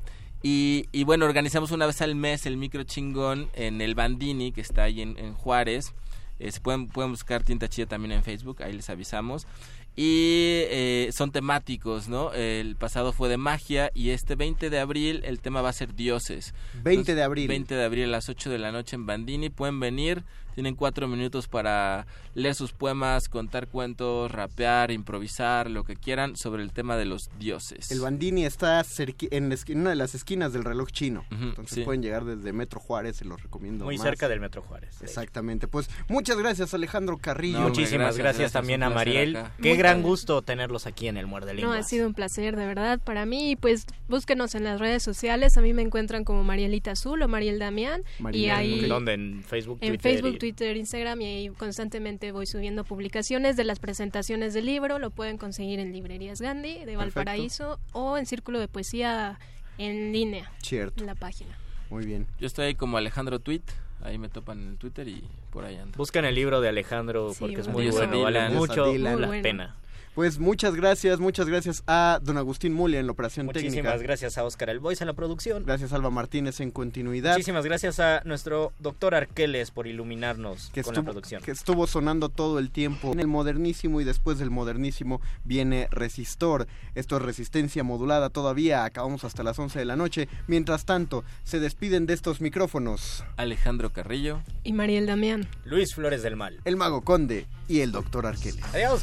[0.49, 4.61] y, y bueno, organizamos una vez al mes el micro chingón en el Bandini, que
[4.61, 5.93] está ahí en, en Juárez.
[6.39, 9.49] Eh, se pueden, pueden buscar Tinta Chida también en Facebook, ahí les avisamos.
[9.97, 12.33] Y eh, son temáticos, ¿no?
[12.33, 15.97] El pasado fue de magia y este 20 de abril el tema va a ser
[15.97, 16.55] dioses.
[16.85, 17.49] 20 de abril.
[17.49, 19.51] 20 de abril a las 8 de la noche en Bandini.
[19.51, 20.23] Pueden venir,
[20.57, 26.63] tienen cuatro minutos para leer sus poemas, contar cuentos, rapear, improvisar, lo que quieran sobre
[26.63, 27.91] el tema de los dioses.
[27.91, 28.83] El Bandini está
[29.31, 31.27] en, en una de las esquinas del reloj chino.
[31.31, 31.83] Entonces sí.
[31.83, 33.85] pueden llegar desde Metro Juárez, se los recomiendo.
[33.85, 34.07] Muy más.
[34.07, 35.03] cerca del Metro Juárez.
[35.03, 35.69] Exactamente.
[35.69, 37.61] Pues muchas gracias, Alejandro Carrillo.
[37.61, 39.37] Muchísimas gracias, también a Mariel.
[39.61, 40.09] Qué Muy gran bien.
[40.09, 43.51] gusto tenerlos aquí en el Muerde No, ha sido un placer, de verdad, para mí.
[43.51, 45.59] Y pues búsquenos en las redes sociales.
[45.59, 48.05] A mí me encuentran como Marielita Azul o Mariel Damián.
[48.33, 49.13] y ahí ¿Dónde?
[49.13, 53.81] En Facebook, en Twitter Facebook, Twitter, Instagram y ahí constantemente voy subiendo publicaciones de las
[53.81, 55.01] presentaciones del libro.
[55.01, 59.41] Lo pueden conseguir en Librerías Gandhi de Valparaíso o en Círculo de Poesía
[59.77, 60.53] en línea.
[60.63, 61.01] Cierto.
[61.01, 61.59] En la página.
[61.91, 62.29] Muy bien.
[62.39, 63.63] Yo estoy ahí como Alejandro Tweet,
[64.05, 65.97] ahí me topan en el Twitter y por ahí ando.
[65.97, 69.43] Buscan el libro de Alejandro Sí, porque es muy bueno, vale mucho la bueno.
[69.43, 69.75] pena.
[70.17, 73.99] Pues muchas gracias, muchas gracias a don Agustín Mulia en la operación Muchísimas técnica.
[73.99, 75.63] gracias a Oscar El Voice en la producción.
[75.67, 77.33] Gracias Alba Martínez en continuidad.
[77.33, 81.43] Muchísimas gracias a nuestro doctor Arqueles por iluminarnos que con estuvo, la producción.
[81.43, 86.67] que estuvo sonando todo el tiempo en el modernísimo y después del modernísimo viene Resistor.
[86.95, 90.31] Esto es resistencia modulada todavía, acabamos hasta las 11 de la noche.
[90.47, 94.41] Mientras tanto, se despiden de estos micrófonos Alejandro Carrillo.
[94.65, 95.47] Y Mariel Damián.
[95.65, 96.59] Luis Flores del Mal.
[96.65, 98.65] el Mago Conde y el Doctor Arqueles.
[98.73, 99.03] Adiós.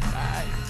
[0.00, 0.67] Sigue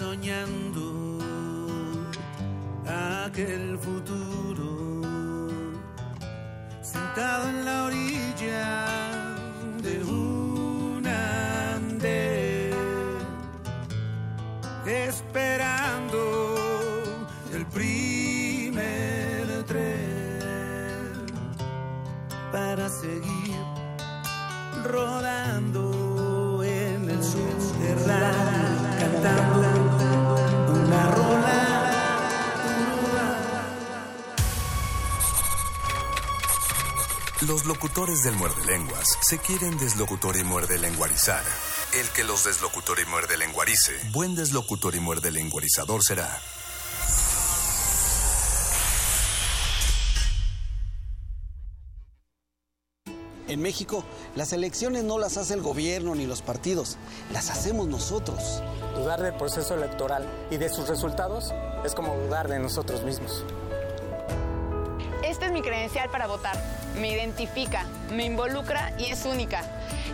[0.00, 0.59] soñando
[38.00, 41.42] locutores del muerde lenguas se quieren deslocutor y muerde lenguarizar.
[41.92, 46.40] El que los deslocutor y muerde lenguarice, buen deslocutor y muerde lenguarizador será.
[53.48, 54.02] En México,
[54.34, 56.96] las elecciones no las hace el gobierno ni los partidos,
[57.34, 58.62] las hacemos nosotros.
[58.94, 61.52] Dudar del proceso electoral y de sus resultados
[61.84, 63.44] es como dudar de nosotros mismos.
[65.22, 66.79] Esta es mi credencial para votar.
[66.98, 69.62] Me identifica, me involucra y es única.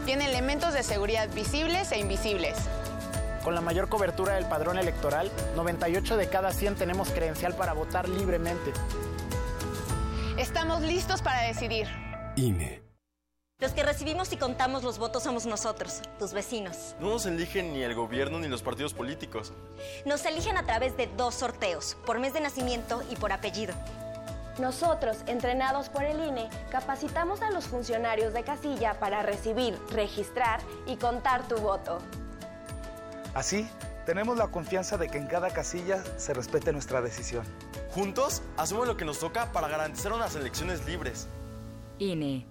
[0.05, 2.57] Tiene elementos de seguridad visibles e invisibles.
[3.43, 8.09] Con la mayor cobertura del padrón electoral, 98 de cada 100 tenemos credencial para votar
[8.09, 8.73] libremente.
[10.37, 11.87] Estamos listos para decidir.
[12.37, 12.83] INE.
[13.59, 16.95] Los que recibimos y contamos los votos somos nosotros, tus vecinos.
[17.01, 19.55] No nos eligen ni el gobierno ni los partidos políticos.
[20.05, 23.73] Nos eligen a través de dos sorteos, por mes de nacimiento y por apellido.
[24.59, 30.97] Nosotros, entrenados por el INE, capacitamos a los funcionarios de casilla para recibir, registrar y
[30.97, 31.99] contar tu voto.
[33.35, 33.69] Así,
[34.07, 37.45] tenemos la confianza de que en cada casilla se respete nuestra decisión.
[37.91, 41.29] Juntos, hacemos lo que nos toca para garantizar unas elecciones libres.
[41.99, 42.47] INE.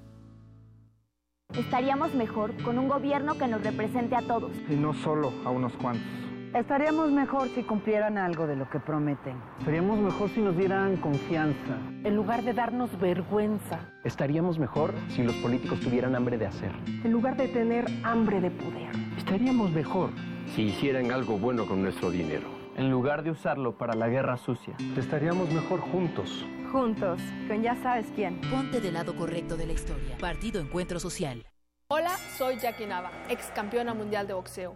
[1.53, 4.51] Estaríamos mejor con un gobierno que nos represente a todos.
[4.69, 6.24] Y no solo a unos cuantos.
[6.55, 9.35] Estaríamos mejor si cumplieran algo de lo que prometen.
[9.59, 11.75] Estaríamos mejor si nos dieran confianza.
[12.05, 13.77] En lugar de darnos vergüenza.
[14.05, 16.71] Estaríamos mejor si los políticos tuvieran hambre de hacer.
[17.03, 18.89] En lugar de tener hambre de poder.
[19.17, 20.11] Estaríamos mejor
[20.55, 22.47] si hicieran algo bueno con nuestro dinero.
[22.77, 24.77] En lugar de usarlo para la guerra sucia.
[24.95, 26.45] Estaríamos mejor juntos.
[26.71, 28.39] Juntos, con ya sabes quién.
[28.49, 30.17] Ponte del lado correcto de la historia.
[30.21, 31.45] Partido Encuentro Social.
[31.89, 34.75] Hola, soy Jackie Nava, ex campeona mundial de boxeo.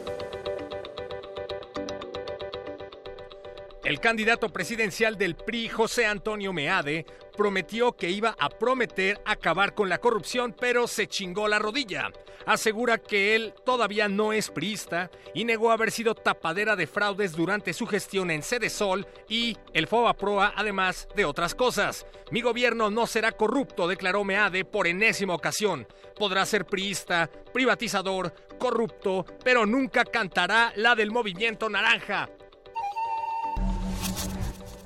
[3.83, 7.03] El candidato presidencial del PRI, José Antonio Meade,
[7.35, 12.11] prometió que iba a prometer acabar con la corrupción, pero se chingó la rodilla.
[12.45, 17.73] Asegura que él todavía no es priista y negó haber sido tapadera de fraudes durante
[17.73, 22.05] su gestión en Sede Sol y el Proa, además de otras cosas.
[22.29, 25.87] Mi gobierno no será corrupto, declaró Meade por enésima ocasión.
[26.15, 32.29] Podrá ser priista, privatizador, corrupto, pero nunca cantará la del movimiento naranja.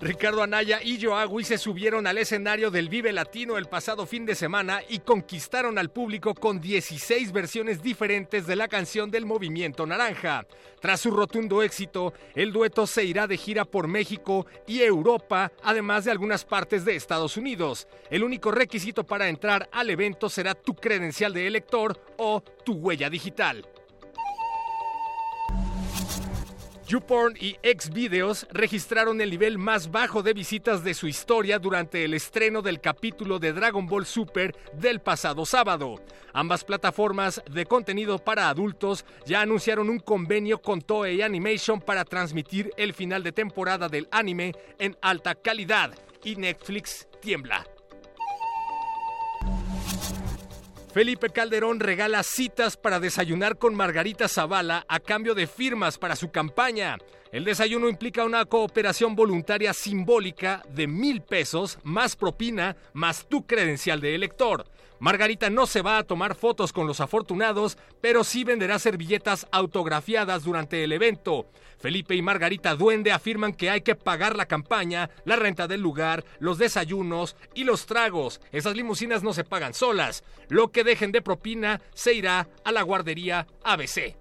[0.05, 4.35] Ricardo Anaya y Joagui se subieron al escenario del Vive Latino el pasado fin de
[4.35, 10.45] semana y conquistaron al público con 16 versiones diferentes de la canción del Movimiento Naranja.
[10.79, 16.05] Tras su rotundo éxito, el dueto se irá de gira por México y Europa, además
[16.05, 17.87] de algunas partes de Estados Unidos.
[18.11, 23.09] El único requisito para entrar al evento será tu credencial de elector o tu huella
[23.09, 23.67] digital.
[26.87, 32.13] YouPorn y Xvideos registraron el nivel más bajo de visitas de su historia durante el
[32.13, 35.95] estreno del capítulo de Dragon Ball Super del pasado sábado.
[36.31, 42.71] Ambas plataformas de contenido para adultos ya anunciaron un convenio con Toei Animation para transmitir
[42.77, 45.91] el final de temporada del anime en alta calidad
[46.23, 47.65] y Netflix tiembla.
[50.95, 56.31] Felipe Calderón regala citas para desayunar con Margarita Zavala a cambio de firmas para su
[56.31, 56.97] campaña.
[57.33, 63.99] El desayuno implica una cooperación voluntaria simbólica de mil pesos, más propina, más tu credencial
[63.99, 64.63] de elector.
[64.99, 70.45] Margarita no se va a tomar fotos con los afortunados, pero sí venderá servilletas autografiadas
[70.45, 71.45] durante el evento.
[71.85, 76.25] Felipe y Margarita Duende afirman que hay que pagar la campaña, la renta del lugar,
[76.39, 78.41] los desayunos y los tragos.
[78.51, 80.23] Esas limusinas no se pagan solas.
[80.49, 84.15] Lo que dejen de propina se irá a la guardería ABC.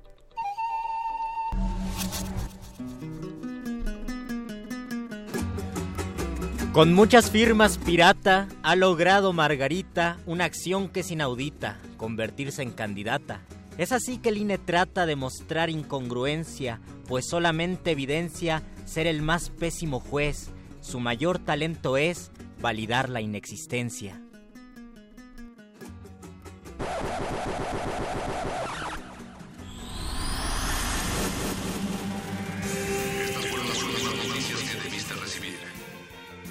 [6.75, 13.41] Con muchas firmas pirata ha logrado Margarita una acción que es inaudita, convertirse en candidata.
[13.77, 19.51] Es así que el INE trata de mostrar incongruencia, pues solamente evidencia ser el más
[19.51, 20.51] pésimo juez.
[20.81, 24.21] Su mayor talento es validar la inexistencia.
[33.25, 35.59] Estas fueron las últimas noticias que debiste recibir.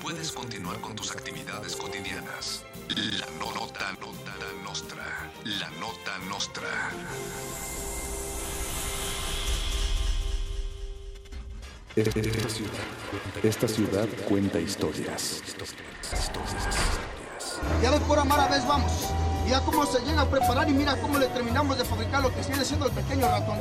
[0.02, 2.66] Puedes continuar con tus actividades cotidianas.
[2.90, 5.32] La nota, nota nostra.
[5.46, 6.70] La nota nostra.
[11.98, 12.72] Esta ciudad,
[13.44, 15.44] esta ciudad cuenta historias.
[17.82, 19.14] Ya de pura mala vez vamos.
[19.44, 22.42] Mira cómo se llega a preparar y mira cómo le terminamos de fabricar lo que
[22.42, 23.60] viene siendo el pequeño ratón.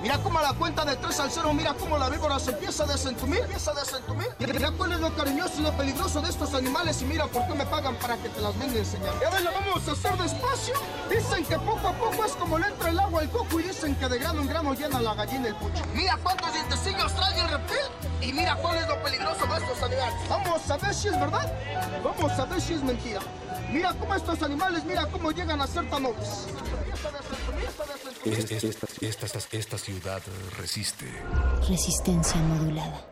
[0.00, 2.84] Mira cómo a la cuenta de 3 al 0, mira cómo la víbora se empieza
[2.84, 4.28] a desentumir, empieza a desentumir.
[4.38, 7.54] Mira cuál es lo cariñoso y lo peligroso de estos animales y mira por qué
[7.54, 9.14] me pagan para que te las venga a enseñar.
[9.20, 10.74] Ya ves, lo vamos a hacer despacio.
[11.10, 13.96] Dicen que poco a poco es como le entra el agua al coco y dicen
[13.96, 15.82] que de grano en grano llena la gallina el pucho.
[15.92, 17.76] Mira cuántos dientecillos trae el reptil
[18.20, 20.14] y mira cuál es lo peligroso de estos animales.
[20.28, 21.52] Vamos a ver si es verdad,
[22.04, 23.20] vamos a ver si es mentira.
[23.72, 26.46] Mira cómo estos animales, mira cómo llegan a ser tan nobles.
[28.24, 28.64] Es- es-
[29.00, 30.22] Esta, esta- esta ciudad
[30.58, 31.06] resiste.
[31.68, 33.04] Resistencia modulada.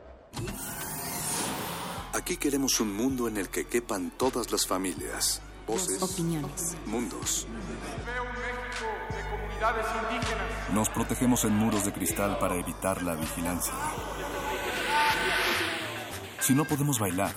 [2.14, 6.76] Aquí queremos un mundo en el que quepan todas las familias, voces, Opiniones.
[6.86, 7.46] mundos.
[9.30, 10.70] comunidades indígenas.
[10.72, 13.72] Nos protegemos en muros de cristal para evitar la vigilancia.
[16.44, 17.34] Si no podemos bailar,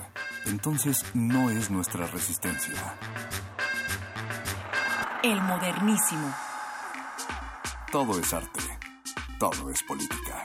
[0.48, 2.74] entonces no es nuestra resistencia.
[5.24, 6.36] El modernísimo.
[7.90, 8.60] Todo es arte.
[9.40, 10.44] Todo es política.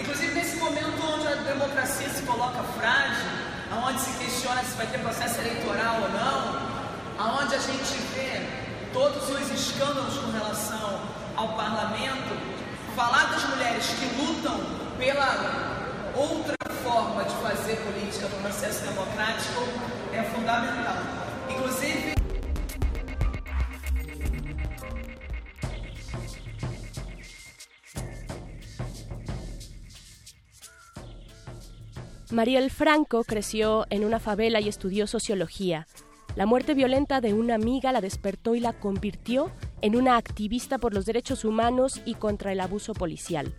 [0.00, 3.41] Inclusive nesse momento onde a democracia se coloca frágil,
[3.72, 6.72] aonde se questiona se vai ter processo eleitoral ou não,
[7.18, 8.46] aonde a gente vê
[8.92, 11.00] todos os escândalos com relação
[11.36, 12.36] ao parlamento,
[12.94, 14.60] falar das mulheres que lutam
[14.98, 16.54] pela outra
[16.84, 19.62] forma de fazer política no processo democrático
[20.12, 20.96] é fundamental.
[21.48, 22.21] Inclusive
[32.32, 35.86] Mariel Franco creció en una favela y estudió sociología.
[36.34, 39.50] La muerte violenta de una amiga la despertó y la convirtió
[39.82, 43.54] en una activista por los derechos humanos y contra el abuso policial.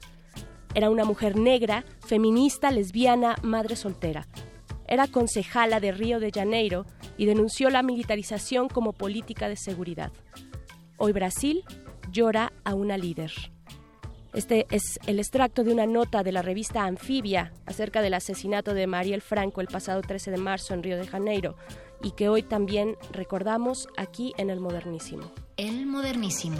[0.73, 4.27] Era una mujer negra, feminista, lesbiana, madre soltera.
[4.87, 10.11] Era concejala de Río de Janeiro y denunció la militarización como política de seguridad.
[10.97, 11.63] Hoy Brasil
[12.11, 13.52] llora a una líder.
[14.33, 18.87] Este es el extracto de una nota de la revista Anfibia acerca del asesinato de
[18.87, 21.55] Mariel Franco el pasado 13 de marzo en Río de Janeiro
[22.01, 25.31] y que hoy también recordamos aquí en el Modernísimo.
[25.55, 26.57] El modernísimo.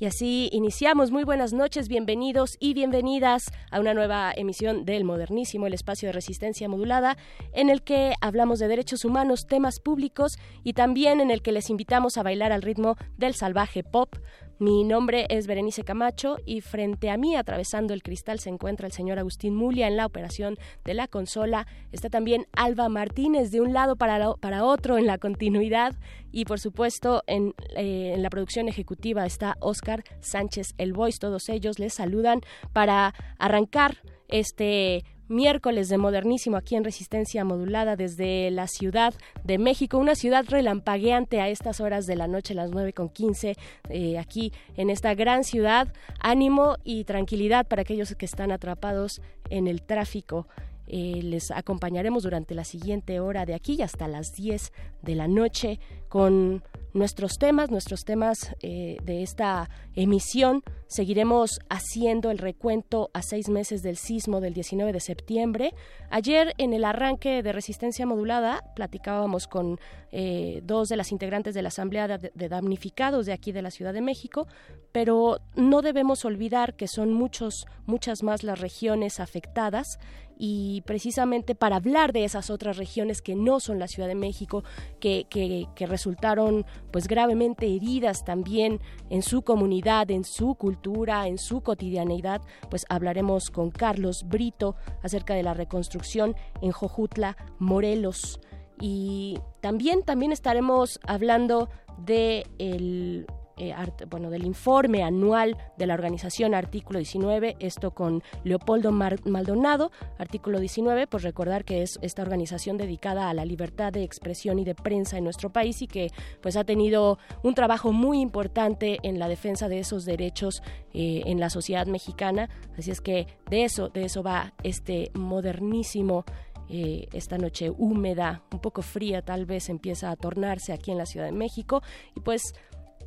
[0.00, 1.10] Y así iniciamos.
[1.10, 6.14] Muy buenas noches, bienvenidos y bienvenidas a una nueva emisión del Modernísimo, el espacio de
[6.14, 7.18] resistencia modulada,
[7.52, 11.68] en el que hablamos de derechos humanos, temas públicos y también en el que les
[11.68, 14.16] invitamos a bailar al ritmo del salvaje pop.
[14.60, 18.92] Mi nombre es Berenice Camacho y frente a mí, atravesando el cristal, se encuentra el
[18.92, 21.66] señor Agustín Mulia en la operación de la consola.
[21.92, 24.28] Está también Alba Martínez de un lado para,
[24.62, 25.94] otro en la continuidad
[26.30, 31.18] y por supuesto en, eh, en la producción ejecutiva está Oscar Sánchez El Voice.
[31.18, 32.42] Todos ellos les saludan
[32.74, 33.96] para arrancar
[34.28, 39.14] este miércoles de modernísimo aquí en Resistencia Modulada desde la Ciudad
[39.44, 43.56] de México, una ciudad relampagueante a estas horas de la noche, las nueve con quince,
[43.88, 45.92] eh, aquí en esta gran ciudad.
[46.20, 50.46] Ánimo y tranquilidad para aquellos que están atrapados en el tráfico.
[50.92, 54.72] Eh, les acompañaremos durante la siguiente hora de aquí hasta las 10
[55.02, 55.78] de la noche
[56.08, 56.64] con
[56.94, 60.64] nuestros temas, nuestros temas eh, de esta emisión.
[60.90, 65.72] Seguiremos haciendo el recuento a seis meses del sismo del 19 de septiembre.
[66.10, 69.78] Ayer, en el arranque de Resistencia Modulada, platicábamos con
[70.10, 73.70] eh, dos de las integrantes de la Asamblea de, de, Damnificados de aquí de la
[73.70, 74.48] Ciudad de México,
[74.90, 80.00] pero no debemos olvidar que son muchos, muchas más las regiones afectadas
[80.42, 84.64] y precisamente para hablar de esas otras regiones que no son la Ciudad de México,
[84.98, 91.38] que, que, que, resultaron pues gravemente heridas también en su comunidad, en su cultura, en
[91.38, 92.40] su cotidianeidad,
[92.70, 98.40] pues hablaremos con Carlos Brito acerca de la reconstrucción en Jojutla, Morelos.
[98.80, 103.26] Y también, también estaremos hablando de el
[103.60, 103.74] eh,
[104.08, 111.06] bueno, del informe anual de la organización Artículo 19, esto con Leopoldo Maldonado, Artículo 19,
[111.06, 115.18] pues recordar que es esta organización dedicada a la libertad de expresión y de prensa
[115.18, 116.10] en nuestro país y que
[116.40, 120.62] pues ha tenido un trabajo muy importante en la defensa de esos derechos
[120.94, 126.24] eh, en la sociedad mexicana, así es que de eso, de eso va este modernísimo
[126.72, 131.06] eh, esta noche húmeda, un poco fría tal vez empieza a tornarse aquí en la
[131.06, 131.82] Ciudad de México.
[132.14, 132.54] Y pues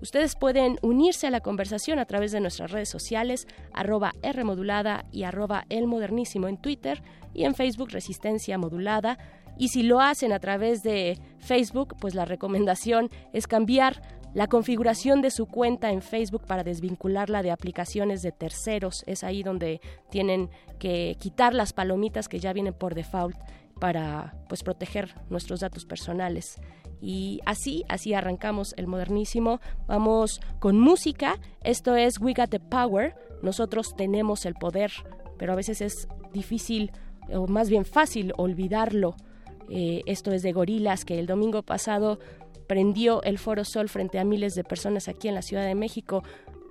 [0.03, 5.23] Ustedes pueden unirse a la conversación a través de nuestras redes sociales, arroba Rmodulada y
[5.23, 7.01] arroba El Modernísimo en Twitter
[7.33, 9.17] y en Facebook Resistencia Modulada.
[9.57, 14.01] Y si lo hacen a través de Facebook, pues la recomendación es cambiar
[14.33, 19.05] la configuración de su cuenta en Facebook para desvincularla de aplicaciones de terceros.
[19.07, 20.49] Es ahí donde tienen
[20.79, 23.37] que quitar las palomitas que ya vienen por default
[23.79, 26.57] para pues proteger nuestros datos personales.
[27.05, 29.59] Y así, así arrancamos el modernísimo.
[29.87, 31.37] Vamos con música.
[31.61, 33.13] Esto es We Got the Power.
[33.41, 34.93] Nosotros tenemos el poder,
[35.37, 36.93] pero a veces es difícil
[37.33, 39.17] o más bien fácil olvidarlo.
[39.69, 42.19] Eh, esto es de Gorilas, que el domingo pasado
[42.67, 46.23] prendió el Foro Sol frente a miles de personas aquí en la Ciudad de México.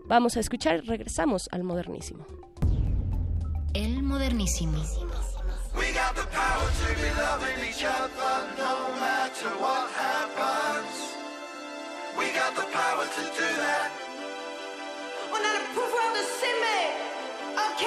[0.07, 2.25] Vamos a escuchar, regresamos al modernísimo.
[3.75, 4.83] El modernísimo.
[5.75, 10.02] We got the power to be loving each other no matter what happens.
[13.17, 13.91] The power to do that.
[15.33, 16.85] On a le pouvoir de s'aimer,
[17.57, 17.85] ok?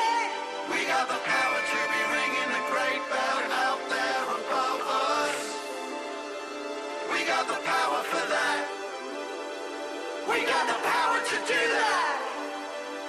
[0.71, 5.37] We got the power to be ringing the great bell out there above us.
[7.11, 8.65] We got the power for that.
[10.29, 12.15] We got the power to do that.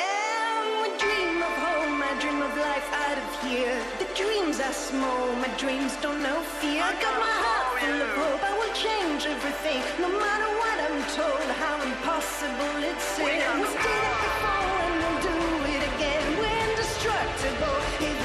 [0.01, 3.77] And dream of home, I dream of life out of here.
[3.99, 6.83] The dreams are small, my dreams don't know fear.
[6.83, 9.81] I got my heart full of hope, I will change everything.
[10.01, 13.27] No matter what I'm told, how impossible it seems.
[13.27, 15.35] Did it before and we'll do
[15.75, 16.23] it again.
[16.39, 18.16] We're indestructible,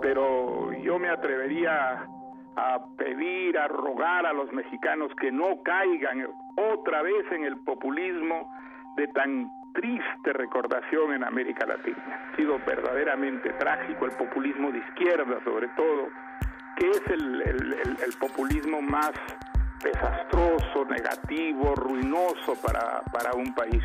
[0.00, 2.06] Pero yo me atrevería
[2.56, 8.52] a pedir, a rogar a los mexicanos que no caigan otra vez en el populismo
[8.96, 12.30] de tan triste recordación en América Latina.
[12.32, 16.08] Ha sido verdaderamente trágico el populismo de izquierda, sobre todo,
[16.76, 19.12] que es el- el populismo más
[19.84, 23.82] desastroso, negativo, ruinoso para, para un país.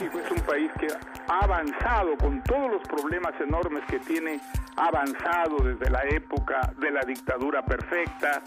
[0.00, 0.86] México es un país que
[1.28, 4.40] ha avanzado con todos los problemas enormes que tiene,
[4.76, 8.42] avanzado desde la época de la dictadura perfecta.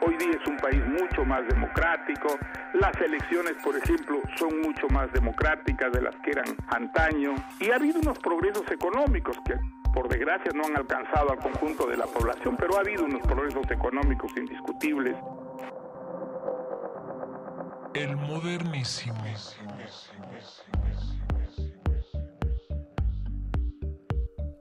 [0.00, 2.38] Hoy día es un país mucho más democrático.
[2.72, 7.34] Las elecciones, por ejemplo, son mucho más democráticas de las que eran antaño.
[7.60, 9.54] Y ha habido unos progresos económicos que,
[9.92, 13.70] por desgracia, no han alcanzado al conjunto de la población, pero ha habido unos progresos
[13.70, 15.14] económicos indiscutibles.
[17.92, 19.22] El modernísimo.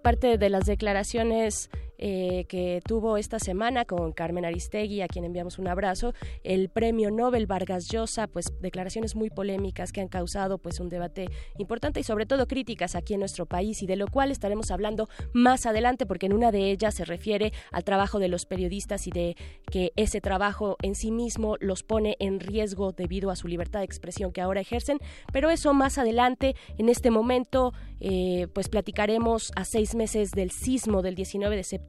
[0.06, 5.60] Parte de las declaraciones eh, que tuvo esta semana con Carmen Aristegui, a quien enviamos
[5.60, 6.14] un abrazo,
[6.44, 11.30] el premio Nobel Vargas Llosa, pues declaraciones muy polémicas que han causado pues un debate
[11.58, 15.10] importante y sobre todo críticas aquí en nuestro país y de lo cual estaremos hablando
[15.34, 19.12] más adelante porque en una de ellas se refiere al trabajo de los periodistas y
[19.12, 19.36] de
[19.72, 23.86] que ese trabajo en sí mismo los pone en riesgo debido a su libertad de
[23.86, 25.00] expresión que ahora ejercen,
[25.32, 31.02] pero eso más adelante, en este momento, eh, pues platicaremos a seis meses del sismo
[31.02, 31.85] del 19 de septiembre,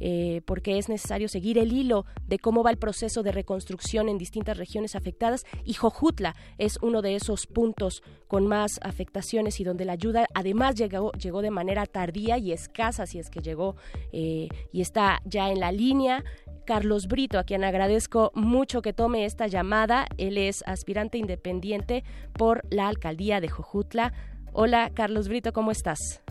[0.00, 4.18] eh, porque es necesario seguir el hilo de cómo va el proceso de reconstrucción en
[4.18, 9.84] distintas regiones afectadas y Jojutla es uno de esos puntos con más afectaciones y donde
[9.84, 13.76] la ayuda además llegó, llegó de manera tardía y escasa, si es que llegó
[14.12, 16.24] eh, y está ya en la línea.
[16.66, 20.06] Carlos Brito, a quien agradezco mucho que tome esta llamada.
[20.18, 24.12] Él es aspirante independiente por la alcaldía de Jojutla.
[24.52, 26.22] Hola, Carlos Brito, ¿cómo estás?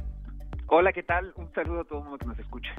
[0.71, 1.33] Hola, ¿qué tal?
[1.35, 2.69] Un saludo a todo el mundo que nos escucha.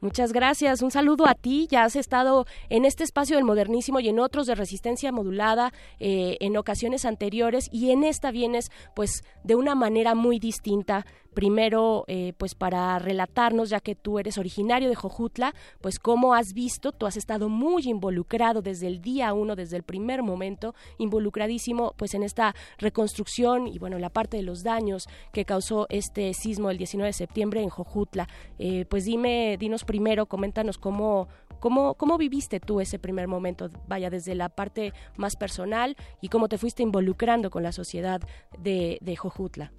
[0.00, 0.82] Muchas gracias.
[0.82, 1.68] Un saludo a ti.
[1.70, 6.36] Ya has estado en este espacio del modernísimo y en otros de resistencia modulada eh,
[6.40, 11.06] en ocasiones anteriores y en esta vienes pues de una manera muy distinta.
[11.36, 16.54] Primero, eh, pues para relatarnos, ya que tú eres originario de Jojutla, pues cómo has
[16.54, 21.92] visto, tú has estado muy involucrado desde el día uno, desde el primer momento, involucradísimo
[21.98, 26.70] pues en esta reconstrucción y bueno, la parte de los daños que causó este sismo
[26.70, 28.28] el 19 de septiembre en Jojutla.
[28.58, 31.28] Eh, pues dime, dinos primero, coméntanos cómo,
[31.60, 36.48] cómo, cómo viviste tú ese primer momento, vaya, desde la parte más personal y cómo
[36.48, 38.22] te fuiste involucrando con la sociedad
[38.58, 39.70] de, de Jojutla.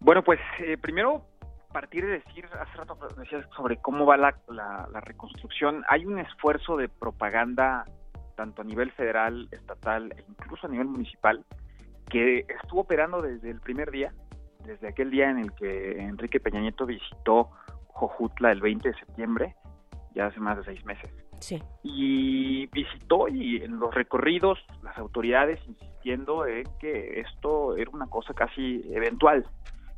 [0.00, 1.24] Bueno, pues eh, primero
[1.72, 6.18] partir de decir, hace rato decías sobre cómo va la, la, la reconstrucción, hay un
[6.18, 7.84] esfuerzo de propaganda
[8.34, 11.44] tanto a nivel federal, estatal e incluso a nivel municipal
[12.08, 14.14] que estuvo operando desde el primer día,
[14.64, 17.50] desde aquel día en el que Enrique Peña Nieto visitó
[17.88, 19.56] Jojutla el 20 de septiembre,
[20.14, 21.10] ya hace más de seis meses.
[21.40, 21.62] Sí.
[21.82, 28.32] Y visitó y en los recorridos las autoridades insistiendo en que esto era una cosa
[28.32, 29.44] casi eventual,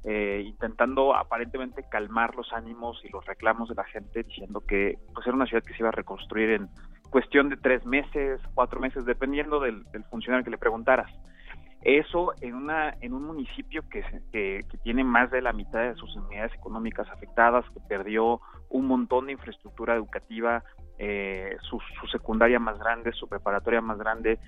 [0.04, 5.26] eh, intentando aparentemente calmar los ánimos y los reclamos de la gente, diciendo que pues
[5.26, 6.68] era una ciudad que se iba a reconstruir en
[7.10, 11.10] cuestión de tres meses, cuatro meses, dependiendo del, del funcionario que le preguntaras.
[11.82, 14.02] Eso en una en un municipio que,
[14.32, 19.26] que, tiene más de la mitad de sus unidades económicas afectadas, que perdió un montón
[19.26, 20.64] de infraestructura educativa,
[20.98, 24.40] eh, su, su, secundaria más grande, su preparatoria más grande,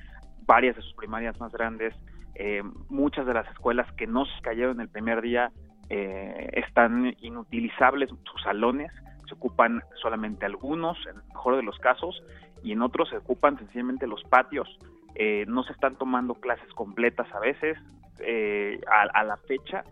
[0.45, 1.95] varias de sus primarias más grandes,
[2.35, 5.51] eh, muchas de las escuelas que no se cayeron el primer día
[5.89, 8.93] eh, están inutilizables, sus salones
[9.31, 12.21] se ocupan solamente algunos, en el mejor de los casos,
[12.63, 14.69] y en otros se ocupan sencillamente los patios.
[15.15, 17.79] Eh, no se están tomando clases completas a veces
[18.21, 19.85] eh, a, la fecha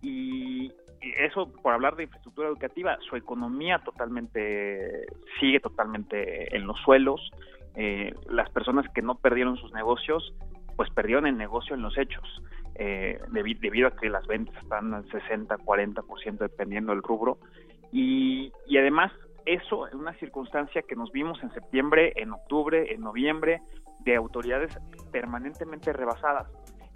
[0.00, 5.06] y, y, eso por hablar de infraestructura educativa su economía totalmente
[5.38, 7.30] sigue totalmente en los suelos.
[7.74, 10.34] Eh, las personas que no perdieron sus negocios
[10.76, 12.42] pues perdieron el negocio en los hechos
[13.30, 17.38] debido, debido a que las ventas están al 60 40% dependiendo del rubro
[17.92, 19.12] y, y además
[19.46, 23.60] eso en una circunstancia que nos vimos en septiembre, en octubre, en noviembre,
[24.00, 24.76] de autoridades
[25.10, 26.48] permanentemente rebasadas.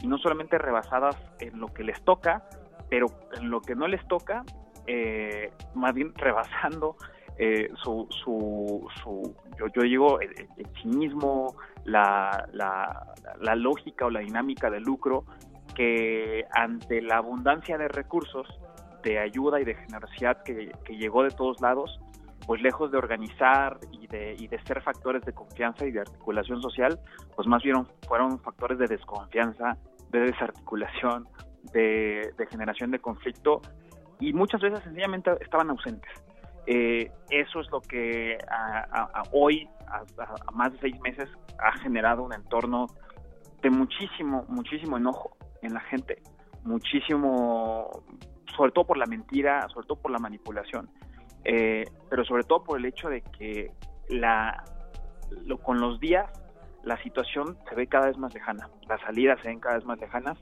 [0.02, 2.44] Y no solamente rebasadas en lo que les toca,
[2.88, 3.06] pero
[3.38, 4.44] en lo que no les toca,
[4.86, 6.96] eh, más bien rebasando
[7.38, 14.20] eh, su, su, su, yo, yo digo, el cinismo, la, la, la lógica o la
[14.20, 15.24] dinámica de lucro,
[15.74, 18.46] que ante la abundancia de recursos,
[19.02, 22.00] de ayuda y de generosidad que, que llegó de todos lados,
[22.46, 26.60] pues lejos de organizar y de, y de ser factores de confianza y de articulación
[26.62, 26.98] social,
[27.34, 29.76] pues más bien fueron factores de desconfianza
[30.10, 31.28] de desarticulación,
[31.72, 33.60] de, de generación de conflicto
[34.20, 36.10] y muchas veces sencillamente estaban ausentes.
[36.66, 38.38] Eh, eso es lo que
[39.32, 41.28] hoy, a más de seis meses,
[41.58, 42.86] ha generado un entorno
[43.62, 46.20] de muchísimo, muchísimo enojo en la gente,
[46.64, 47.90] muchísimo,
[48.56, 50.88] sobre todo por la mentira, sobre todo por la manipulación,
[51.44, 53.72] eh, pero sobre todo por el hecho de que
[54.08, 54.64] la,
[55.44, 56.26] lo- con los días
[56.82, 59.98] la situación se ve cada vez más lejana, las salidas se ven cada vez más
[59.98, 60.38] lejanas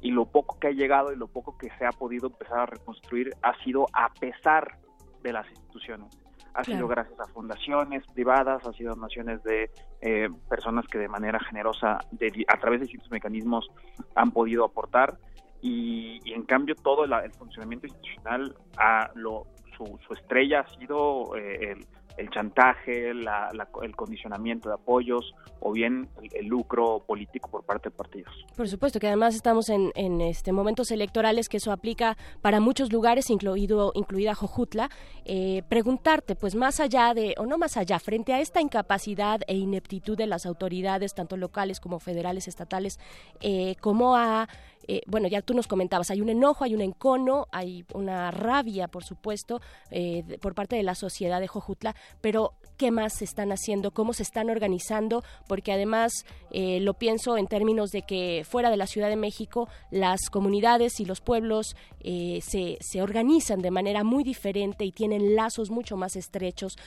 [0.00, 2.66] y lo poco que ha llegado y lo poco que se ha podido empezar a
[2.66, 4.78] reconstruir ha sido a pesar
[5.22, 6.08] de las instituciones.
[6.54, 6.78] Ha Claro.
[6.78, 9.70] sido gracias a fundaciones privadas, ha sido donaciones de
[10.00, 13.68] eh, personas que de manera generosa, de- a través de distintos mecanismos,
[14.14, 15.18] han podido aportar
[15.60, 19.46] y, y en cambio todo la- el funcionamiento institucional, ha, lo,
[19.76, 21.86] su, su estrella ha sido eh, el,
[22.18, 27.64] el chantaje, la- la- el condicionamiento de apoyos o bien el, el lucro político por
[27.64, 28.32] parte de partidos.
[28.56, 32.92] Por supuesto que además estamos en, en, este momentos electorales que eso aplica para muchos
[32.92, 34.90] lugares, incluido incluida Jojutla.
[35.24, 39.54] Eh, preguntarte, pues más allá de o no más allá, frente a esta incapacidad e
[39.56, 42.98] ineptitud de las autoridades, tanto locales como federales, estatales,
[43.40, 44.48] eh, cómo ha
[44.88, 48.88] eh, bueno, ya tú nos comentabas, hay un enojo, hay un encono, hay una rabia,
[48.88, 49.60] por supuesto,
[49.90, 53.90] eh, por parte de la sociedad de Jojutla, pero ¿qué más se están haciendo?
[53.90, 55.22] ¿Cómo se están organizando?
[55.48, 59.68] Porque además eh, lo pienso en términos de que fuera de la Ciudad de México,
[59.90, 65.34] las comunidades y los pueblos eh, se, se organizan de manera muy diferente y tienen
[65.34, 66.78] lazos mucho más estrechos,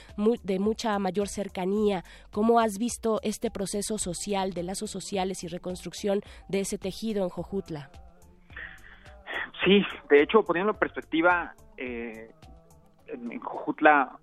[0.43, 2.03] de mucha mayor cercanía.
[2.31, 7.29] ¿Cómo has visto este proceso social, de lazos sociales y reconstrucción de ese tejido en
[7.29, 7.91] Jojutla?
[9.63, 12.31] Sí, de hecho, poniendo en perspectiva, eh,
[13.07, 14.17] en, Jojutla,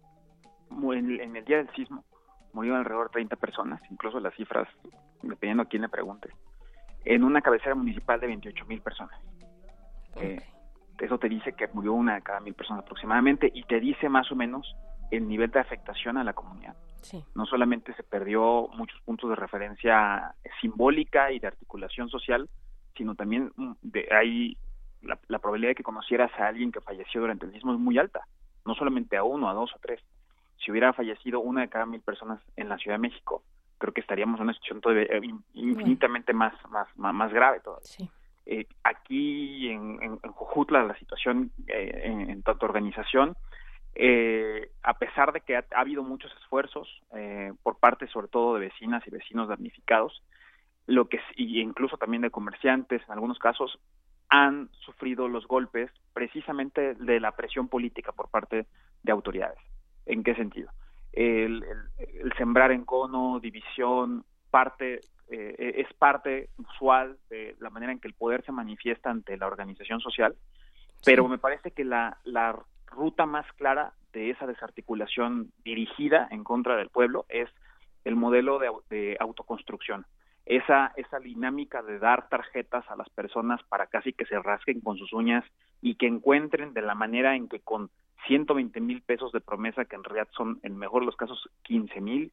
[0.71, 2.05] en, en el día del sismo,
[2.53, 4.69] murieron alrededor de 30 personas, incluso las cifras,
[5.23, 6.31] dependiendo a quién le pregunte,
[7.05, 9.19] en una cabecera municipal de 28 mil personas.
[10.17, 10.43] Eh,
[10.99, 14.31] eso te dice que murió una de cada mil personas aproximadamente y te dice más
[14.33, 14.75] o menos
[15.11, 16.77] el nivel de afectación a la comunidad.
[17.03, 17.25] Sí.
[17.35, 22.49] No solamente se perdió muchos puntos de referencia simbólica y de articulación social,
[22.97, 24.57] sino también mm, de, hay
[25.03, 27.97] la, la probabilidad de que conocieras a alguien que falleció durante el sismo es muy
[27.97, 28.27] alta,
[28.67, 30.03] no solamente a uno, a dos o tres.
[30.65, 33.43] Si hubiera fallecido una de cada mil personas en la Ciudad de México,
[33.79, 37.61] creo que estaríamos en una situación todavía, eh, in- infinitamente más, más, más, más grave
[37.61, 37.87] todavía.
[38.47, 43.37] Eh, aquí en, en, en Jojutla la situación eh, en, en tanto organización,
[43.95, 48.55] eh, a pesar de que ha, ha habido muchos esfuerzos eh, por parte sobre todo
[48.55, 50.23] de vecinas y vecinos damnificados,
[50.87, 53.79] lo que y incluso también de comerciantes en algunos casos
[54.31, 58.67] han sufrido los golpes precisamente de la presión política por parte
[59.03, 59.59] de autoridades.
[60.09, 60.71] ¿En qué sentido?
[61.13, 67.93] El, el- el sembrar en cono, división, parte eh, es parte usual de la manera
[67.93, 70.35] en que el poder se manifiesta ante la organización social,
[71.05, 76.77] pero me parece que la, la ruta más clara de esa desarticulación dirigida en contra
[76.77, 77.49] del pueblo es
[78.05, 80.07] el modelo de, de autoconstrucción.
[80.47, 84.97] Esa, esa dinámica de dar tarjetas a las personas para casi que se rasquen con
[84.97, 85.45] sus uñas
[85.83, 87.91] y que encuentren de la manera en que con
[88.27, 92.01] 120 mil pesos de promesa, que en realidad son en mejor de los casos 15
[92.01, 92.33] mil,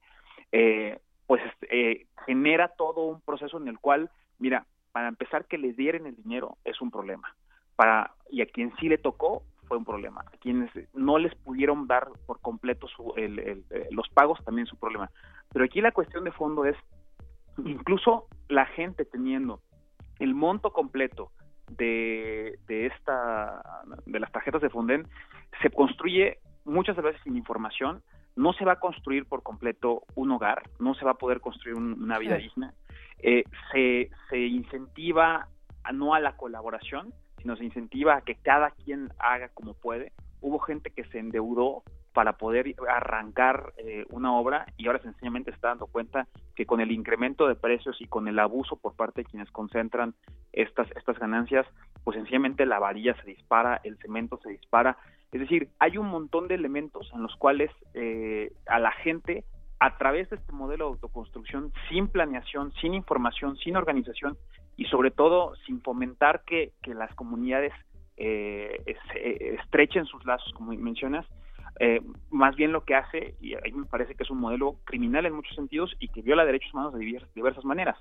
[0.52, 4.10] eh, pues eh, genera todo un proceso en el cual,
[4.40, 7.36] mira, para empezar que les dieran el dinero es un problema.
[7.76, 10.22] Para, y a quien sí le tocó fue un problema.
[10.22, 14.68] A quienes no les pudieron dar por completo su, el- el- eh, los pagos también
[14.68, 15.10] es un problema.
[15.52, 16.78] Pero aquí la cuestión de fondo es,
[17.66, 19.62] incluso la gente teniendo
[20.20, 21.32] el monto completo
[21.70, 23.62] de, de esta
[24.06, 25.08] de las tarjetas de Fonden
[25.62, 28.02] se construye muchas veces sin información
[28.36, 31.78] no se va a construir por completo un hogar no se va a poder construir
[31.78, 32.74] un- una vida digna.
[33.20, 35.48] Eh, se, se incentiva
[35.84, 40.12] a- no a la colaboración sino se incentiva a que cada quien haga como puede.
[40.42, 45.56] Hubo gente que se endeudó para poder arrancar eh, una obra y ahora sencillamente se
[45.56, 49.22] está dando cuenta que con el incremento de precios y con el abuso por parte
[49.22, 50.16] de quienes concentran
[50.54, 51.68] estas estas ganancias,
[52.04, 54.98] pues sencillamente la varilla se dispara, el cemento se dispara.
[55.36, 59.44] Es decir, hay un montón de elementos en los cuales eh, a la gente,
[59.82, 64.38] a través de este modelo de autoconstrucción, sin planeación, sin información, sin organización
[64.78, 67.74] y sobre todo sin fomentar que, las comunidades
[68.16, 68.82] eh,
[69.14, 71.26] eh, estrechen sus lazos, como mencionas,
[71.82, 72.00] eh,
[72.30, 75.34] más bien lo que hace, y ahí me parece que es un modelo criminal en
[75.34, 77.98] muchos sentidos y que viola derechos humanos de divers- diversas maneras.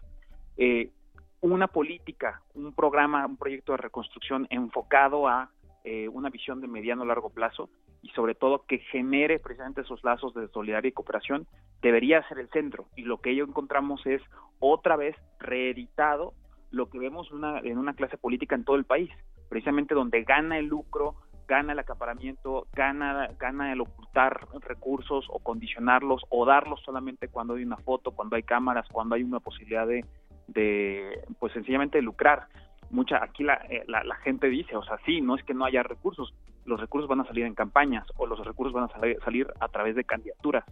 [1.41, 5.51] Una política, un programa, un proyecto de reconstrucción enfocado a
[5.85, 7.69] eh, una visión de mediano largo plazo
[8.03, 11.47] y sobre todo que genere precisamente esos lazos de solidaridad y cooperación
[11.83, 14.23] debería ser el centro y lo que ello encontramos es
[14.61, 16.33] otra vez reeditado
[16.71, 19.11] lo que vemos una, en una clase política en todo el país,
[19.49, 21.17] precisamente donde gana el lucro,
[21.47, 27.65] gana el acaparamiento, gana, gana el ocultar recursos o condicionarlos o darlos solamente cuando hay
[27.65, 30.05] una foto, cuando hay cámaras, cuando hay una posibilidad de,
[30.49, 32.49] de pues sencillamente lucrar.
[32.95, 35.65] Mucha, aquí la, eh, la, la gente dice, o sea, sí, no es que no
[35.65, 36.33] haya recursos,
[36.65, 39.97] los recursos van a salir en campañas o los recursos van a salir, a través
[39.97, 40.65] de candidaturas.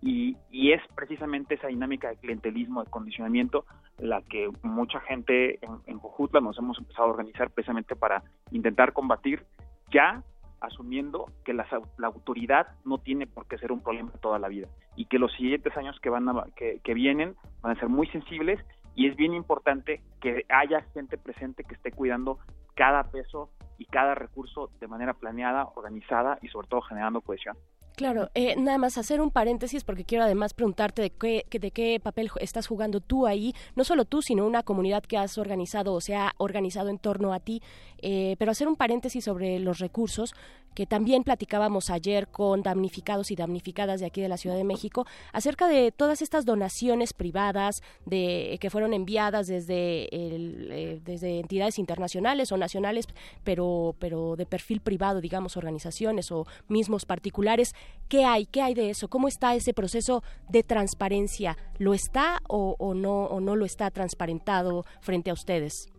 [0.00, 3.66] Y, y, es precisamente esa dinámica de clientelismo, de condicionamiento,
[3.98, 8.22] la que mucha gente en, en Jojutla nos hemos empezado a organizar precisamente para
[8.52, 9.44] intentar combatir
[9.92, 10.22] ya
[10.60, 11.66] asumiendo que la,
[11.98, 15.32] la, autoridad no tiene por qué ser un problema toda la vida y que los
[15.34, 18.58] siguientes años que van a, que, que vienen van a ser muy sensibles
[18.96, 22.38] y es bien importante que haya gente presente que esté cuidando
[22.74, 27.56] cada peso y cada recurso de manera planeada, organizada y sobre todo generando cohesión.
[27.96, 31.98] Claro, eh, nada más hacer un paréntesis porque quiero además preguntarte de qué, de qué
[31.98, 36.02] papel estás jugando tú ahí, no solo tú, sino una comunidad que has organizado o
[36.02, 37.62] se ha organizado en torno a ti,
[38.02, 40.34] eh, pero hacer un paréntesis sobre los recursos
[40.76, 45.06] que también platicábamos ayer con damnificados y damnificadas de aquí de la Ciudad de México
[45.32, 51.78] acerca de todas estas donaciones privadas de que fueron enviadas desde el, eh, desde entidades
[51.78, 53.06] internacionales o nacionales,
[53.42, 57.74] pero pero de perfil privado, digamos organizaciones o mismos particulares
[58.08, 58.46] ¿Qué hay?
[58.46, 59.08] ¿Qué hay de eso?
[59.08, 61.56] ¿Cómo está ese proceso de transparencia?
[61.78, 65.92] ¿Lo está o, o, no, o no lo está transparentado frente a ustedes?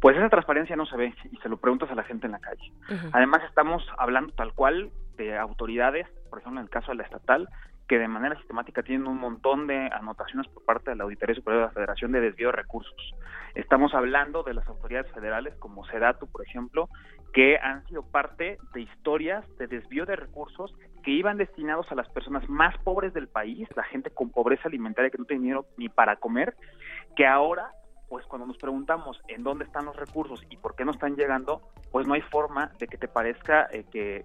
[0.00, 2.38] Pues esa transparencia no se ve y se lo preguntas a la gente en la
[2.38, 2.72] calle.
[2.90, 3.10] Uh -huh.
[3.12, 7.48] Además estamos hablando tal cual de autoridades, por ejemplo en el caso de la estatal,
[7.88, 11.62] que de manera sistemática tienen un montón de anotaciones por parte de la Auditoría Superior
[11.62, 13.14] de la Federación de desvío de recursos.
[13.54, 16.88] Estamos hablando de las autoridades federales como Sedatu, por ejemplo,
[17.32, 22.08] que han sido parte de historias de desvío de recursos que iban destinados a las
[22.08, 25.88] personas más pobres del país, la gente con pobreza alimentaria que no tiene dinero ni
[25.88, 26.56] para comer,
[27.16, 27.70] que ahora
[28.08, 31.62] pues cuando nos preguntamos en dónde están los recursos y por qué no están llegando,
[31.90, 34.24] pues no hay forma de que te parezca eh, que,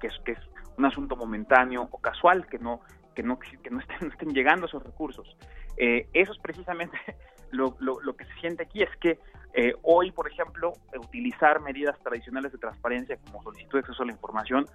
[0.00, 0.38] es, que es
[0.76, 2.80] un asunto momentáneo o casual, que no
[3.18, 5.36] que no, que no, estén, no estén llegando esos recursos.
[5.76, 6.96] Eh, eso es precisamente
[7.50, 7.76] lo,
[8.16, 9.18] que se siente aquí, es que
[9.54, 14.12] eh, hoy, por ejemplo, utilizar medidas tradicionales de transparencia como solicitud de acceso a la
[14.12, 14.66] información,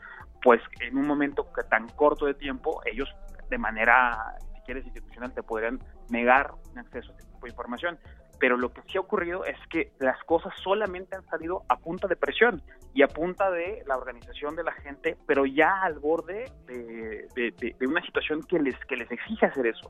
[0.41, 3.07] pues en un momento tan corto de tiempo, ellos
[3.49, 5.79] de manera, si quieres, institucional, te podrían
[6.09, 7.97] negar un acceso a este tipo de información
[8.43, 12.09] pero lo que sí ha ocurrido es que las cosas solamente han salido a punta
[12.09, 12.61] de presión
[12.93, 18.01] y a punta de la organización de la gente, pero ya al borde de, una
[18.01, 19.89] situación que les, que les exige hacer eso.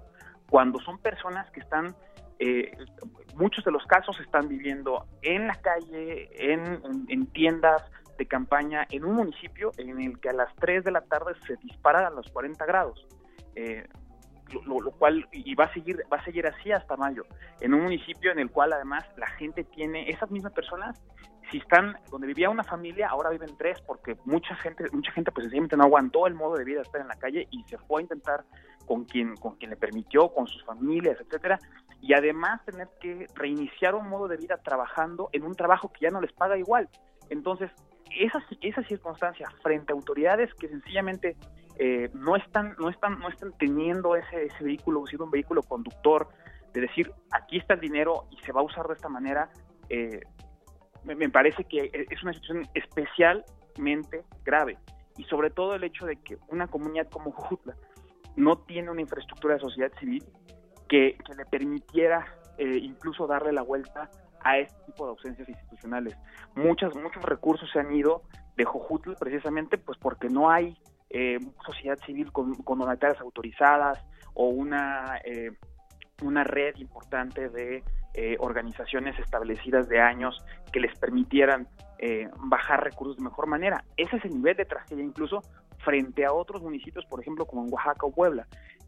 [0.51, 1.95] Cuando son personas que están,
[2.38, 2.77] eh,
[3.35, 7.81] muchos de los casos están viviendo en la calle, en, en, en tiendas,
[8.19, 11.55] de campaña en un municipio en el que a las 3 de la tarde se
[11.55, 13.07] dispara a los 40 grados.
[13.55, 13.88] Eh,
[14.65, 17.26] lo, cual y va a seguir va a seguir así hasta mayo.
[17.61, 21.02] En un municipio en el cual además la gente tiene esas mismas personas
[21.52, 25.45] si están donde vivía una familia ahora viven tres porque mucha gente mucha gente pues
[25.45, 28.02] sencillamente no aguantó el modo de vida de estar en la calle y se fue
[28.02, 28.45] a intentar
[28.86, 31.60] con quien con quien le permitió con sus familias etcétera.
[32.02, 36.10] Y además tener que reiniciar un modo de vida trabajando en un trabajo que ya
[36.10, 36.90] no les paga igual.
[37.30, 37.72] Entonces
[38.18, 41.38] esa esa circunstancia frente a autoridades que sencillamente
[41.77, 46.27] eh, no están no están no están teniendo ese ese vehículo siendo un vehículo conductor
[46.73, 49.49] de decir aquí está el dinero y se va a usar de esta manera
[49.89, 50.21] eh,
[51.03, 54.77] me, parece que es una situación especialmente grave
[55.17, 57.75] y sobre todo el hecho de que una comunidad como Jujutla
[58.35, 60.23] no tiene una infraestructura de sociedad civil
[60.87, 62.25] que, que le permitiera
[62.57, 64.09] eh, incluso darle la vuelta
[64.43, 66.15] a este tipo de ausencias institucionales.
[66.55, 68.23] Muchas, muchos recursos se han ido
[68.55, 70.77] de Jojutla precisamente pues porque no hay
[71.14, 74.03] eh, sociedad civil con, con donatarias autorizadas
[74.34, 75.52] o una, eh,
[76.23, 77.84] una red importante de
[78.15, 81.68] eh, organizaciones establecidas de años que les permitieran
[81.99, 83.85] eh, bajar recursos de mejor manera.
[83.95, 85.41] Ese es el nivel de tragedia incluso
[85.77, 88.48] frente a otros municipios, por ejemplo, como en Oaxaca o Puebla,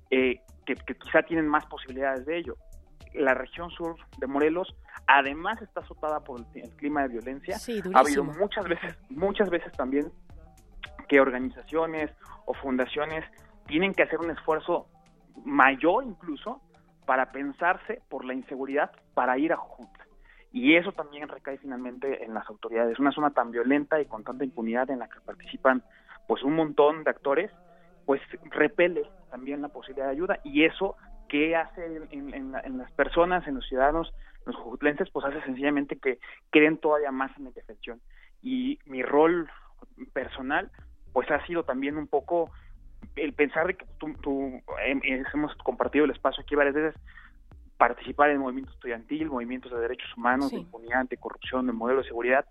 [0.09, 2.57] eh, que, que quizá tienen más posibilidades de ello
[3.17, 4.75] la región sur de Morelos
[5.07, 7.57] además está azotada por el, el clima de violencia.
[7.57, 10.11] Sí, ha habido muchas veces, muchas veces también
[11.07, 12.11] que organizaciones
[12.45, 13.23] o fundaciones
[13.67, 14.87] tienen que hacer un esfuerzo
[15.43, 16.61] mayor incluso
[17.05, 20.05] para pensarse por la inseguridad para ir a Jujutla.
[20.51, 22.97] Y eso también recae finalmente en las autoridades.
[22.99, 25.83] Una zona tan violenta y con tanta impunidad en la que participan
[26.27, 27.51] pues un montón de actores,
[28.05, 28.21] pues
[28.51, 30.95] repele también la posibilidad de ayuda y eso
[31.27, 34.13] que hace en, en, en, las personas, en los ciudadanos,
[34.45, 36.19] los jujutlenses, pues hace sencillamente que
[36.51, 37.99] creen todavía más en la defensión.
[38.41, 39.49] Y mi rol
[40.13, 40.71] personal,
[41.15, 42.51] pues ha sido también un poco
[43.15, 44.99] el pensar de que tú, tú eh,
[45.33, 47.01] hemos compartido el espacio aquí varias veces,
[47.77, 52.07] participar en movimiento estudiantil, movimientos de derechos humanos, de impunidad, de corrupción, de modelo de
[52.09, 52.43] seguridad,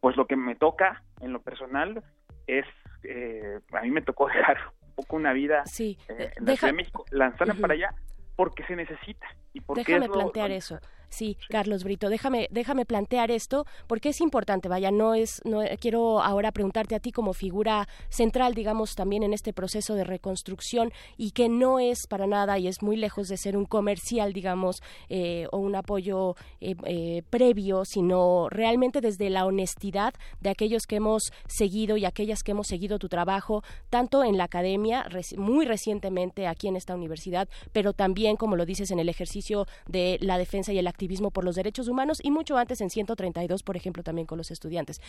[0.00, 2.02] pues lo que me toca en lo personal
[2.46, 2.64] es,
[3.02, 4.56] eh, a mí me tocó dejar
[4.86, 7.60] un poco una vida Sí, eh, en la Ciudad de México, lanzarme Ujú.
[7.60, 7.90] para allá
[8.36, 10.80] porque se necesita y porque Déjame es lo- plantear lo- eso.
[11.08, 14.68] Sí, Carlos Brito, déjame, déjame plantear esto porque es importante.
[14.68, 19.32] Vaya, no es, no quiero ahora preguntarte a ti como figura central, digamos, también en
[19.32, 23.36] este proceso de reconstrucción y que no es para nada y es muy lejos de
[23.36, 29.46] ser un comercial, digamos, eh, o un apoyo eh, eh, previo, sino realmente desde la
[29.46, 34.36] honestidad de aquellos que hemos seguido y aquellas que hemos seguido tu trabajo, tanto en
[34.36, 35.06] la academia,
[35.36, 40.18] muy recientemente aquí en esta universidad, pero también, como lo dices, en el ejercicio de
[40.20, 43.76] la defensa y el activismo por los derechos humanos y mucho antes en 132, por
[43.76, 45.00] ejemplo, también con los estudiantes.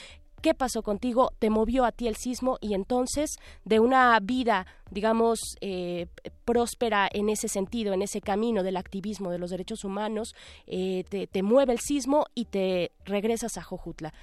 [0.44, 1.32] ¿Qué pasó contigo?
[1.40, 6.06] ¿Te movió a ti el sismo y entonces de una vida, digamos, eh,
[6.46, 10.36] próspera en ese sentido, en ese camino del activismo de los derechos humanos,
[10.68, 14.14] eh, te, mueve el sismo y te regresas a Jojutla?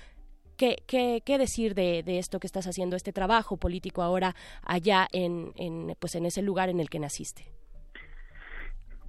[0.56, 5.52] ¿Qué, qué, decir de, esto que estás haciendo, este trabajo político ahora allá en,
[5.98, 7.56] pues en ese lugar en el que naciste?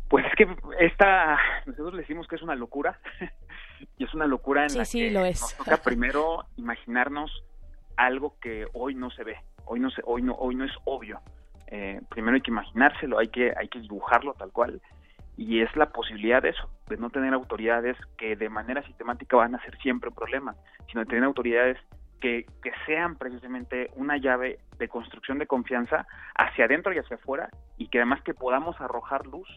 [0.09, 0.47] Pues es que
[0.79, 2.99] esta, nosotros le decimos que es una locura,
[3.97, 5.41] y es una locura en Sí, la sí, que lo es.
[5.41, 7.43] nos toca primero imaginarnos
[7.97, 11.19] algo que hoy no se ve, hoy no se, hoy no, hoy no es obvio.
[11.67, 14.81] Eh, primero hay que imaginárselo, hay que, hay que dibujarlo tal cual,
[15.35, 19.55] y es la posibilidad de eso, de no tener autoridades que de manera sistemática van
[19.55, 20.55] a ser siempre un problema,
[20.87, 21.77] sino de tener autoridades
[22.21, 27.49] que, que sean precisamente una llave de construcción de confianza hacia adentro y hacia afuera,
[27.77, 29.47] y que además que podamos arrojar luz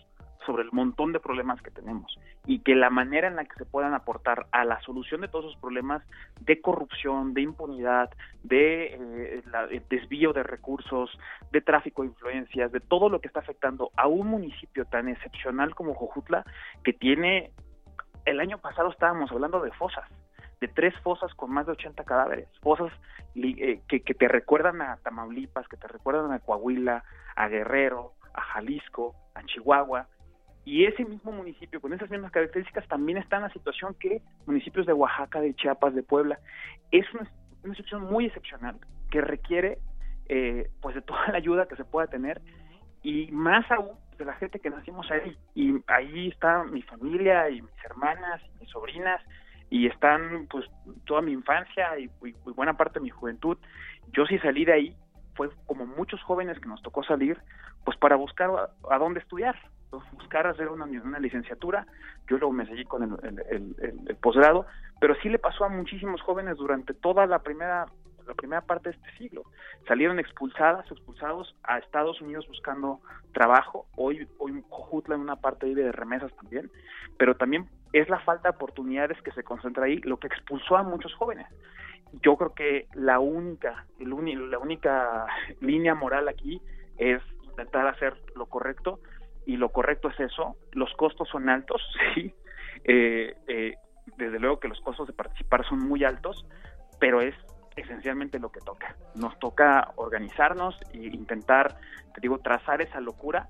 [0.46, 3.64] sobre el montón de problemas que tenemos y que la manera en la que se
[3.66, 6.02] puedan aportar a la solución de todos esos problemas
[6.40, 8.10] de corrupción, de impunidad,
[8.42, 11.10] de eh, la- el desvío de recursos,
[11.52, 15.74] de tráfico de influencias, de todo lo que está afectando a un municipio tan excepcional
[15.74, 16.44] como Jojutla,
[16.82, 17.52] que tiene,
[18.24, 20.08] el año pasado estábamos hablando de fosas,
[20.60, 22.92] de tres fosas con más de 80 cadáveres, fosas
[23.34, 27.02] eh, que, que te recuerdan a Tamaulipas, que te recuerdan a Coahuila,
[27.36, 30.06] a Guerrero, a Jalisco, a Chihuahua,
[30.64, 34.86] y ese mismo municipio con esas mismas características también está en la situación que municipios
[34.86, 36.38] de Oaxaca, de Chiapas, de Puebla.
[36.90, 37.30] Es una,
[37.64, 38.76] una situación muy excepcional
[39.10, 39.78] que requiere
[40.28, 42.40] eh, pues de toda la ayuda que se pueda tener
[43.02, 45.36] y más aún de la gente que nacimos ahí.
[45.54, 49.20] Y ahí está mi familia y mis hermanas y mis sobrinas
[49.70, 50.66] y están pues
[51.06, 53.56] toda mi infancia y, y- buena parte de mi juventud.
[54.12, 54.96] Yo sí salí de ahí,
[55.34, 57.38] fue como muchos jóvenes que nos tocó salir,
[57.84, 58.50] pues para buscar
[58.90, 59.56] a, dónde estudiar,
[59.90, 61.86] buscar hacer una, una licenciatura.
[62.28, 64.66] Yo luego me seguí con el, posgrado,
[65.00, 67.86] pero sí le pasó a muchísimos jóvenes durante toda la primera
[68.26, 69.42] la primera parte de este siglo.
[69.88, 73.00] Salieron expulsadas, expulsados a Estados Unidos buscando
[73.32, 73.86] trabajo.
[73.96, 76.70] Hoy, hoy Jojutla en una parte vive de remesas también,
[77.18, 80.84] pero también es la falta de oportunidades que se concentra ahí lo que expulsó a
[80.84, 81.48] muchos jóvenes.
[82.22, 85.26] Yo creo que la única, la única
[85.60, 86.62] línea moral aquí
[86.98, 89.00] es intentar hacer lo correcto
[89.50, 90.56] y lo correcto es eso.
[90.72, 91.82] Los costos son altos,
[92.14, 92.32] sí.
[92.84, 93.74] Eh, eh,
[94.16, 96.46] desde luego que los costos de participar son muy altos,
[97.00, 97.34] pero es
[97.74, 98.94] esencialmente lo que toca.
[99.16, 101.76] Nos toca organizarnos e intentar,
[102.14, 103.48] te digo, trazar esa locura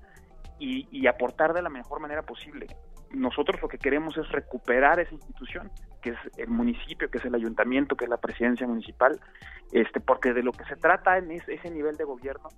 [0.57, 2.65] y, y aportar de la mejor manera posible.
[3.11, 5.69] Nosotros lo que queremos es recuperar esa institución,
[6.01, 9.19] que es el municipio, que es el ayuntamiento, que es la presidencia municipal,
[9.71, 12.49] este, porque de lo que se trata en ese, ese nivel de gobierno,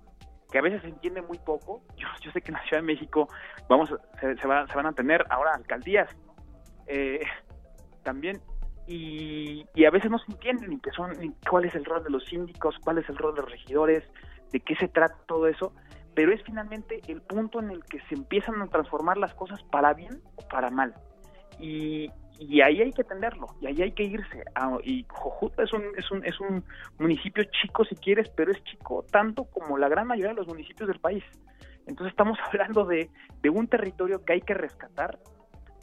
[0.54, 1.82] que a veces se entiende muy poco.
[1.96, 3.28] Yo, sé que en la Ciudad de México
[3.68, 6.08] vamos, se, se va- se van a tener ahora alcaldías
[6.86, 7.26] eh,
[8.04, 8.40] también
[8.86, 12.04] y, y a veces no se entiende ni qué son ni cuál es el rol
[12.04, 14.04] de los síndicos, cuál es el rol de los regidores,
[14.52, 15.74] de qué se trata todo eso,
[16.14, 19.92] pero es finalmente el punto en el que se empiezan a transformar las cosas para
[19.92, 20.94] bien o para mal.
[21.58, 24.42] Y, y ahí hay que atenderlo, y ahí hay que irse.
[24.54, 26.64] a- y Jojutla es un, es, un, es un
[26.98, 30.88] municipio chico si quieres, pero es chico tanto como la gran mayoría de los municipios
[30.88, 31.24] del país.
[31.86, 33.10] Entonces estamos hablando de,
[33.42, 35.18] de un territorio que hay que rescatar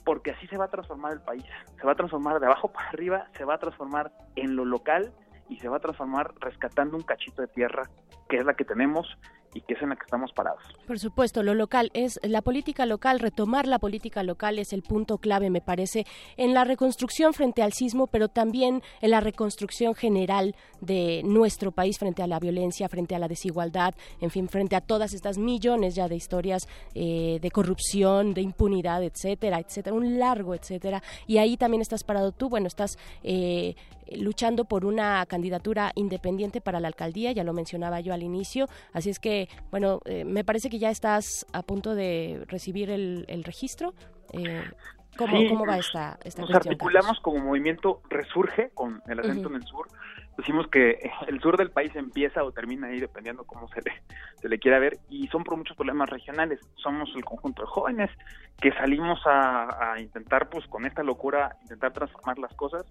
[0.03, 1.45] porque así se va a transformar el país.
[1.79, 5.13] Se va a transformar de abajo para arriba, se va a transformar en lo local
[5.47, 7.83] y se va a transformar rescatando un cachito de tierra
[8.31, 9.05] que es la que tenemos
[9.53, 10.63] y que es en la que estamos parados.
[10.87, 15.17] Por supuesto, lo local es la política local, retomar la política local es el punto
[15.17, 16.05] clave, me parece,
[16.37, 21.99] en la reconstrucción frente al sismo, pero también en la reconstrucción general de nuestro país
[21.99, 25.93] frente a la violencia, frente a la desigualdad, en fin, frente a todas estas millones
[25.93, 31.03] ya de historias eh, de corrupción, de impunidad, etcétera, etcétera, un largo etcétera.
[31.27, 33.75] Y ahí también estás parado tú, bueno, estás eh,
[34.15, 39.09] luchando por una candidatura independiente para la alcaldía, ya lo mencionaba yo al inicio, así
[39.09, 43.43] es que, bueno, eh, me parece que ya estás a punto de recibir el, el
[43.43, 43.93] registro.
[44.33, 44.63] Eh,
[45.17, 46.73] ¿cómo, Sí, ¿Cómo va esta, esta Nos cuestión?
[46.73, 49.87] articulamos como movimiento Resurge, con el acento en el sur.
[50.37, 53.91] Decimos que el sur del país empieza o termina ahí, dependiendo cómo se le,
[54.41, 56.59] se le quiera ver, y son por muchos problemas regionales.
[56.75, 58.09] Somos el conjunto de jóvenes
[58.59, 62.85] que salimos a, a intentar, pues con esta locura, intentar transformar las cosas.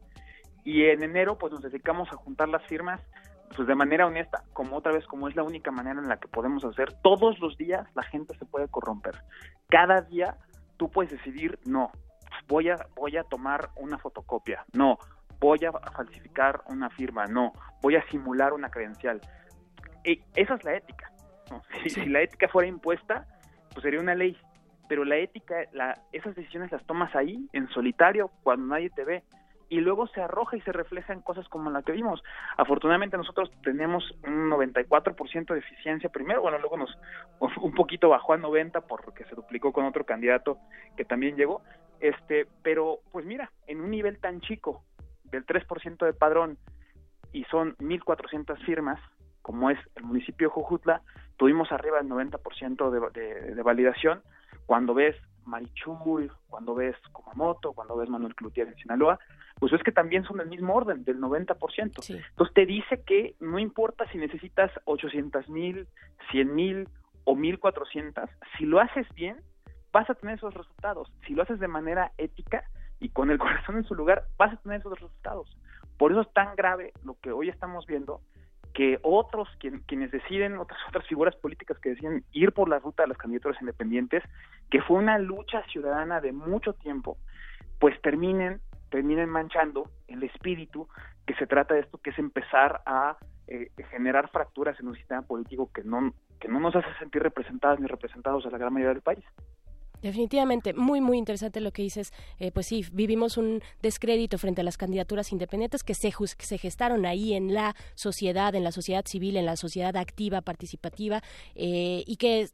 [0.63, 3.01] Y en enero, pues nos dedicamos a juntar las firmas
[3.55, 6.29] pues de manera honesta, como otra vez, como es la única manera en la que
[6.29, 9.17] podemos hacer, todos los días la gente se puede corromper.
[9.69, 10.37] Cada día
[10.77, 11.91] tú puedes decidir, no,
[12.49, 14.99] voy a, voy a tomar una fotocopia, no,
[15.41, 17.53] voy a falsificar una firma, no,
[17.83, 19.21] voy a simular una credencial.
[20.05, 21.11] Y esa es la ética.
[21.51, 21.63] ¿no?
[21.83, 23.27] Si, si la ética fuera impuesta,
[23.73, 24.37] pues sería una ley.
[24.89, 29.23] Pero la ética, la, esas decisiones las tomas ahí, en solitario, cuando nadie te ve.
[29.71, 32.23] Y luego se arroja y se refleja en cosas como la que vimos.
[32.59, 36.91] Afortunadamente nosotros tenemos un 94% de eficiencia primero, bueno, luego nos
[37.63, 40.59] un poquito bajó a 90 porque se duplicó con otro candidato
[40.97, 41.63] que también llegó.
[42.01, 44.83] Este, pero pues mira, en un nivel tan chico
[45.25, 46.59] del 3% de padrón
[47.33, 49.01] y son 1400 firmas,
[49.41, 51.03] como es el municipio de Jojutla,
[51.37, 54.21] tuvimos arriba del 90% de, de, de validación.
[54.67, 55.17] Cuando ves
[55.51, 59.19] Marichuy, cuando ves Kumamoto, cuando ves Manuel Cloutier en Sinaloa,
[59.59, 61.57] pues ves que también son del mismo orden, del 90%.
[61.79, 65.87] Entonces te dice que no importa si necesitas 800 mil,
[66.31, 66.89] 100 mil
[67.25, 69.37] o 1400, si lo haces bien,
[69.93, 71.13] vas a tener esos resultados.
[71.27, 72.65] Si lo haces de manera ética
[72.99, 75.57] y con el corazón en su lugar, vas a tener esos resultados.
[75.99, 78.23] Por eso es tan grave lo que hoy estamos viendo,
[78.75, 83.03] que otros, quien, quienes deciden, otras, otras figuras políticas que deciden ir por la ruta
[83.03, 84.23] de las candidaturas independientes,
[84.71, 87.17] que fue una lucha ciudadana de mucho tiempo,
[87.79, 88.61] pues terminen,
[88.91, 90.89] terminen manchando el espíritu
[91.27, 93.17] que se trata de esto, que es empezar a
[93.47, 97.81] eh, generar fracturas en un sistema político que no, que no nos hace sentir representadas
[97.81, 99.25] ni representados a la gran mayoría del país.
[100.03, 102.13] Definitivamente, muy, muy interesante lo que dices.
[102.39, 107.05] Eh, pues sí, vivimos un descrédito frente a las candidaturas independientes que se, se gestaron
[107.07, 111.23] ahí en la sociedad, en la sociedad civil, en la sociedad activa, participativa,
[111.55, 112.49] eh, y que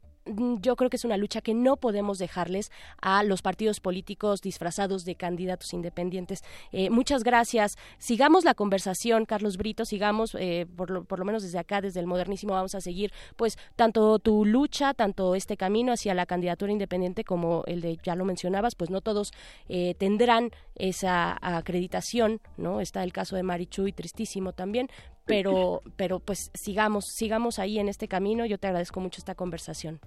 [0.61, 2.71] yo creo que es una lucha que no podemos dejarles
[3.01, 6.43] a los partidos políticos disfrazados de candidatos independientes.
[6.71, 7.77] Eh, muchas gracias.
[7.97, 11.99] Sigamos la conversación, Carlos Brito, sigamos, eh, por, lo, por lo menos desde acá, desde
[11.99, 16.71] el modernísimo, vamos a seguir, pues, tanto tu lucha, tanto este camino hacia la candidatura
[16.71, 19.31] independiente como el de, ya lo mencionabas, pues no todos
[19.69, 22.81] eh, tendrán esa acreditación, ¿no?
[22.81, 24.89] Está el caso de Marichuy, tristísimo también,
[25.27, 28.45] pero, pero pues sigamos, sigamos ahí en este camino.
[28.45, 29.99] Yo te agradezco mucho esta conversación.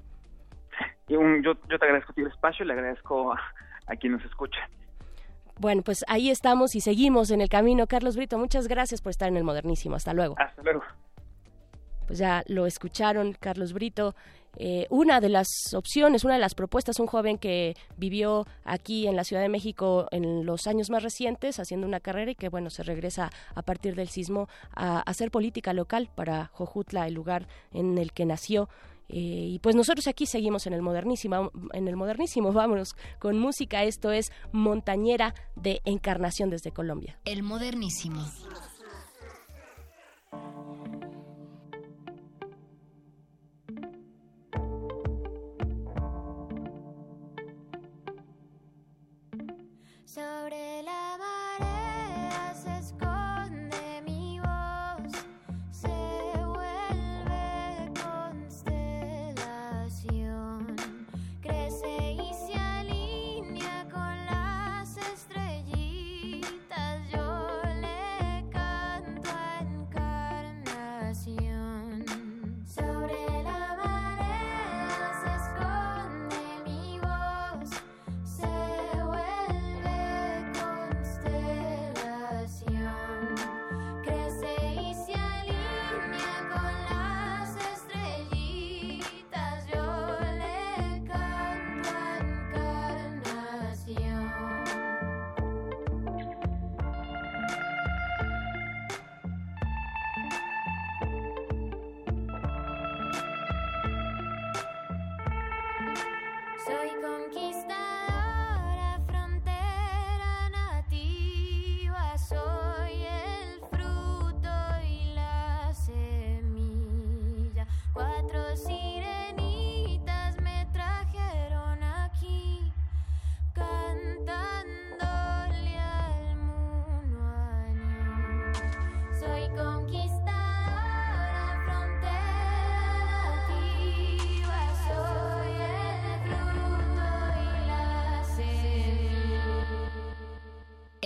[1.09, 3.41] Y un, yo, yo te agradezco el espacio y le agradezco a,
[3.87, 4.61] a quien nos escucha.
[5.59, 7.87] Bueno, pues ahí estamos y seguimos en el camino.
[7.87, 9.95] Carlos Brito, muchas gracias por estar en el Modernísimo.
[9.95, 10.35] Hasta luego.
[10.39, 10.83] Hasta luego.
[12.11, 14.17] Pues ya lo escucharon, Carlos Brito.
[14.57, 19.15] Eh, una de las opciones, una de las propuestas, un joven que vivió aquí en
[19.15, 22.69] la Ciudad de México en los años más recientes haciendo una carrera y que bueno
[22.69, 27.97] se regresa a partir del sismo a hacer política local para Jojutla, el lugar en
[27.97, 28.69] el que nació.
[29.09, 33.85] Eh, y pues nosotros aquí seguimos en el modernísimo, en el modernísimo, vámonos con música.
[33.85, 37.21] Esto es Montañera de Encarnación desde Colombia.
[37.25, 38.27] El modernísimo.
[50.13, 51.10] Sobre la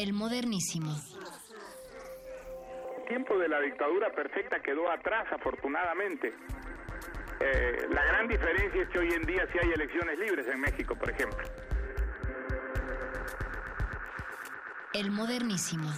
[0.05, 0.95] El modernísimo.
[2.99, 6.31] El tiempo de la dictadura perfecta quedó atrás, afortunadamente.
[7.41, 10.95] Eh, la gran diferencia es que hoy en día sí hay elecciones libres en México,
[10.95, 11.49] por ejemplo.
[14.93, 15.89] El modernísimo.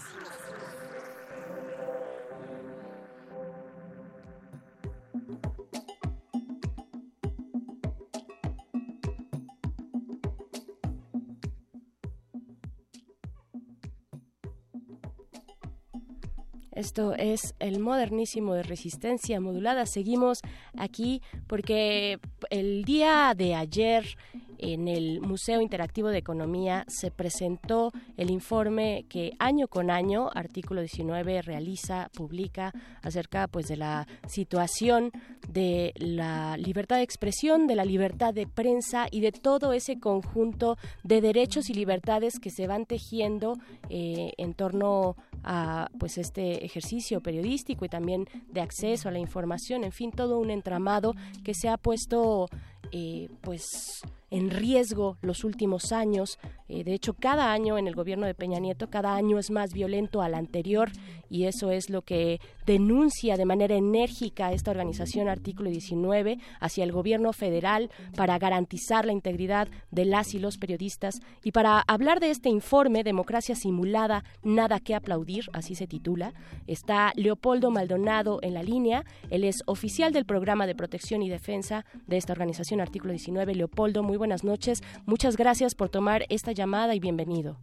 [16.86, 19.86] Esto es el modernísimo de resistencia modulada.
[19.86, 20.38] Seguimos
[20.78, 24.16] aquí porque el día de ayer
[24.58, 30.80] en el Museo Interactivo de Economía se presentó el informe que año con año Artículo
[30.80, 32.72] 19 realiza, publica
[33.02, 35.10] acerca pues de la situación
[35.48, 40.78] de la libertad de expresión, de la libertad de prensa y de todo ese conjunto
[41.02, 43.56] de derechos y libertades que se van tejiendo
[43.88, 45.16] eh, en torno
[45.47, 50.39] a pues este ejercicio periodístico y también de acceso a la información, en fin, todo
[50.39, 51.14] un entramado
[51.44, 52.48] que se ha puesto
[52.93, 56.39] eh, pues en riesgo los últimos años.
[56.68, 59.73] Eh, de hecho, cada año en el gobierno de Peña Nieto, cada año es más
[59.73, 60.90] violento al anterior
[61.31, 66.93] y eso es lo que denuncia de manera enérgica esta organización Artículo 19 hacia el
[66.93, 71.20] gobierno federal para garantizar la integridad de las y los periodistas.
[71.44, 76.35] Y para hablar de este informe, Democracia Simulada, Nada que Aplaudir, así se titula,
[76.66, 79.05] está Leopoldo Maldonado en la línea.
[79.31, 83.55] Él es oficial del programa de protección y defensa de esta organización Artículo 19.
[83.55, 84.82] Leopoldo, muy buenas noches.
[85.07, 87.59] Muchas gracias por tomar esta llamada y bienvenido.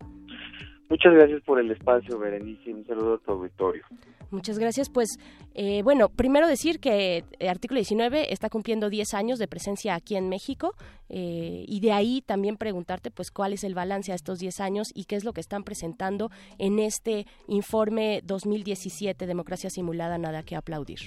[0.93, 2.71] Muchas gracias por el espacio, Berenice.
[2.71, 3.81] Un saludo a tu auditorio.
[4.29, 4.91] Muchas gracias.
[4.91, 5.17] Pues,
[5.55, 10.15] eh, bueno, primero decir que eh, Artículo 19 está cumpliendo 10 años de presencia aquí
[10.17, 10.75] en México
[11.09, 14.91] eh, y de ahí también preguntarte, pues, cuál es el balance a estos 10 años
[14.93, 16.29] y qué es lo que están presentando
[16.59, 20.99] en este informe 2017, Democracia Simulada, Nada que Aplaudir.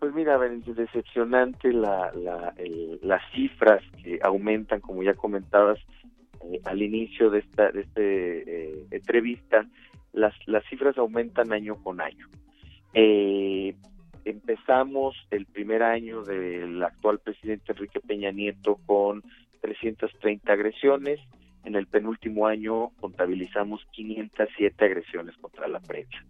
[0.00, 5.78] Pues mira, Berenice, decepcionante la, la, el- las cifras que aumentan, como ya comentabas
[6.52, 9.66] eh, al inicio de esta de este eh, entrevista,
[10.12, 12.28] las, las cifras aumentan año con año.
[12.94, 13.74] Eh,
[14.24, 19.22] empezamos el primer año del actual presidente Enrique Peña Nieto con
[19.60, 21.20] 330 agresiones.
[21.66, 26.24] En el penúltimo año contabilizamos 507 agresiones contra la prensa.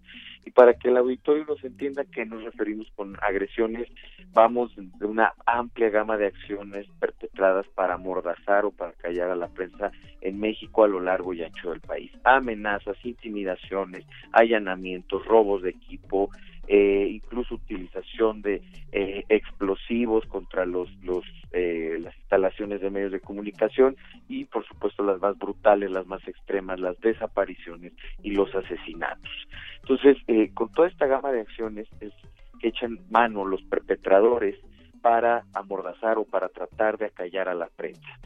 [0.47, 3.87] Y para que el auditorio nos entienda que nos referimos con agresiones,
[4.33, 9.49] vamos de una amplia gama de acciones perpetradas para amordazar o para callar a la
[9.49, 9.93] prensa
[10.23, 12.11] en México a lo largo y ancho del país.
[12.25, 16.31] Amenazas, intimidaciones, allanamientos, robos de equipo,
[16.69, 18.63] eh, incluso utilización de
[18.93, 23.97] eh, explosivos contra los, los eh, las instalaciones de medios de comunicación
[24.29, 29.31] y por supuesto las más brutales, las más extremas, las desapariciones y los asesinatos.
[29.81, 32.13] Entonces, eh, con toda esta gama de acciones es
[32.61, 34.57] que echan mano los perpetradores
[35.01, 38.19] para amordazar o para tratar de acallar a la prensa.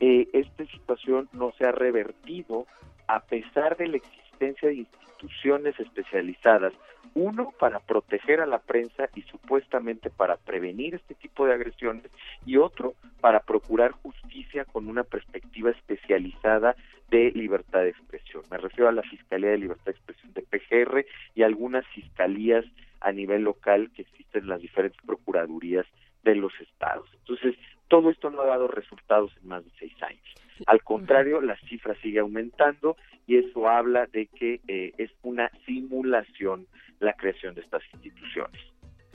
[0.00, 2.66] Eh, esta situación no se ha revertido
[3.08, 6.72] a pesar de la existencia de instituciones especializadas,
[7.14, 12.04] uno para proteger a la prensa y supuestamente para prevenir este tipo de agresiones
[12.44, 16.76] y otro para procurar justicia con una perspectiva especializada
[17.10, 18.42] de libertad de expresión.
[18.50, 22.64] Me refiero a la Fiscalía de Libertad de Expresión de PGR y algunas fiscalías
[23.00, 25.86] a nivel local que existen en las diferentes procuradurías
[26.24, 27.08] de los estados.
[27.20, 27.54] Entonces,
[27.88, 30.34] todo esto no ha dado resultados en más de seis años.
[30.66, 32.96] Al contrario, la cifra sigue aumentando
[33.26, 36.66] y eso habla de que eh, es una simulación
[37.00, 38.60] la creación de estas instituciones.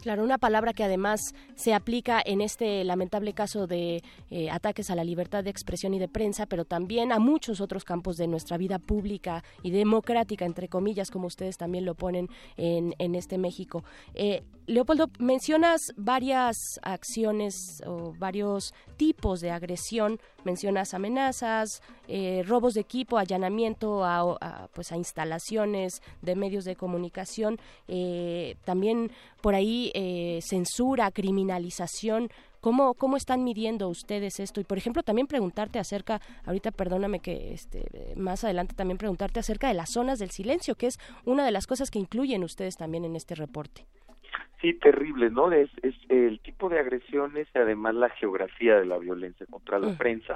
[0.01, 4.01] Claro, una palabra que además se aplica en este lamentable caso de
[4.31, 7.83] eh, ataques a la libertad de expresión y de prensa, pero también a muchos otros
[7.83, 12.95] campos de nuestra vida pública y democrática, entre comillas, como ustedes también lo ponen en,
[12.97, 13.83] en este México.
[14.15, 22.81] Eh, Leopoldo, mencionas varias acciones o varios tipos de agresión, mencionas amenazas, eh, robos de
[22.81, 29.11] equipo, allanamiento a, a, pues a instalaciones de medios de comunicación, eh, también
[29.41, 32.29] por ahí eh, censura, criminalización.
[32.59, 34.61] ¿Cómo, ¿Cómo están midiendo ustedes esto?
[34.61, 39.67] Y, por ejemplo, también preguntarte acerca, ahorita perdóname que este, más adelante también preguntarte acerca
[39.67, 43.03] de las zonas del silencio, que es una de las cosas que incluyen ustedes también
[43.03, 43.85] en este reporte.
[44.61, 45.51] Sí, terrible, ¿no?
[45.51, 49.97] Es, es el tipo de agresiones y además la geografía de la violencia contra la
[49.97, 50.35] prensa.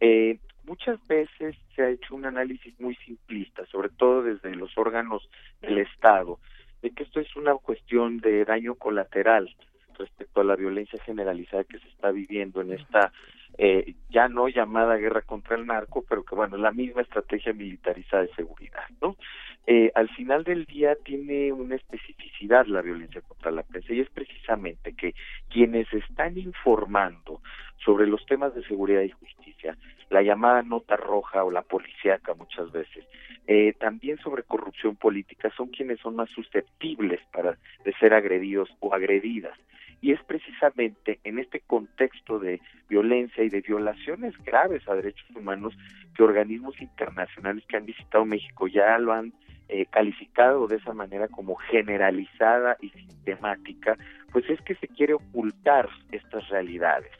[0.00, 5.28] Eh, muchas veces se ha hecho un análisis muy simplista, sobre todo desde los órganos
[5.60, 6.40] del Estado,
[6.82, 9.54] de que esto es una cuestión de daño colateral
[9.98, 13.12] respecto a la violencia generalizada que se está viviendo en esta
[13.58, 18.22] eh, ya no llamada guerra contra el narco, pero que bueno, la misma estrategia militarizada
[18.22, 19.16] de seguridad, ¿no?
[19.66, 24.10] Eh, al final del día tiene una especificidad la violencia contra la prensa y es
[24.10, 25.14] precisamente que
[25.48, 27.40] quienes están informando
[27.84, 29.76] sobre los temas de seguridad y justicia,
[30.12, 33.04] la llamada nota roja o la policíaca muchas veces,
[33.46, 38.94] eh, también sobre corrupción política, son quienes son más susceptibles para de ser agredidos o
[38.94, 39.58] agredidas.
[40.00, 45.74] Y es precisamente en este contexto de violencia y de violaciones graves a derechos humanos
[46.14, 49.32] que organismos internacionales que han visitado México ya lo han
[49.68, 53.96] eh, calificado de esa manera como generalizada y sistemática,
[54.32, 57.10] pues es que se quiere ocultar estas realidades.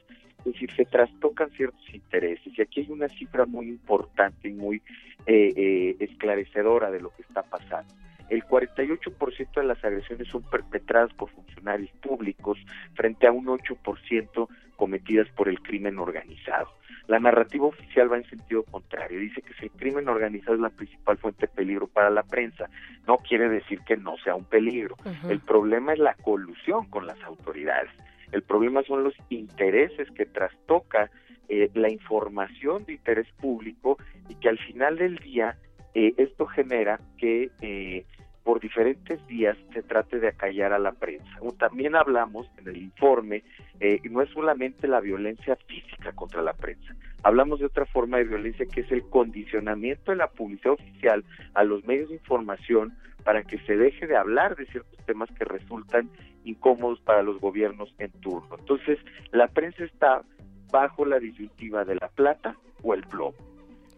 [0.45, 2.57] Es decir, se trastocan ciertos intereses.
[2.57, 4.83] Y aquí hay una cifra muy importante y muy
[5.27, 7.93] eh, eh, esclarecedora de lo que está pasando.
[8.29, 12.59] El 48% de las agresiones son perpetradas por funcionarios públicos
[12.95, 16.69] frente a un 8% cometidas por el crimen organizado.
[17.09, 19.21] La narrativa oficial va en sentido contrario.
[19.21, 22.71] Dice que si el crimen organizado es la principal fuente de peligro para la prensa,
[23.07, 24.97] no quiere decir que no sea un peligro.
[25.29, 27.91] El problema es la colusión con las autoridades.
[28.33, 31.11] El problema son los intereses que trastoca
[31.49, 33.99] eh, la información de interés público
[34.29, 35.57] y que al final del día
[35.95, 38.07] eh, esto genera que eh,
[38.43, 41.31] por diferentes días se trate de acallar a la prensa.
[41.59, 43.45] También hablamos en el informe,
[43.81, 48.25] eh, no es solamente la violencia física contra la prensa, hablamos de otra forma de
[48.25, 53.45] violencia que es el condicionamiento de la publicidad oficial a los medios de información para
[53.45, 56.11] que se deje de hablar de ciertos temas que resultan
[56.45, 58.57] incómodos para los gobiernos en turno.
[58.59, 58.99] Entonces,
[59.31, 60.23] la prensa está
[60.71, 63.37] bajo la disyuntiva de la plata o el plomo.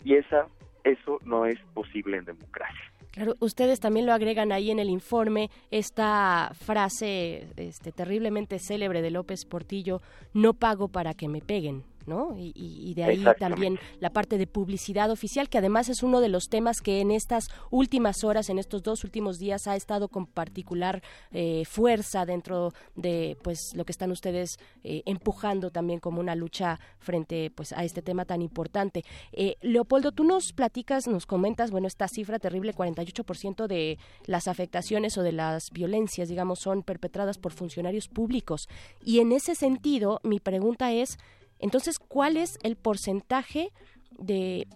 [0.05, 0.49] Y esa,
[0.83, 2.93] eso no es posible en democracia.
[3.13, 9.13] Claro, ustedes también lo agregan ahí en el informe, esta frase este, terriblemente célebre de
[9.13, 10.01] López Portillo,
[10.33, 11.85] no pago para que me peguen.
[12.07, 12.37] ¿No?
[12.39, 16.21] Y, y- y de ahí también la parte de publicidad oficial, que además es uno
[16.21, 20.09] de los temas que en estas últimas horas, en estos dos últimos días, ha estado
[20.09, 21.03] con particular
[21.33, 26.79] eh, fuerza dentro de pues lo que están ustedes eh, empujando también como una lucha
[26.99, 29.05] frente pues a este tema tan importante.
[29.33, 35.17] Eh, Leopoldo, tú nos platicas, nos comentas, bueno, esta cifra terrible, 48% de las afectaciones
[35.19, 38.69] o de las violencias, digamos, son perpetradas por funcionarios públicos.
[39.05, 41.19] Y en ese sentido, mi pregunta es,
[41.59, 43.71] entonces, ¿cuál es el porcentaje
[44.19, 44.67] de,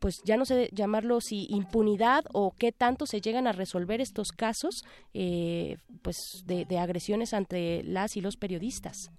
[0.00, 4.32] pues ya no sé llamarlo si impunidad o qué tanto se llegan a resolver estos
[4.32, 4.82] casos,
[5.14, 6.16] eh, pues
[6.46, 9.10] de, de agresiones ante las y los periodistas?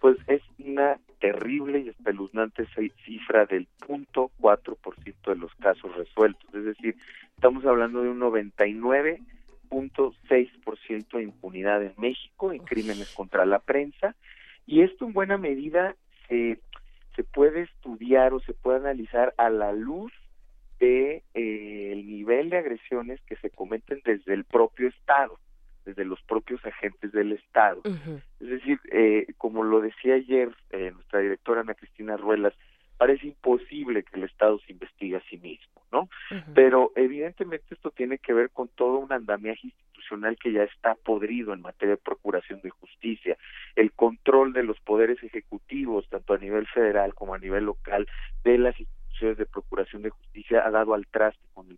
[0.00, 6.52] Pues es una terrible y espeluznante ci- cifra del punto 4% de los casos resueltos.
[6.52, 6.96] Es decir,
[7.36, 14.16] estamos hablando de un 99.6% de impunidad en México en crímenes contra la prensa.
[14.66, 15.94] Y esto en buena medida
[16.32, 16.58] se,
[17.14, 20.12] se puede estudiar o se puede analizar a la luz
[20.80, 25.38] de eh, el nivel de agresiones que se cometen desde el propio Estado,
[25.84, 27.82] desde los propios agentes del Estado.
[28.40, 32.54] Es decir, eh, como lo decía ayer eh, nuestra directora Ana Cristina Ruelas,
[33.02, 36.08] parece imposible que el Estado se investigue a sí mismo, ¿no?
[36.54, 41.52] Pero evidentemente esto tiene que ver con todo un andamiaje institucional que ya está podrido
[41.52, 43.36] en materia de procuración de justicia,
[43.74, 48.06] el control de los poderes ejecutivos, tanto a nivel federal como a nivel local,
[48.44, 51.76] de las instituciones de procuración de justicia ha dado al traste con,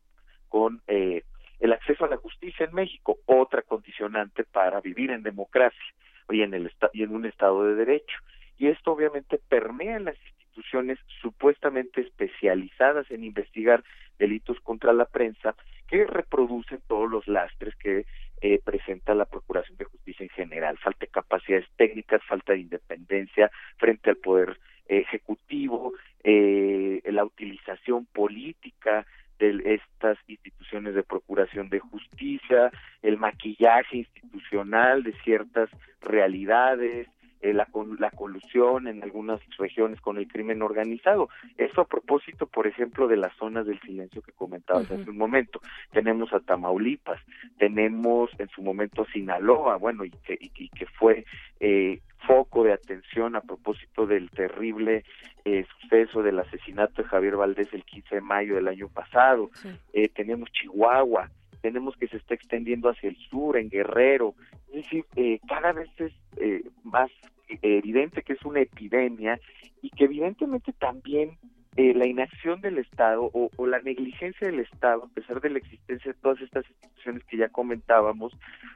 [0.51, 1.22] con eh,
[1.59, 5.94] el acceso a la justicia en México, otra condicionante para vivir en democracia
[6.28, 8.18] y en, el, y en un Estado de Derecho.
[8.59, 10.34] Y esto obviamente permea en las instituciones
[11.20, 13.82] supuestamente especializadas en investigar
[14.18, 15.55] delitos contra la prensa
[15.89, 18.06] que reproducen todos los lastres que
[18.40, 20.78] eh, presenta la Procuración de Justicia en general.
[20.78, 29.06] Falta de capacidades técnicas, falta de independencia frente al Poder Ejecutivo, eh, la utilización política
[29.39, 32.70] de estas instituciones de procuración de justicia,
[33.02, 35.70] el maquillaje institucional de ciertas
[36.02, 37.09] realidades,
[37.52, 41.28] la, col- la colusión en algunas regiones con el crimen organizado.
[41.58, 45.60] Eso a propósito, por ejemplo, de las zonas del silencio que comentabas hace un momento.
[45.92, 47.20] Tenemos a Tamaulipas,
[47.58, 51.24] tenemos en su momento Sinaloa, bueno, y que, y, y que fue
[51.60, 55.04] eh, foco de atención a propósito del terrible
[55.44, 59.50] eh, suceso del asesinato de Javier Valdés el 15 de mayo del año pasado.
[59.92, 61.30] Eh, tenemos Chihuahua,
[61.60, 64.34] tenemos que se está extendiendo hacia el sur, en Guerrero.
[64.68, 67.10] Es decir, eh, cada vez es eh, más
[67.62, 69.38] evidente que es una epidemia
[69.82, 71.38] y que evidentemente también
[71.76, 75.58] eh, la inacción del Estado o, o la negligencia del Estado, a pesar de la
[75.58, 78.32] existencia de todas estas instituciones que ya comentábamos,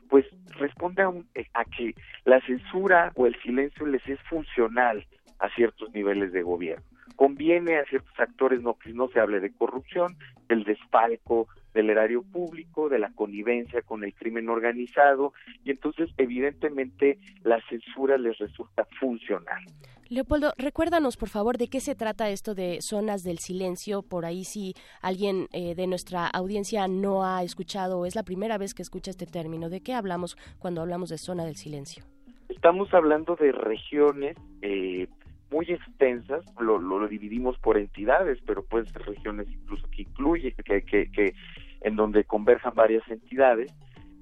[0.09, 0.27] pues
[0.59, 5.07] responde a, un- eh, a que la censura o el silencio les es funcional
[5.39, 6.85] a ciertos niveles de gobierno.
[7.19, 10.17] Conviene a ciertos actores no que no se hable de corrupción,
[10.49, 15.33] del desfalco del erario público, de la connivencia con el crimen organizado,
[15.65, 19.65] y entonces evidentemente la censura les resulta funcional.
[20.09, 24.45] Leopoldo, recuérdanos por favor de qué se trata esto de zonas del silencio, por ahí
[24.45, 28.83] si alguien eh, de nuestra audiencia no ha escuchado o es la primera vez que
[28.83, 32.05] escucha este término, ¿de qué hablamos cuando hablamos de zona del silencio?
[32.49, 35.09] Estamos hablando de regiones eh,
[35.51, 40.83] muy extensas, lo, lo, dividimos por entidades, pero pueden ser regiones incluso que incluye, que,
[40.83, 41.35] que, que
[41.81, 43.73] en donde converjan varias entidades,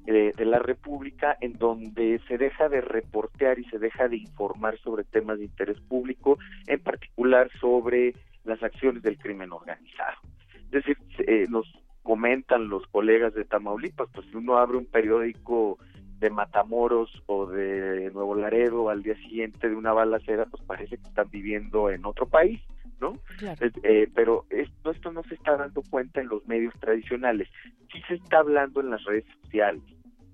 [0.04, 4.78] de, de, la República en donde se deja de reportear y se deja de informar
[4.78, 6.38] sobre temas de interés público,
[6.68, 10.18] en particular sobre las acciones del crimen organizado.
[10.66, 10.96] Es decir,
[11.26, 11.66] eh, nos
[12.02, 15.78] comentan los colegas de Tamaulipas, pues si uno abre un periódico
[16.18, 21.08] de Matamoros o de Nuevo Laredo al día siguiente de una balacera, pues parece que
[21.08, 22.60] están viviendo en otro país.
[23.00, 23.18] ¿no?
[23.38, 23.66] Claro.
[23.82, 27.46] Eh, pero esto, esto no se está dando cuenta en los medios tradicionales,
[27.92, 29.82] sí se está hablando en las redes sociales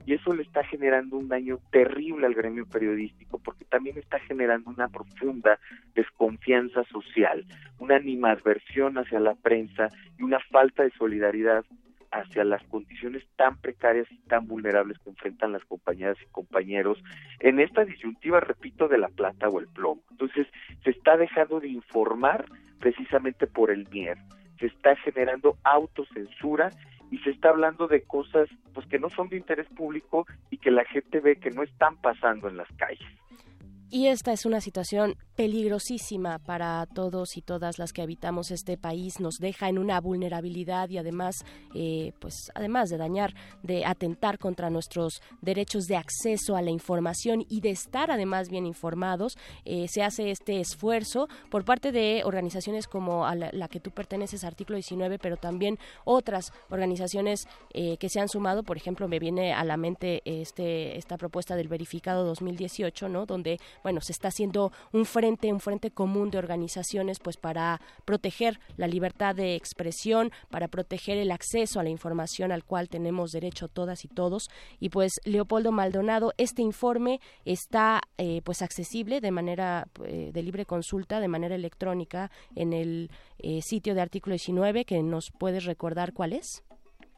[0.05, 4.71] y eso le está generando un daño terrible al gremio periodístico porque también está generando
[4.71, 5.59] una profunda
[5.95, 7.45] desconfianza social,
[7.79, 9.89] una animadversión hacia la prensa
[10.19, 11.65] y una falta de solidaridad
[12.13, 17.03] hacia las condiciones tan precarias y tan vulnerables que enfrentan las compañeras y compañeros
[17.41, 20.03] en esta disyuntiva, repito, de la plata o el plomo.
[20.11, 20.47] Entonces,
[20.85, 22.45] se está dejando de informar
[22.79, 24.21] precisamente por el miedo,
[24.61, 26.71] se está generando autocensura
[27.11, 30.71] y se está hablando de cosas pues que no son de interés público y que
[30.71, 33.07] la gente ve que no están pasando en las calles.
[33.91, 39.21] Y esta es una situación peligrosísima para todos y todas las que habitamos este país.
[39.21, 41.45] Nos deja en una vulnerabilidad y además,
[41.75, 47.45] eh, pues, además de dañar, de atentar contra nuestros derechos de acceso a la información
[47.49, 52.87] y de estar además bien informados, eh, se hace este esfuerzo por parte de organizaciones
[52.87, 58.21] como a la, que tú perteneces, Artículo 19, pero también otras organizaciones eh, que se
[58.21, 58.63] han sumado.
[58.63, 63.27] Por ejemplo, me viene a la mente este esta propuesta del verificado 2018, ¿no?
[63.27, 68.59] Donde bueno, se está haciendo un frente, un frente común de organizaciones, pues para proteger
[68.77, 73.69] la libertad de expresión, para proteger el acceso a la información al cual tenemos derecho
[73.69, 74.49] todas y todos.
[74.81, 80.67] Y pues, Leopoldo Maldonado, este informe está eh, pues accesible de manera eh, de libre
[80.67, 86.13] consulta, de manera electrónica, en el eh, sitio de artículo 19, que nos puedes recordar
[86.13, 86.65] cuál es.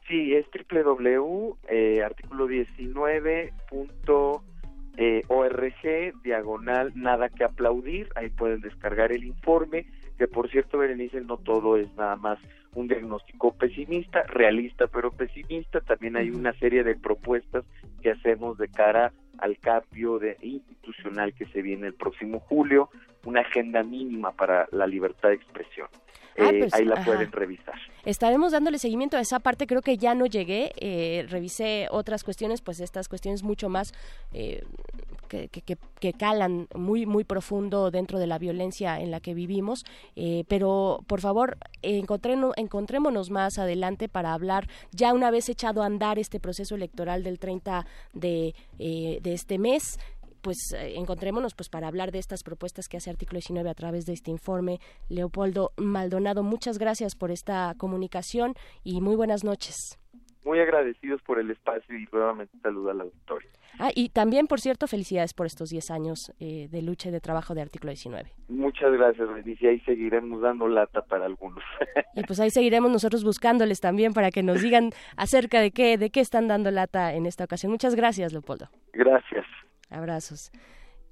[0.07, 3.51] Sí, es www.artículo19.
[4.97, 9.85] Eh, ORG, diagonal, nada que aplaudir, ahí pueden descargar el informe,
[10.17, 12.39] que por cierto, Berenice, no todo es nada más
[12.73, 17.65] un diagnóstico pesimista, realista pero pesimista, también hay una serie de propuestas
[18.01, 22.89] que hacemos de cara al cambio de institucional que se viene el próximo julio,
[23.25, 25.87] una agenda mínima para la libertad de expresión.
[26.37, 27.05] Ah, eh, pues, ahí la ajá.
[27.05, 27.75] pueden revisar.
[28.03, 32.61] Estaremos dándole seguimiento a esa parte, creo que ya no llegué, eh, revisé otras cuestiones,
[32.61, 33.93] pues estas cuestiones mucho más
[34.33, 34.63] eh,
[35.27, 39.85] que, que, que, calan muy, muy profundo dentro de la violencia en la que vivimos,
[40.15, 45.85] eh, pero por favor encontreno, encontrémonos más adelante para hablar, ya una vez echado a
[45.85, 49.99] andar este proceso electoral del 30 de, eh, de este mes,
[50.45, 54.05] pues eh, encontrémonos pues para hablar de estas propuestas que hace artículo 19 a través
[54.05, 54.77] de este informe.
[55.09, 58.53] Leopoldo Maldonado, muchas gracias por esta comunicación
[58.83, 59.97] y muy buenas noches.
[60.43, 63.49] Muy agradecidos por el espacio y nuevamente saludo al auditorio.
[63.79, 67.19] Ah, y también, por cierto, felicidades por estos 10 años eh, de lucha y de
[67.19, 68.29] trabajo de artículo 19.
[68.47, 71.63] Muchas gracias, Benicia, y ahí seguiremos dando lata para algunos.
[72.13, 76.11] y pues ahí seguiremos nosotros buscándoles también para que nos digan acerca de qué, de
[76.11, 77.71] qué están dando lata en esta ocasión.
[77.71, 78.69] Muchas gracias, Leopoldo.
[78.93, 79.44] Gracias.
[79.89, 80.51] Abrazos.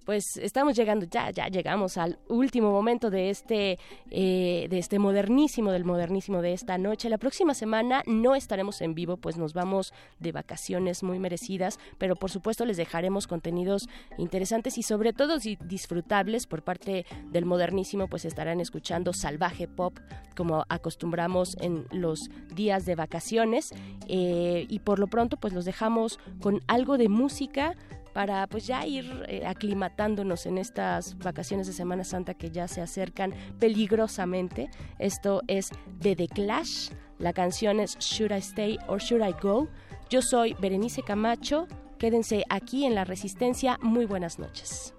[0.06, 3.80] Pues estamos llegando, ya, ya llegamos al último momento de este,
[4.12, 7.08] eh, de este modernísimo, del modernísimo de esta noche.
[7.08, 12.18] La próxima semana no estaremos en vivo, pues nos vamos de vacaciones muy merecidas, pero
[12.18, 13.88] por supuesto les dejaremos contenidos
[14.18, 19.98] interesantes y sobre todo disfrutables por parte del modernísimo, pues estarán escuchando salvaje pop
[20.36, 23.70] como acostumbramos en los días de vacaciones
[24.10, 27.78] eh, y por lo pronto pues los dejamos con algo de música
[28.14, 32.81] para pues ya ir eh, aclimatándonos en estas vacaciones de Semana Santa que ya se
[32.81, 34.69] acercan peligrosamente.
[34.99, 35.69] Esto es
[35.99, 39.68] de The Clash, la canción es Should I Stay or Should I Go.
[40.10, 41.68] Yo soy Berenice Camacho,
[41.98, 44.94] quédense aquí en La Resistencia, muy buenas noches.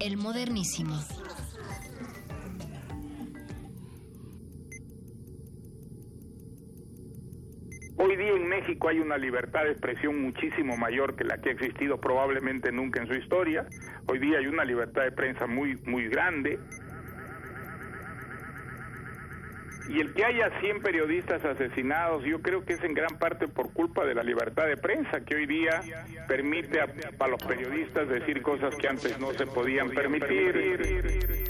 [0.00, 0.98] El modernísimo.
[8.04, 11.52] Hoy día en México hay una libertad de expresión muchísimo mayor que la que ha
[11.52, 13.64] existido probablemente nunca en su historia.
[14.06, 16.58] Hoy día hay una libertad de prensa muy, muy grande.
[19.88, 23.72] Y el que haya 100 periodistas asesinados, yo creo que es en gran parte por
[23.72, 25.80] culpa de la libertad de prensa, que hoy día
[26.26, 26.88] permite a,
[27.20, 30.56] a los periodistas decir cosas que antes no se podían permitir.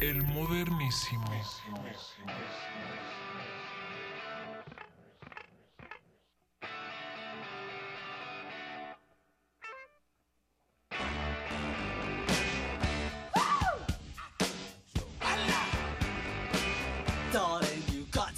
[0.02, 1.32] El modernísimo.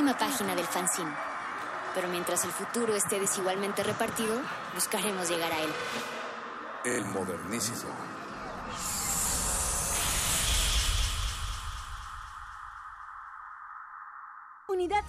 [0.00, 1.12] Última página del fanzine.
[1.94, 4.40] Pero mientras el futuro esté desigualmente repartido,
[4.74, 5.70] buscaremos llegar a él.
[6.86, 7.90] El modernísimo.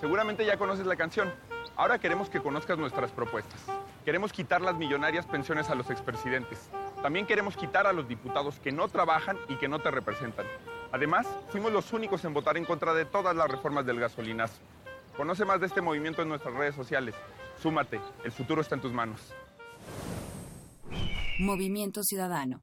[0.00, 1.30] Seguramente ya conoces la canción.
[1.76, 3.60] Ahora queremos que conozcas nuestras propuestas.
[4.04, 6.70] Queremos quitar las millonarias pensiones a los expresidentes.
[7.02, 10.46] También queremos quitar a los diputados que no trabajan y que no te representan.
[10.90, 14.58] Además, fuimos los únicos en votar en contra de todas las reformas del gasolinazo.
[15.16, 17.14] Conoce más de este movimiento en nuestras redes sociales.
[17.60, 19.34] Súmate, el futuro está en tus manos.
[21.38, 22.62] Movimiento Ciudadano.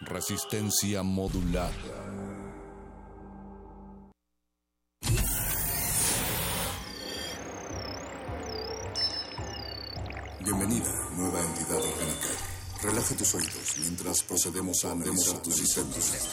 [0.00, 1.72] Resistencia modulada.
[10.40, 12.28] Bienvenida, nueva entidad orgánica.
[12.82, 16.28] Relaja tus oídos mientras procedemos a analizar tus sistemas.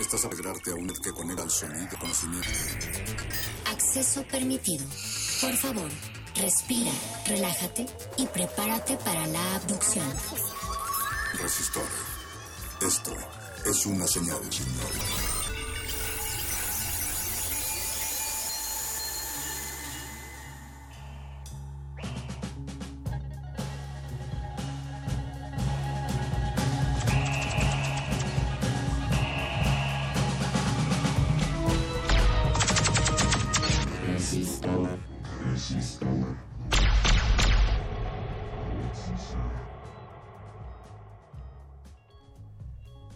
[0.00, 2.48] Estás a alegrarte a un que conecta al sonido conocimiento.
[3.70, 4.84] Acceso permitido.
[5.40, 5.90] Por favor,
[6.34, 6.92] respira,
[7.26, 7.86] relájate
[8.16, 10.12] y prepárate para la abducción.
[11.40, 11.86] Resistor.
[12.80, 13.12] Esto
[13.66, 14.38] es una señal.
[14.44, 15.33] Resistor.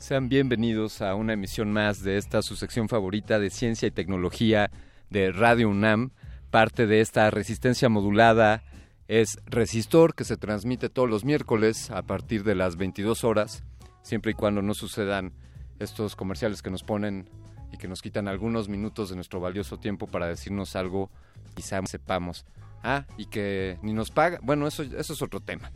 [0.09, 4.71] Sean bienvenidos a una emisión más de esta su sección favorita de ciencia y tecnología
[5.11, 6.13] de Radio UNAM.
[6.51, 8.63] Parte de esta resistencia modulada
[9.07, 13.65] es Resistor, que se transmite todos los miércoles a partir de las 22 horas,
[14.01, 15.35] siempre y cuando no sucedan
[15.79, 17.29] estos comerciales que nos ponen
[17.71, 21.11] y que nos quitan algunos minutos de nuestro valioso tiempo para decirnos algo,
[21.55, 22.47] quizá sepamos.
[22.83, 24.39] Ah, y que ni nos paga.
[24.43, 25.71] Bueno, eso, eso es otro tema.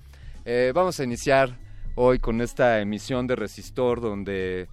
[0.47, 1.59] Eh, vamos a iniciar
[1.95, 4.69] hoy con esta emisión de Resistor donde,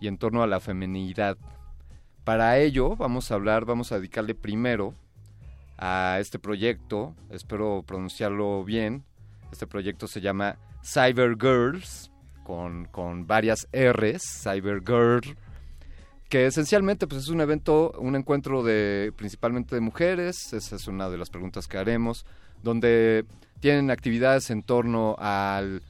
[0.00, 1.36] y en torno a la feminidad.
[2.24, 4.94] Para ello vamos a hablar, vamos a dedicarle primero
[5.78, 9.04] a este proyecto, espero pronunciarlo bien,
[9.52, 12.10] este proyecto se llama Cyber Girls,
[12.44, 15.36] con, con varias R's, Cyber Girl,
[16.34, 21.08] que esencialmente pues, es un evento, un encuentro de principalmente de mujeres, esa es una
[21.08, 22.26] de las preguntas que haremos,
[22.60, 23.24] donde
[23.60, 25.80] tienen actividades en torno al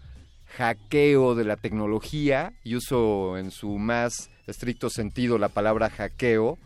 [0.58, 6.58] hackeo de la tecnología y uso en su más estricto sentido la palabra hackeo,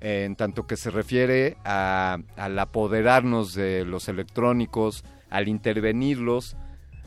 [0.00, 6.56] en tanto que se refiere a, al apoderarnos de los electrónicos, al intervenirlos,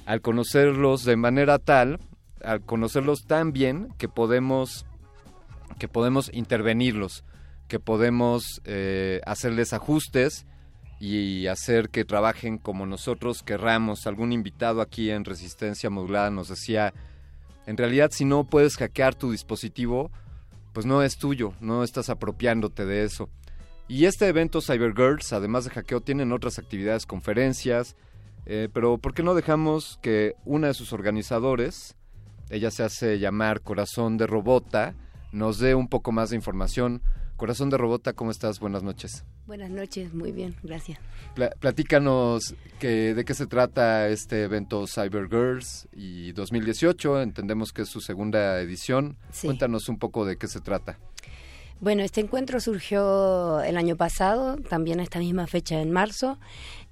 [0.05, 1.99] al conocerlos de manera tal,
[2.41, 4.85] al conocerlos tan bien que podemos
[5.77, 7.23] que podemos intervenirlos,
[7.67, 10.45] que podemos eh, hacerles ajustes
[10.99, 14.07] y hacer que trabajen como nosotros querramos.
[14.07, 16.93] Algún invitado aquí en Resistencia Modulada nos decía,
[17.65, 20.11] en realidad si no puedes hackear tu dispositivo,
[20.73, 23.29] pues no es tuyo, no estás apropiándote de eso.
[23.87, 27.95] Y este evento Cyber Girls, además de hackeo, tienen otras actividades, conferencias,
[28.45, 31.95] eh, pero ¿por qué no dejamos que una de sus organizadores,
[32.49, 34.95] ella se hace llamar Corazón de Robota,
[35.35, 37.01] nos dé un poco más de información?
[37.35, 38.61] Corazón de Robota, ¿cómo estás?
[38.61, 39.25] Buenas noches.
[39.45, 40.97] Buenas noches, muy bien, gracias.
[41.35, 47.21] Pla- platícanos que, de qué se trata este evento Cyber Girls y 2018.
[47.21, 49.17] Entendemos que es su segunda edición.
[49.31, 49.47] Sí.
[49.47, 50.97] Cuéntanos un poco de qué se trata.
[51.81, 56.39] Bueno, este encuentro surgió el año pasado, también a esta misma fecha en marzo.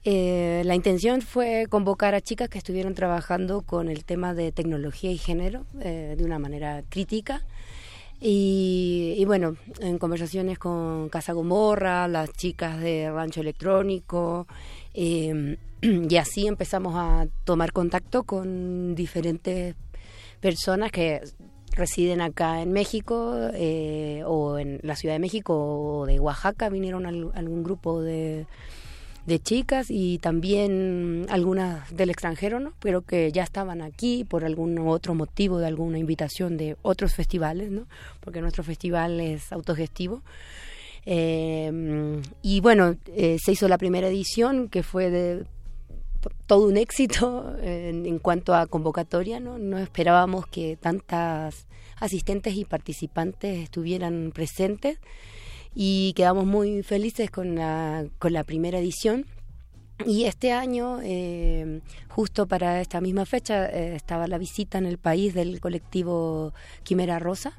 [0.04, 5.10] Eh, la intención fue convocar a chicas que estuvieron trabajando con el tema de tecnología
[5.10, 7.46] y género eh, de una manera crítica.
[8.26, 14.48] Y, y bueno, en conversaciones con Casa Gomorra, las chicas de Rancho Electrónico,
[14.94, 19.76] eh, y así empezamos a tomar contacto con diferentes
[20.40, 21.20] personas que
[21.76, 27.06] residen acá en México eh, o en la Ciudad de México o de Oaxaca, vinieron
[27.06, 28.48] al- algún grupo de,
[29.26, 32.74] de chicas y también algunas del extranjero, ¿no?
[32.80, 37.72] Pero que ya estaban aquí por algún otro motivo, de alguna invitación de otros festivales,
[37.72, 37.88] ¿no?
[38.20, 40.22] Porque nuestro festival es autogestivo.
[41.06, 45.46] Eh, y bueno, eh, se hizo la primera edición que fue de
[46.48, 49.58] todo un éxito en, en cuanto a convocatoria, ¿no?
[49.58, 51.66] No esperábamos que tantas
[52.00, 55.00] asistentes y participantes estuvieran presentes
[55.76, 59.26] y quedamos muy felices con la, con la primera edición.
[60.06, 64.98] Y este año, eh, justo para esta misma fecha, eh, estaba la visita en el
[64.98, 67.54] país del colectivo Quimera Rosa,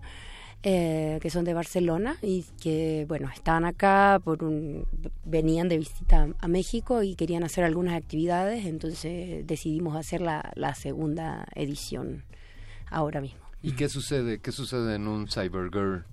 [0.62, 4.86] eh, que son de Barcelona y que, bueno, estaban acá, por un,
[5.24, 10.74] venían de visita a México y querían hacer algunas actividades, entonces decidimos hacer la, la
[10.74, 12.24] segunda edición
[12.90, 13.40] ahora mismo.
[13.62, 14.40] ¿Y qué sucede?
[14.40, 16.04] ¿Qué sucede en un Cybergirl?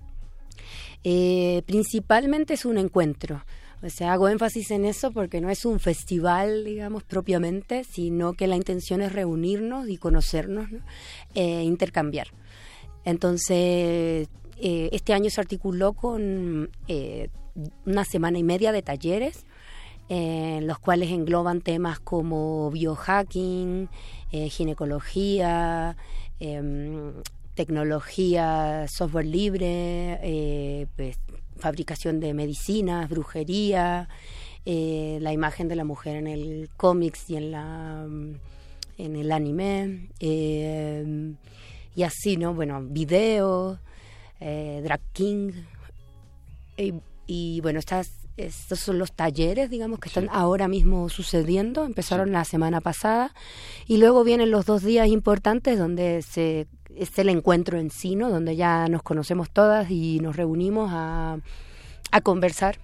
[1.04, 3.44] Eh, principalmente es un encuentro.
[3.82, 8.46] O sea, hago énfasis en eso porque no es un festival, digamos, propiamente, sino que
[8.46, 10.78] la intención es reunirnos y conocernos, ¿no?
[11.34, 12.28] Eh, intercambiar.
[13.04, 16.70] Entonces, eh, este año se articuló con
[17.84, 19.44] una semana y media de talleres,
[20.08, 23.88] en los cuales engloban temas como biohacking,
[24.30, 25.96] ginecología,
[26.38, 27.14] em,
[27.54, 31.18] tecnología, software libre, eh, pues,
[31.56, 34.08] fabricación de medicinas, brujería,
[34.64, 38.34] eh, la imagen de la mujer en el cómics y en la mm,
[38.98, 41.34] en el anime eh,
[41.96, 43.80] y así no bueno videos
[44.38, 45.50] eh, drag king
[46.76, 46.94] y,
[47.26, 52.44] y, bueno estas estos son los talleres digamos que están ahora mismo sucediendo empezaron la
[52.44, 53.34] semana pasada
[53.88, 58.30] y luego vienen los dos días importantes donde se es el encuentro en sí, ¿no?
[58.30, 61.38] Donde ya nos conocemos todas y nos reunimos a,
[62.10, 62.78] a conversar,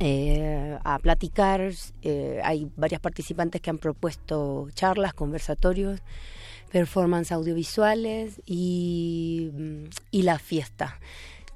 [0.00, 1.72] eh, a platicar.
[2.02, 6.00] Eh, hay varias participantes que han propuesto charlas, conversatorios,
[6.70, 9.50] performance audiovisuales y,
[10.10, 10.98] y la fiesta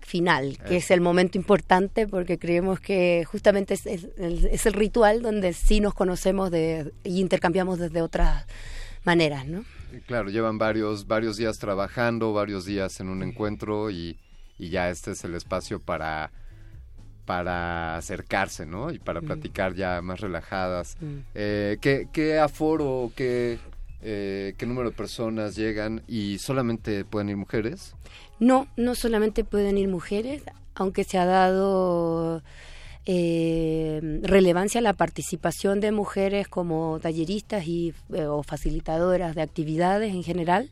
[0.00, 5.20] final, que es el momento importante porque creemos que justamente es, es, es el ritual
[5.20, 8.46] donde sí nos conocemos de, y intercambiamos desde otras
[9.04, 9.64] maneras, ¿no?
[10.06, 14.18] Claro, llevan varios, varios días trabajando, varios días en un encuentro y,
[14.58, 16.30] y ya este es el espacio para,
[17.24, 18.90] para acercarse, ¿no?
[18.92, 19.24] Y para Mm.
[19.24, 20.96] platicar ya más relajadas.
[21.00, 21.18] Mm.
[21.34, 23.58] Eh, ¿qué, ¿Qué aforo, qué,
[24.02, 27.94] eh, qué número de personas llegan y solamente pueden ir mujeres?
[28.38, 30.42] No, no solamente pueden ir mujeres,
[30.74, 32.42] aunque se ha dado
[33.10, 40.22] eh, relevancia la participación de mujeres como talleristas y, eh, o facilitadoras de actividades en
[40.22, 40.70] general,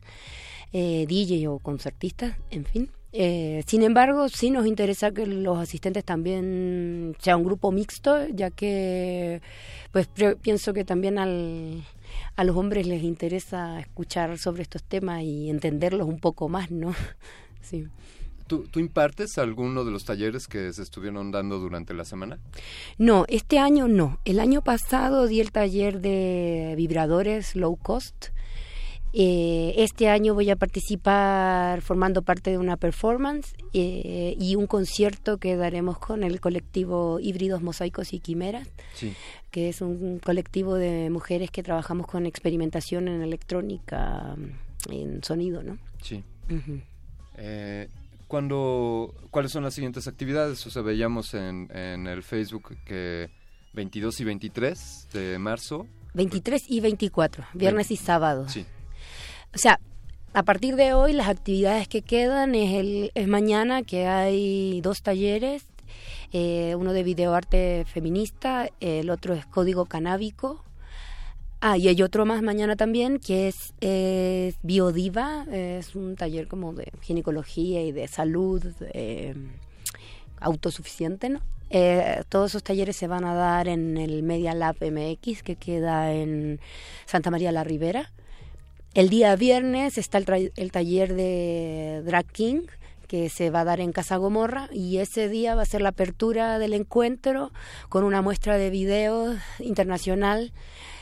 [0.71, 2.91] eh, DJ o concertistas, en fin.
[3.11, 8.51] Eh, sin embargo, sí nos interesa que los asistentes también sea un grupo mixto, ya
[8.51, 9.41] que
[9.91, 10.07] pues
[10.43, 11.83] pienso que también al,
[12.35, 16.93] a los hombres les interesa escuchar sobre estos temas y entenderlos un poco más, ¿no?
[17.61, 17.87] Sí.
[18.47, 22.39] ¿Tú, ¿Tú impartes alguno de los talleres que se estuvieron dando durante la semana?
[22.97, 24.19] No, este año no.
[24.25, 28.27] El año pasado di el taller de vibradores low cost.
[29.13, 35.37] Eh, este año voy a participar formando parte de una performance eh, y un concierto
[35.37, 39.13] que daremos con el colectivo Híbridos, Mosaicos y Quimeras, Sí.
[39.49, 44.35] que es un colectivo de mujeres que trabajamos con experimentación en electrónica,
[44.91, 45.77] en sonido, ¿no?
[46.01, 46.23] Sí.
[47.37, 47.87] Eh,
[48.27, 50.65] ¿cuándo- ¿Cuáles son las siguientes actividades?
[50.67, 53.29] O sea, veíamos en, en el Facebook que
[53.73, 55.87] 22 y 23 de marzo.
[56.13, 58.47] 23 y 24, viernes y sábado.
[58.49, 58.65] Sí.
[59.53, 59.79] O sea,
[60.33, 65.01] a partir de hoy las actividades que quedan es, el, es mañana que hay dos
[65.01, 65.65] talleres,
[66.33, 70.63] eh, uno de videoarte feminista, el otro es código canábico.
[71.59, 73.73] Ah, y hay otro más mañana también que es,
[74.61, 78.63] Biodiva, es un taller como de ginecología y de salud
[80.39, 81.41] autosuficiente, ¿no?
[81.69, 86.13] Eh, todos esos talleres se van a dar en el Media Lab MX que queda
[86.13, 86.59] en
[87.05, 88.11] Santa María la Ribera.
[88.93, 92.61] El día viernes está el, el taller de Drag King
[93.07, 95.89] que se va a dar en Casa Gomorra y ese día va a ser la
[95.89, 97.51] apertura del encuentro
[97.89, 100.51] con una muestra de videos internacional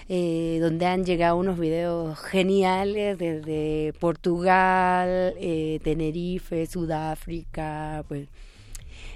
[0.08, 8.28] eh, donde han llegado unos videos geniales desde Portugal, eh, Tenerife, Sudáfrica, pues.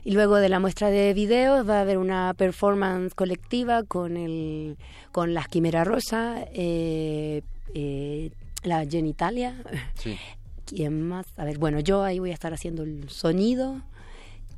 [0.04, 4.78] Y luego de la muestra de videos va a haber una performance colectiva con el
[5.12, 7.42] con la Quimera Rosa, eh,
[7.74, 8.32] eh,
[8.64, 9.56] la Genitalia.
[9.96, 10.18] Sí.
[10.66, 11.28] ¿Quién más?
[11.36, 13.82] A ver, bueno, yo ahí voy a estar haciendo el sonido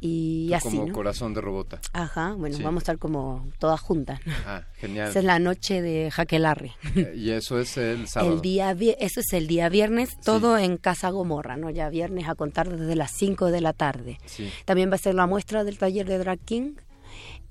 [0.03, 0.93] y Tú así, como ¿no?
[0.93, 1.79] corazón de robota.
[1.93, 2.63] Ajá, bueno, Sí.
[2.63, 4.19] vamos a estar como todas juntas.
[4.47, 5.09] Ah, genial.
[5.09, 6.73] Esa es la noche de Jaquelarre.
[6.95, 8.33] Eh, y eso es el sábado.
[8.33, 11.69] El día, eso es el día viernes, todo en Casa Gomorra, ¿no?
[11.69, 14.17] Ya viernes a contar desde las 5 de la tarde.
[14.25, 14.49] Sí.
[14.65, 16.73] También va a ser la muestra del taller de Drag King.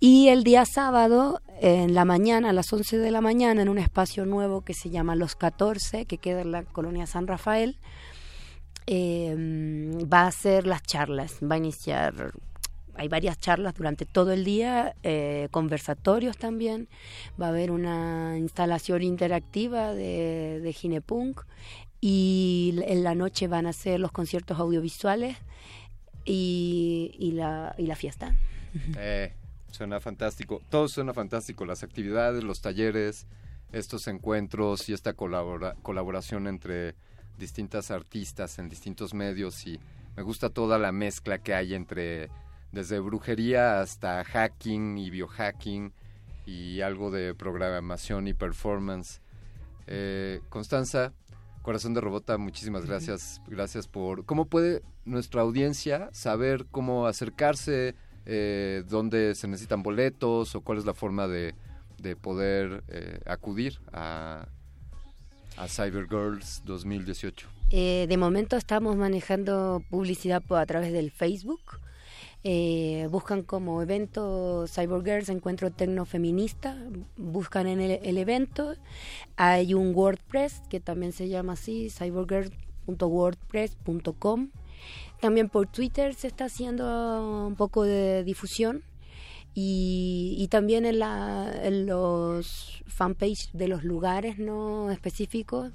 [0.03, 3.79] Y el día sábado, en la mañana, a las 11 de la mañana, en un
[3.79, 7.77] espacio nuevo que se llama Los 14, que queda en la colonia San Rafael,
[8.87, 9.35] eh,
[10.13, 11.39] va a ser las charlas.
[11.43, 12.33] Va a iniciar,
[12.95, 16.89] hay varias charlas durante todo el día, eh, conversatorios también.
[17.41, 21.43] Va a haber una instalación interactiva de, de Ginepunk.
[22.03, 25.37] Y en la noche van a ser los conciertos audiovisuales
[26.25, 28.35] y, y, la, y la fiesta.
[28.97, 29.35] Eh,
[29.71, 30.63] suena fantástico.
[30.71, 31.67] Todo suena fantástico.
[31.67, 33.27] Las actividades, los talleres,
[33.73, 36.95] estos encuentros y esta colabora- colaboración entre
[37.39, 39.79] distintas artistas en distintos medios y
[40.17, 42.31] me gusta toda la mezcla que hay entre
[42.73, 45.93] desde brujería hasta hacking y biohacking
[46.47, 49.21] y algo de programación y performance.
[49.87, 51.13] Eh, Constanza,
[51.63, 53.41] Corazón de Robota, muchísimas gracias.
[53.47, 54.25] Gracias por...
[54.25, 57.95] ¿Cómo puede nuestra audiencia saber cómo acercarse,
[58.27, 61.55] eh, dónde se necesitan boletos o cuál es la forma de,
[61.99, 64.47] de poder eh, acudir a,
[65.61, 67.47] a Cyber Girls 2018?
[67.71, 71.61] Eh, de momento estamos manejando publicidad a través del Facebook.
[72.43, 76.79] Eh, buscan como evento Cyber Girls Encuentro Tecnofeminista.
[77.17, 78.75] Buscan en el, el evento.
[79.37, 84.49] Hay un WordPress que también se llama así, cybergirls.wordpress.com.
[85.21, 88.83] También por Twitter se está haciendo un poco de difusión.
[89.55, 95.73] Y, y también en, la, en los fanpage de los lugares no específicos.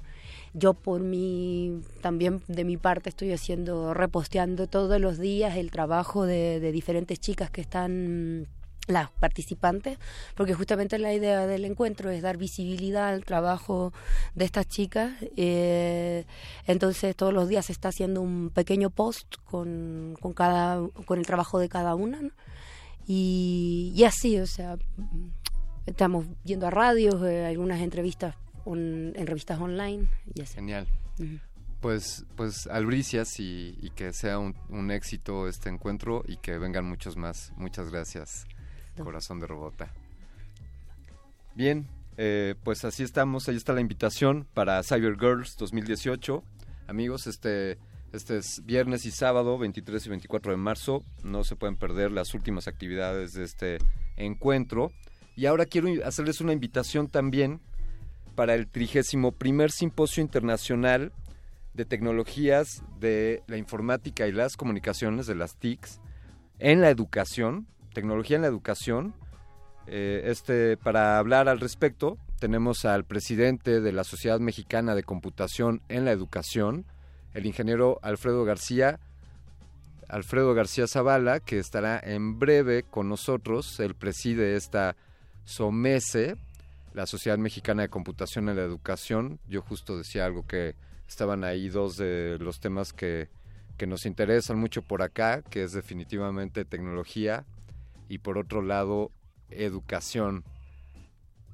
[0.54, 6.24] Yo por mi también de mi parte estoy haciendo reposteando todos los días el trabajo
[6.24, 8.48] de, de diferentes chicas que están
[8.86, 9.98] las participantes
[10.36, 13.92] porque justamente la idea del encuentro es dar visibilidad al trabajo
[14.34, 15.12] de estas chicas.
[15.36, 16.24] Eh,
[16.66, 21.26] entonces todos los días se está haciendo un pequeño post con, con cada con el
[21.26, 22.30] trabajo de cada una ¿no?
[23.06, 24.76] Y, y así o sea
[25.86, 28.34] estamos yendo a radios eh, algunas entrevistas
[28.64, 30.54] on- en revistas online y así.
[30.54, 30.86] Genial.
[31.80, 36.84] Pues, pues albricias y, y que sea un, un éxito este encuentro y que vengan
[36.84, 37.52] muchos más.
[37.56, 38.46] Muchas gracias,
[39.02, 39.92] Corazón de Robota.
[41.54, 43.48] Bien, eh, pues así estamos.
[43.48, 46.42] Ahí está la invitación para Cyber Girls 2018.
[46.88, 47.78] Amigos, este,
[48.12, 51.02] este es viernes y sábado, 23 y 24 de marzo.
[51.22, 53.78] No se pueden perder las últimas actividades de este
[54.16, 54.90] encuentro.
[55.36, 57.60] Y ahora quiero hacerles una invitación también
[58.34, 61.12] para el 31 primer Simposio Internacional
[61.74, 66.00] de Tecnologías de la Informática y las Comunicaciones, de las TICs,
[66.58, 69.14] en la educación, tecnología en la educación.
[69.86, 75.82] Eh, este, para hablar al respecto, tenemos al presidente de la Sociedad Mexicana de Computación
[75.88, 76.86] en la Educación,
[77.36, 78.98] el ingeniero Alfredo García,
[80.08, 83.78] Alfredo García Zavala, que estará en breve con nosotros.
[83.78, 84.96] Él preside esta
[85.44, 86.36] SOMESE,
[86.94, 89.38] la Sociedad Mexicana de Computación en la Educación.
[89.48, 90.76] Yo justo decía algo que
[91.06, 93.28] estaban ahí dos de los temas que,
[93.76, 97.44] que nos interesan mucho por acá, que es definitivamente tecnología
[98.08, 99.10] y por otro lado
[99.50, 100.42] educación.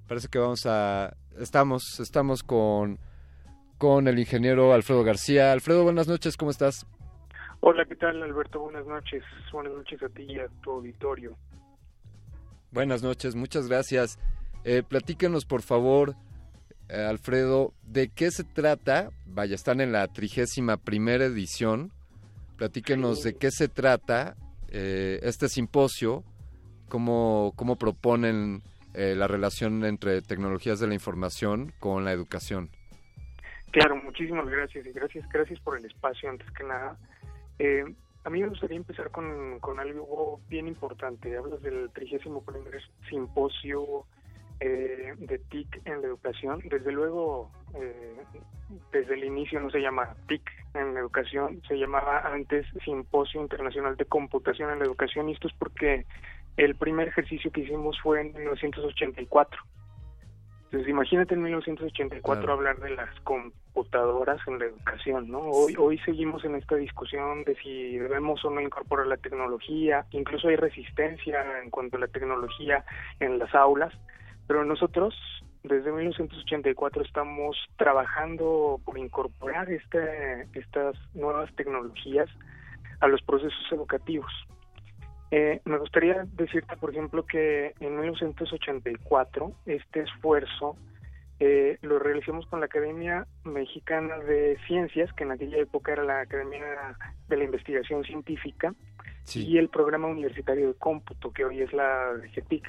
[0.06, 3.00] Parece que vamos a estamos estamos con
[3.82, 5.50] con el ingeniero Alfredo García.
[5.50, 6.86] Alfredo, buenas noches, ¿cómo estás?
[7.58, 8.60] Hola, ¿qué tal Alberto?
[8.60, 9.24] Buenas noches.
[9.52, 11.36] Buenas noches a ti y a tu auditorio.
[12.70, 14.20] Buenas noches, muchas gracias.
[14.62, 16.14] Eh, platíquenos, por favor,
[16.88, 19.10] eh, Alfredo, ¿de qué se trata?
[19.26, 21.90] Vaya, están en la trigésima primera edición.
[22.58, 24.36] Platíquenos de qué se trata
[24.68, 26.22] eh, este simposio,
[26.88, 28.62] cómo, cómo proponen
[28.94, 32.70] eh, la relación entre tecnologías de la información con la educación.
[33.72, 36.96] Claro, muchísimas gracias y gracias, gracias por el espacio antes que nada.
[37.58, 37.84] Eh,
[38.24, 41.36] a mí me gustaría empezar con, con algo bien importante.
[41.36, 44.04] Hablas del 31 primer simposio
[44.60, 46.60] eh, de TIC en la educación.
[46.68, 48.22] Desde luego, eh,
[48.92, 50.42] desde el inicio no se llama TIC
[50.74, 55.48] en la educación, se llamaba antes Simposio Internacional de Computación en la Educación y esto
[55.48, 56.06] es porque
[56.56, 59.62] el primer ejercicio que hicimos fue en 1984.
[60.64, 62.52] Entonces, imagínate en 1984 Claro.
[62.52, 63.20] hablar de las
[63.72, 65.40] computadoras en la educación, ¿no?
[65.40, 70.56] Hoy, seguimos en esta discusión de si debemos o no incorporar la tecnología, incluso hay
[70.56, 72.84] resistencia en cuanto a la tecnología
[73.20, 73.92] en las aulas,
[74.46, 75.14] pero nosotros
[75.62, 82.28] desde 1984 estamos trabajando por incorporar estas nuevas tecnologías
[83.00, 84.32] a los procesos educativos.
[85.30, 90.76] Eh, me gustaría decirte, por ejemplo, que en 1984 este esfuerzo
[91.44, 96.20] eh, lo realizamos con la Academia Mexicana de Ciencias, que en aquella época era la
[96.20, 96.96] Academia
[97.28, 98.72] de la Investigación Científica,
[99.34, 102.64] y el Programa Universitario de Cómputo, que hoy es la GETIC.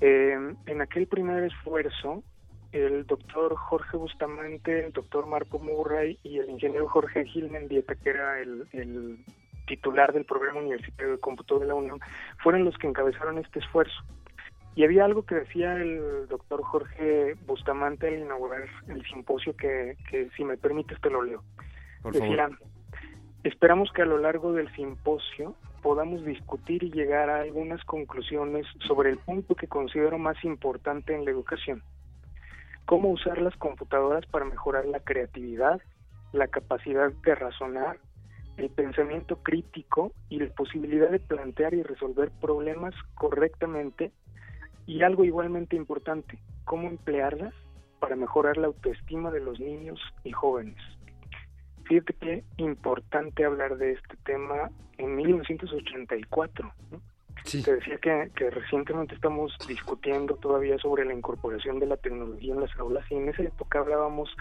[0.00, 2.24] Eh, en aquel primer esfuerzo,
[2.72, 8.10] el doctor Jorge Bustamante, el doctor Marco Murray y el ingeniero Jorge Gil Mendieta, que
[8.10, 9.24] era el, el
[9.68, 12.00] titular del Programa Universitario de Cómputo de la UNAM,
[12.42, 14.02] fueron los que encabezaron este esfuerzo.
[14.74, 20.30] Y había algo que decía el doctor Jorge Bustamante al inaugurar el simposio que, que
[20.36, 21.42] si me permites te lo leo.
[22.02, 22.48] Por decía,
[23.42, 29.10] esperamos que a lo largo del simposio podamos discutir y llegar a algunas conclusiones sobre
[29.10, 31.82] el punto que considero más importante en la educación.
[32.84, 35.80] Cómo usar las computadoras para mejorar la creatividad,
[36.32, 37.98] la capacidad de razonar,
[38.56, 44.10] el pensamiento crítico y la posibilidad de plantear y resolver problemas correctamente
[44.88, 47.52] y algo igualmente importante, cómo emplearlas
[48.00, 50.78] para mejorar la autoestima de los niños y jóvenes.
[51.84, 56.72] Fíjate qué importante hablar de este tema en 1984.
[56.90, 57.00] ¿no?
[57.44, 62.60] Te decía que, que recientemente estamos discutiendo todavía sobre la incorporación de la tecnología en
[62.60, 64.34] las aulas y en esa época hablábamos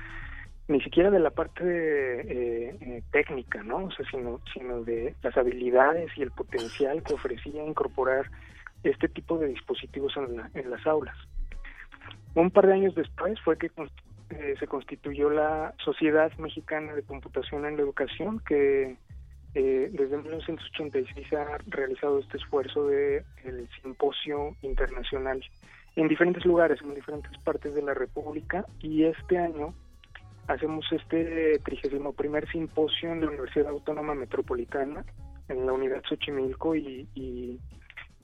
[0.69, 3.85] ni siquiera de la parte de, eh, eh, técnica, ¿no?
[3.85, 8.29] O sea, sino, sino de las habilidades y el potencial que ofrecía incorporar
[8.83, 11.15] este tipo de dispositivos en, la- en las aulas.
[12.35, 13.71] Un par de años después fue que
[14.29, 18.97] eh, se constituyó la Sociedad Mexicana de Computación en la Educación, que
[19.55, 25.43] eh, desde 1986 ha realizado este esfuerzo de el simposio internacional
[25.95, 29.73] en diferentes lugares, en diferentes partes de la República, y este año
[30.47, 35.03] hacemos este 31 primer simposio en la Universidad Autónoma Metropolitana,
[35.49, 37.59] en la unidad Xochimilco, y, y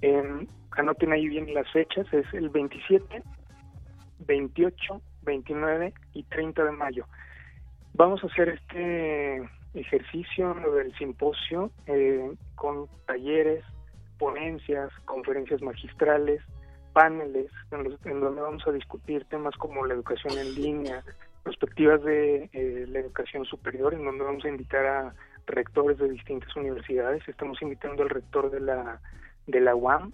[0.03, 3.23] em, anoten ahí bien las fechas, es el 27,
[4.27, 7.05] 28, 29 y 30 de mayo.
[7.93, 13.63] Vamos a hacer este ejercicio del simposio eh, con talleres,
[14.17, 16.41] ponencias, conferencias magistrales,
[16.93, 21.03] paneles en, los- en donde vamos a discutir temas como la educación en línea,
[21.43, 25.13] perspectivas de eh, la educación superior, en donde vamos a invitar a
[25.47, 27.27] rectores de distintas universidades.
[27.27, 29.01] Estamos invitando al rector de la
[29.47, 30.11] de la UAM,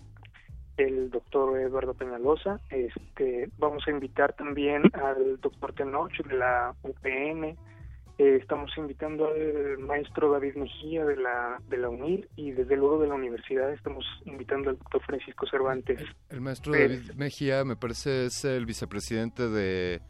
[0.77, 2.60] el doctor Eduardo Peñalosa.
[2.69, 7.57] Este, vamos a invitar también al doctor Tenoch de la UPN.
[8.18, 12.99] Eh, estamos invitando al maestro David Mejía de la, de la UNIR y desde luego
[12.99, 16.01] de la universidad estamos invitando al doctor Francisco Cervantes.
[16.30, 17.07] El maestro Pérez.
[17.07, 20.01] David Mejía, me parece, es el vicepresidente de,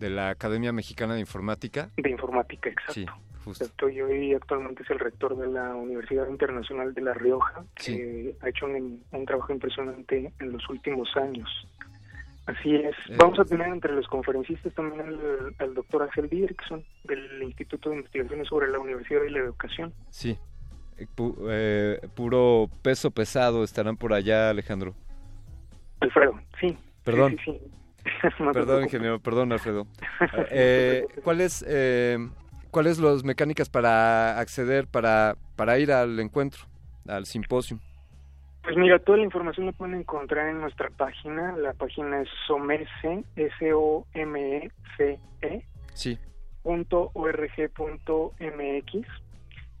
[0.00, 1.90] de la Academia Mexicana de Informática.
[1.96, 2.92] De informática, exacto.
[2.94, 3.06] Sí,
[3.44, 3.64] justo.
[3.64, 8.48] Estoy hoy actualmente es el rector de la Universidad Internacional de La Rioja, que ha
[8.48, 11.48] hecho un, un trabajo impresionante en los últimos años.
[12.46, 12.96] Así es.
[13.08, 17.90] Eh, Vamos a tener entre los conferencistas también al, al doctor Ángel Dierkson del Instituto
[17.90, 19.92] de Investigaciones sobre la Universidad y la Educación.
[20.08, 20.36] Sí.
[20.96, 24.94] Eh, pu- eh, puro peso pesado estarán por allá, Alejandro.
[26.00, 26.76] Alfredo, sí.
[27.04, 27.36] Perdón.
[27.44, 27.70] Sí, sí, sí.
[28.38, 29.86] No Perdón, ingeniero, perdón, Alfredo.
[30.50, 32.18] Eh, ¿Cuáles eh,
[32.70, 36.62] cuáles las mecánicas para acceder, para, para ir al encuentro,
[37.08, 37.78] al simposio?
[38.62, 41.56] Pues mira, toda la información la pueden encontrar en nuestra página.
[41.56, 43.24] La página es somece,
[44.30, 46.18] S-O-M-E-C-E, Sí.
[46.62, 49.06] punto org punto mx.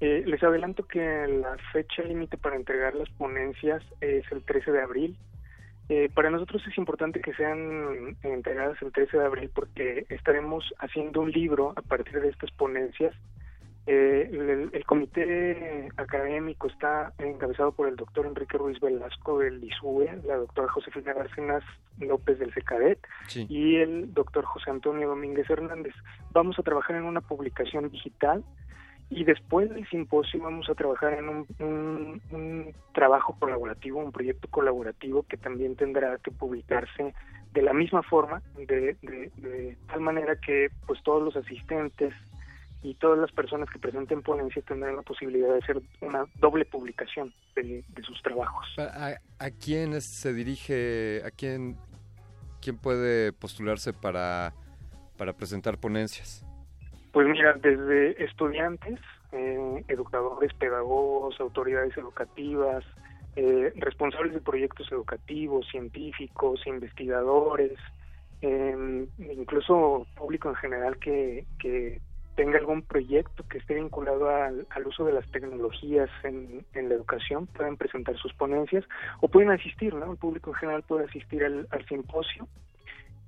[0.00, 0.98] Eh, les adelanto que
[1.28, 5.18] la fecha límite para entregar las ponencias es el 13 de abril.
[5.92, 11.20] Eh, para nosotros es importante que sean entregadas el 13 de abril porque estaremos haciendo
[11.20, 13.12] un libro a partir de estas ponencias.
[13.88, 20.20] Eh, el, el comité académico está encabezado por el doctor Enrique Ruiz Velasco del ISUE,
[20.24, 21.64] la doctora Josefina Bárcenas
[21.98, 23.46] López del CECADET Sí.
[23.48, 25.94] y el doctor José Antonio Domínguez Hernández.
[26.30, 28.44] Vamos a trabajar en una publicación digital
[29.10, 35.36] y después del simposio vamos a trabajar en un, trabajo colaborativo, un proyecto colaborativo que
[35.36, 37.14] también tendrá que publicarse
[37.52, 42.14] de la misma forma, de, de- tal manera que pues todos los asistentes
[42.82, 47.34] y todas las personas que presenten ponencia tendrán la posibilidad de hacer una doble publicación
[47.54, 48.66] de, sus trabajos.
[48.78, 51.76] ¿A, a quién se dirige, a quién
[52.60, 54.54] quién puede postularse para,
[55.16, 56.44] para presentar ponencias?
[57.12, 59.00] Pues mira, desde estudiantes,
[59.32, 62.84] eh, educadores, pedagogos, autoridades educativas,
[63.36, 67.78] eh, responsables de proyectos educativos, científicos, investigadores,
[68.42, 72.00] eh, incluso público en general que, que
[72.36, 76.94] tenga algún proyecto que esté vinculado al, al uso de las tecnologías en, en la
[76.94, 78.84] educación pueden presentar sus ponencias
[79.20, 80.12] o pueden asistir, ¿no?
[80.12, 82.48] El público en general puede asistir al, al simposio.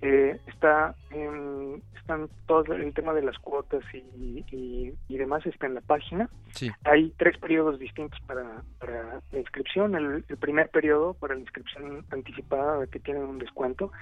[0.02, 5.66] Eh, está em, están todo el tema de las cuotas y, y, y demás está
[5.66, 6.28] en la página.
[6.50, 6.70] Sí.
[6.82, 9.94] Hay tres periodos distintos para, para la inscripción.
[9.94, 13.92] El, el primer periodo para la inscripción anticipada que tienen un descuento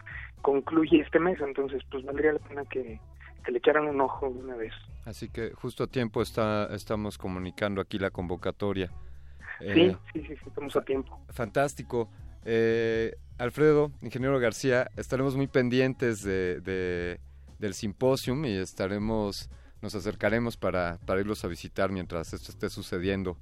[0.40, 2.98] concluye este mes, entonces pues valdría la pena que,
[3.44, 4.72] que le echaran un ojo de una vez.
[5.04, 8.90] Así que justo a tiempo está, estamos comunicando aquí la convocatoria.
[9.58, 11.20] Sí, Eh, sí, sí, sí, estamos a tiempo.
[11.28, 12.08] Fantástico.
[12.44, 17.20] Eh, Alfredo, ingeniero García, estaremos muy pendientes de, de-
[17.58, 19.48] del simposium y estaremos,
[19.82, 23.36] nos acercaremos para, para irlos a visitar mientras esto esté sucediendo.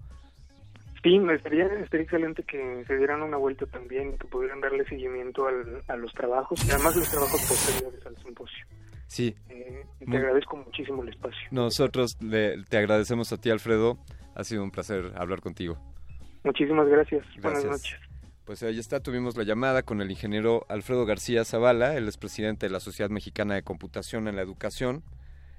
[1.03, 5.47] Sí, me estaría, estaría excelente que se dieran una vuelta también, que pudieran darle seguimiento
[5.47, 8.67] al- a los trabajos y además los trabajos posteriores al simposio.
[9.07, 9.35] Sí.
[9.49, 11.41] Eh, te Muy- agradezco muchísimo el espacio.
[11.53, 13.97] Nosotros le- te agradecemos a ti, Alfredo.
[14.35, 15.79] Ha sido un placer hablar contigo.
[16.45, 17.25] Muchísimas gracias.
[17.41, 17.71] Buenas Gracias.
[17.93, 18.08] noches.
[18.49, 22.65] Pues ahí está, tuvimos la llamada con el ingeniero Alfredo García Zavala, él es presidente
[22.65, 25.05] de la Sociedad Mexicana de Computación en la Educación.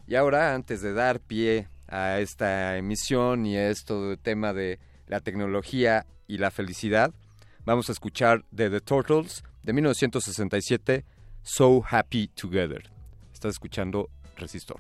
[0.07, 4.79] Y ahora, antes de dar pie a esta emisión y a esto de tema de
[5.05, 7.13] la tecnología y la felicidad,
[7.63, 11.05] vamos a escuchar de The Turtles de 1967,
[11.43, 12.89] So Happy Together.
[13.31, 14.79] Estás escuchando Resistor.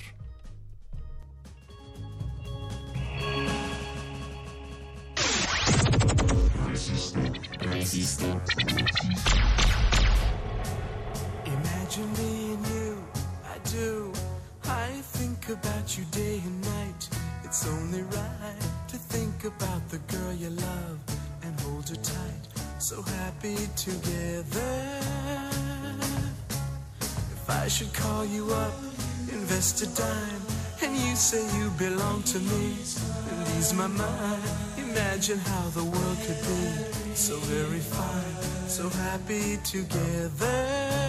[11.45, 13.03] Imagine being you,
[13.45, 14.11] I do.
[14.65, 17.09] I think about you day and night.
[17.45, 20.99] It's only right to think about the girl you love
[21.43, 22.43] and hold her tight.
[22.79, 24.99] So happy together.
[26.99, 28.73] If I should call you up,
[29.31, 30.41] invest a dime,
[30.83, 32.75] and you say you belong to me,
[33.31, 34.68] and ease my mind.
[34.91, 41.08] Imagine how the world could be so very fine, so happy together.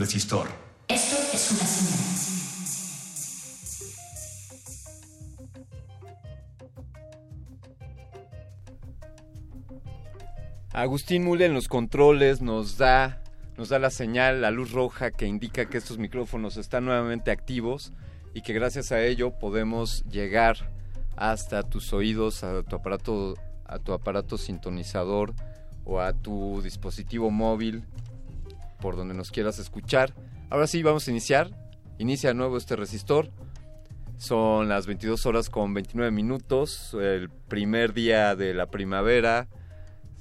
[0.00, 0.48] Resistor.
[0.88, 2.00] Esto es una señal.
[10.72, 13.22] Agustín Mule en los controles nos da,
[13.58, 17.92] nos da la señal, la luz roja que indica que estos micrófonos están nuevamente activos
[18.32, 20.72] y que gracias a ello podemos llegar
[21.14, 25.34] hasta tus oídos, a tu aparato, a tu aparato sintonizador
[25.84, 27.84] o a tu dispositivo móvil
[28.80, 30.14] por donde nos quieras escuchar.
[30.50, 31.50] Ahora sí, vamos a iniciar.
[31.98, 33.30] Inicia de nuevo este resistor.
[34.16, 39.48] Son las 22 horas con 29 minutos, el primer día de la primavera,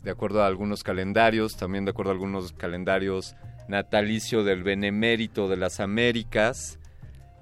[0.03, 3.35] de acuerdo a algunos calendarios, también de acuerdo a algunos calendarios
[3.67, 6.79] natalicio del Benemérito de las Américas,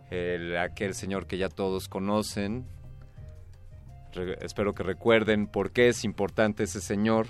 [0.10, 2.66] el, aquel señor que ya todos conocen.
[4.42, 7.28] Espero que recuerden por qué es importante ese señor.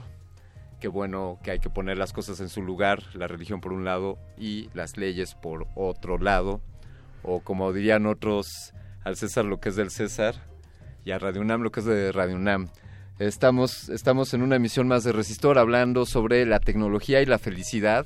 [0.80, 3.84] Qué bueno que hay que poner las cosas en su lugar, la religión por un
[3.84, 6.62] lado y las leyes por otro lado.
[7.24, 8.74] O como dirían otros,
[9.04, 10.36] al César lo que es del César
[11.04, 12.70] y a Radio UNAM lo que es de Radio UNAM.
[13.18, 18.06] Estamos, estamos en una emisión más de Resistor hablando sobre la tecnología y la felicidad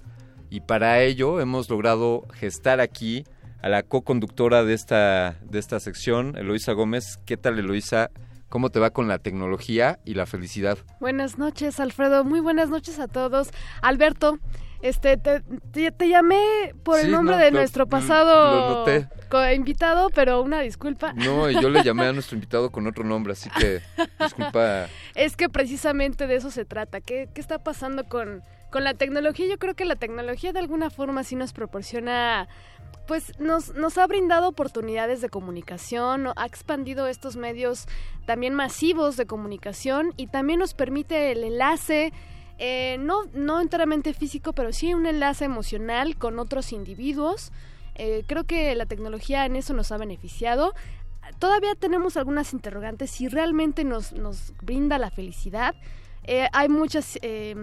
[0.49, 3.25] y para ello hemos logrado gestar aquí
[3.61, 7.19] a la co-conductora de esta, de esta sección, Eloisa Gómez.
[7.25, 8.11] ¿Qué tal Eloisa?
[8.51, 10.77] ¿Cómo te va con la tecnología y la felicidad?
[10.99, 12.25] Buenas noches, Alfredo.
[12.25, 13.49] Muy buenas noches a todos.
[13.81, 14.39] Alberto,
[14.81, 15.39] este, te,
[15.71, 18.83] te- te llamé por el nombre no, de lo- nuestro pasado
[19.55, 21.13] invitado, pero una disculpa.
[21.13, 23.81] No, y yo le llamé a nuestro invitado con otro nombre, así que
[24.19, 24.87] disculpa.
[25.15, 26.99] Es que precisamente de eso se trata.
[26.99, 29.45] ¿Qué, qué está pasando con, con la tecnología?
[29.49, 32.49] Yo creo que la tecnología de alguna forma sí nos proporciona,
[33.07, 37.87] pues nos, nos ha brindado oportunidades de comunicación, ha expandido estos medios
[38.25, 42.13] también masivos de comunicación y también nos permite el enlace.
[42.57, 47.51] eh, no, no enteramente físico, pero sí un enlace emocional con otros individuos.
[47.95, 50.73] Eh, creo que la tecnología en eso nos ha beneficiado
[51.39, 54.13] todavía tenemos algunas interrogantes si realmente nos,
[54.61, 55.75] brinda la felicidad.
[56.23, 57.55] Eh, hay, muchas, eh,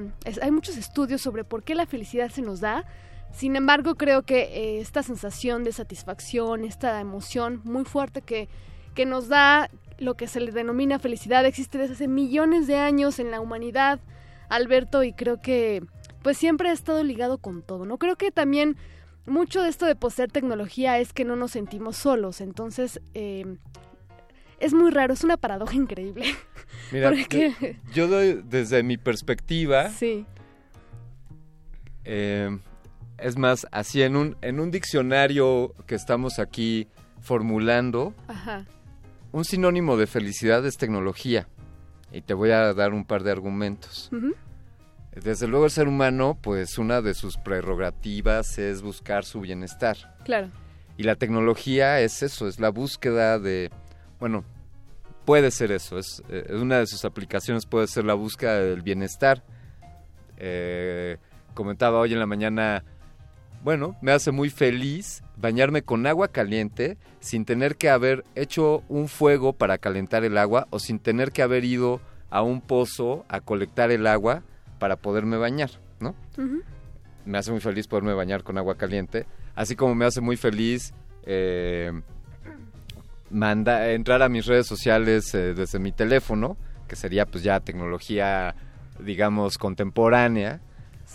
[0.42, 2.84] hay muchos estudios sobre por qué la felicidad se nos da.
[3.32, 8.48] Sin embargo, creo que eh, esta sensación de satisfacción, esta emoción muy fuerte que,
[8.94, 13.18] que nos da lo que se le denomina felicidad existe desde hace millones de años
[13.18, 14.00] en la humanidad,
[14.48, 15.82] Alberto, y creo que
[16.22, 17.98] pues siempre ha estado ligado con todo, ¿no?
[17.98, 18.76] Creo que también
[19.26, 23.56] mucho de esto de poseer tecnología es que no nos sentimos solos, entonces eh,
[24.58, 26.24] es muy raro, es una paradoja increíble.
[26.92, 30.26] Mira, Porque- yo, yo doy desde mi perspectiva, Sí,
[32.04, 32.58] eh,
[33.18, 36.88] es más, así en un, en un diccionario que estamos aquí
[37.20, 38.64] formulando, ajá,
[39.32, 41.48] un sinónimo de felicidad es tecnología.
[42.12, 44.10] Y te voy a dar un par de argumentos.
[45.14, 50.16] Desde luego el ser humano, pues una de sus prerrogativas es buscar su bienestar.
[50.24, 50.48] claro,
[50.96, 53.70] Y la tecnología es eso, es la búsqueda de,
[54.20, 54.44] bueno,
[55.24, 59.44] puede ser eso, es eh, una de sus aplicaciones puede ser la búsqueda del bienestar.
[60.38, 61.18] Eh,
[61.52, 62.84] comentaba hoy en la mañana,
[63.62, 69.08] bueno, me hace muy feliz bañarme con agua caliente sin tener que haber hecho un
[69.08, 73.40] fuego para calentar el agua o sin tener que haber ido a un pozo a
[73.40, 74.42] colectar el agua
[74.78, 75.70] para poderme bañar,
[76.00, 76.14] ¿no?
[77.24, 80.94] me hace muy feliz poderme bañar con agua caliente, así como me hace muy feliz
[81.24, 81.92] eh,
[83.30, 86.56] manda- entrar a mis redes sociales eh, desde mi teléfono,
[86.86, 88.54] que sería pues ya tecnología,
[89.00, 90.60] digamos, contemporánea,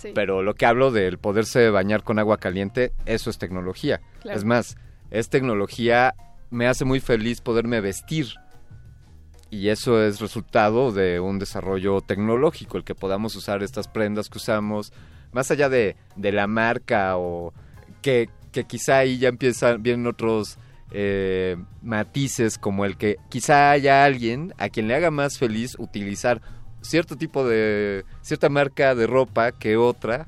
[0.03, 4.01] sí, pero lo que hablo del poderse bañar con agua caliente, eso es tecnología.
[4.21, 4.37] Claro.
[4.37, 4.77] Es más,
[5.09, 6.13] es tecnología,
[6.49, 8.27] me hace muy feliz poderme vestir.
[9.49, 14.39] Y eso es resultado de un desarrollo tecnológico, el que podamos usar estas prendas que
[14.39, 14.91] usamos,
[15.31, 17.53] más allá de, de la marca o
[18.01, 20.57] que, que quizá ahí ya empiezan, vienen otros
[20.95, 26.41] eh, matices como el que quizá haya alguien a quien le haga más feliz utilizar
[26.83, 30.27] cierto tipo de, cierta marca de ropa que otra,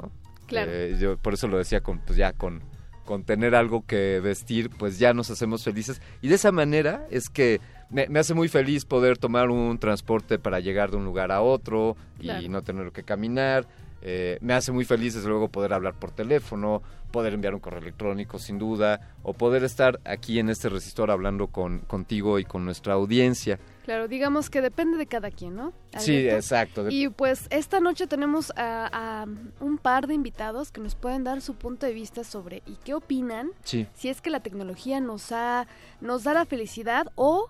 [0.00, 0.10] ¿no?
[0.46, 0.70] Claro.
[0.72, 2.62] Eh, yo por eso lo decía con, pues ya con,
[3.04, 6.00] con tener algo que vestir, pues ya nos hacemos felices.
[6.22, 7.60] Y de esa manera es que
[7.90, 11.42] me, me hace muy feliz poder tomar un transporte para llegar de un lugar a
[11.42, 13.66] otro y no tener que caminar.
[14.00, 17.80] Eh, me hace muy feliz, desde luego, poder hablar por teléfono, poder enviar un correo
[17.80, 22.64] electrónico, sin duda, o poder estar aquí en este resistor hablando con, contigo y con
[22.64, 23.58] nuestra audiencia.
[23.88, 25.72] Claro, digamos que depende de cada quien, ¿no?
[25.96, 26.90] Sí, exacto.
[26.90, 29.26] Y pues esta noche tenemos a, a
[29.64, 32.92] un par de invitados que nos pueden dar su punto de vista sobre y qué
[32.92, 33.86] opinan Sí.
[33.94, 35.66] si es que la tecnología nos ha
[36.02, 37.48] nos da la felicidad o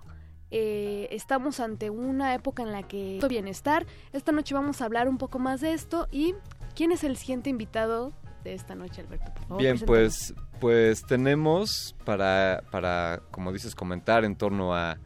[0.52, 3.84] eh, estamos ante una época en la que bienestar.
[4.12, 6.36] Esta noche vamos a hablar un poco más de esto y
[6.76, 8.12] quién es el siguiente invitado
[8.44, 9.32] de esta noche, Alberto.
[9.40, 14.98] Favor, Bien, pues, pues tenemos para, para, como dices, comentar en torno a...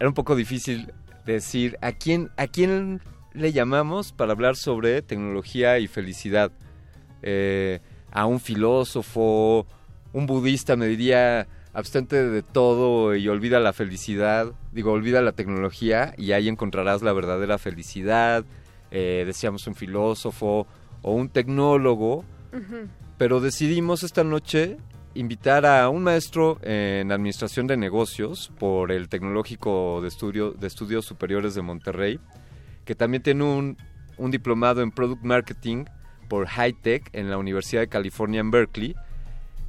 [0.00, 0.92] Era un poco difícil
[1.26, 3.02] decir a quién, a quién
[3.34, 6.50] le llamamos para hablar sobre tecnología y felicidad.
[7.22, 7.80] eh,
[8.10, 9.66] a un filósofo,
[10.14, 16.14] un budista me diría abstente de todo y olvida la felicidad, digo, olvida la tecnología
[16.16, 18.44] y ahí encontrarás la verdadera felicidad,
[18.90, 20.66] eh, decíamos un filósofo
[21.02, 22.24] o un tecnólogo,
[23.18, 24.78] pero decidimos esta noche
[25.14, 31.04] invitar a un maestro en administración de negocios por el Tecnológico de, Estudio, de Estudios
[31.04, 32.20] Superiores de Monterrey,
[32.84, 33.76] que también tiene un,
[34.18, 35.84] un diplomado en Product Marketing
[36.28, 38.94] por High Tech en la Universidad de California en Berkeley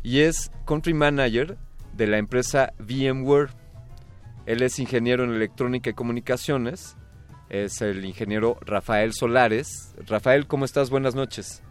[0.04, 1.58] y es Country Manager
[1.94, 3.50] de la empresa VMware.
[4.46, 6.98] Él es ingeniero en electrónica y comunicaciones.
[7.50, 9.94] Es el ingeniero Rafael Solares.
[10.08, 10.90] Rafael, ¿cómo estás?
[10.90, 11.62] Buenas noches.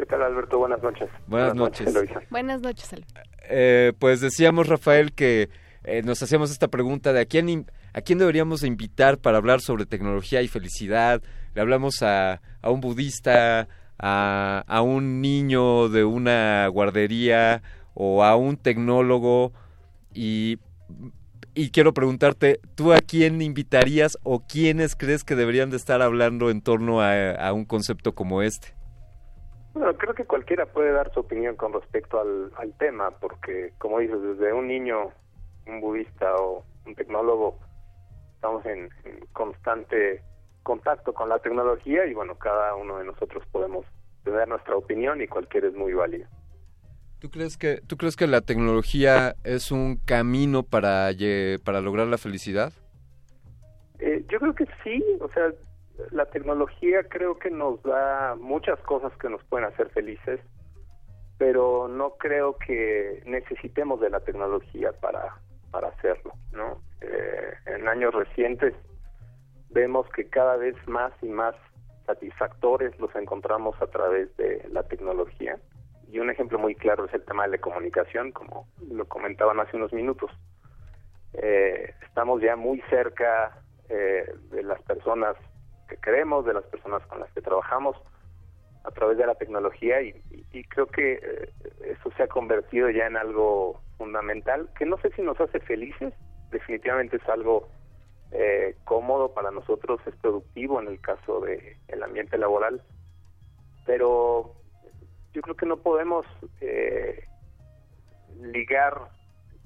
[0.00, 0.56] ¿Qué tal, Alberto?
[0.56, 1.10] Buenas noches.
[1.26, 1.94] Buenas noches.
[2.30, 3.04] Buenas noches, Ale.
[3.50, 5.50] Eh, pues decíamos, Rafael, que
[5.84, 9.60] eh, nos hacíamos esta pregunta de a quién, a quién deberíamos de invitar para hablar
[9.60, 11.20] sobre tecnología y felicidad.
[11.54, 17.62] Le hablamos a, a un budista, a, a un niño de una guardería
[17.92, 19.52] o a un tecnólogo
[20.14, 20.60] y,
[21.54, 26.48] y quiero preguntarte, ¿tú a quién invitarías o quiénes crees que deberían de estar hablando
[26.48, 28.79] en torno a, a un concepto como este?
[29.72, 34.00] Bueno, creo que cualquiera puede dar su opinión con respecto al, al tema, porque, como
[34.00, 35.10] dices, desde un niño,
[35.66, 37.58] un budista o un tecnólogo,
[38.34, 40.22] estamos en, en constante
[40.62, 43.86] contacto con la tecnología y, bueno, cada uno de nosotros podemos
[44.24, 46.28] tener nuestra opinión y cualquiera es muy válida.
[47.20, 51.10] ¿Tú crees que, ¿tú crees que la tecnología es un camino para,
[51.62, 52.72] para lograr la felicidad?
[53.98, 55.52] Eh, yo creo que sí, o sea,
[56.10, 60.40] la tecnología creo que nos da muchas cosas que nos pueden hacer felices,
[61.38, 65.36] pero no creo que necesitemos de la tecnología para,
[65.70, 66.82] para hacerlo, ¿no?
[67.00, 68.74] Eh, en años recientes
[69.70, 71.54] vemos que cada vez más y más
[72.06, 75.58] satisfactores los encontramos a través de la tecnología.
[76.10, 79.76] Y un ejemplo muy claro es el tema de la comunicación, como lo comentaban hace
[79.76, 80.30] unos minutos.
[81.34, 85.36] Eh, estamos ya muy cerca eh, de las personas
[85.90, 87.96] que queremos, de las personas con las que trabajamos
[88.84, 90.14] a través de la tecnología y,
[90.68, 91.52] creo que eh,
[91.84, 96.14] eso se ha convertido ya en algo fundamental que no sé si nos hace felices,
[96.50, 97.68] definitivamente es algo
[98.30, 102.82] eh, cómodo para nosotros, es productivo en el caso de el ambiente laboral,
[103.84, 104.54] pero
[105.32, 106.24] yo creo que no podemos
[106.60, 107.24] eh,
[108.40, 108.94] ligar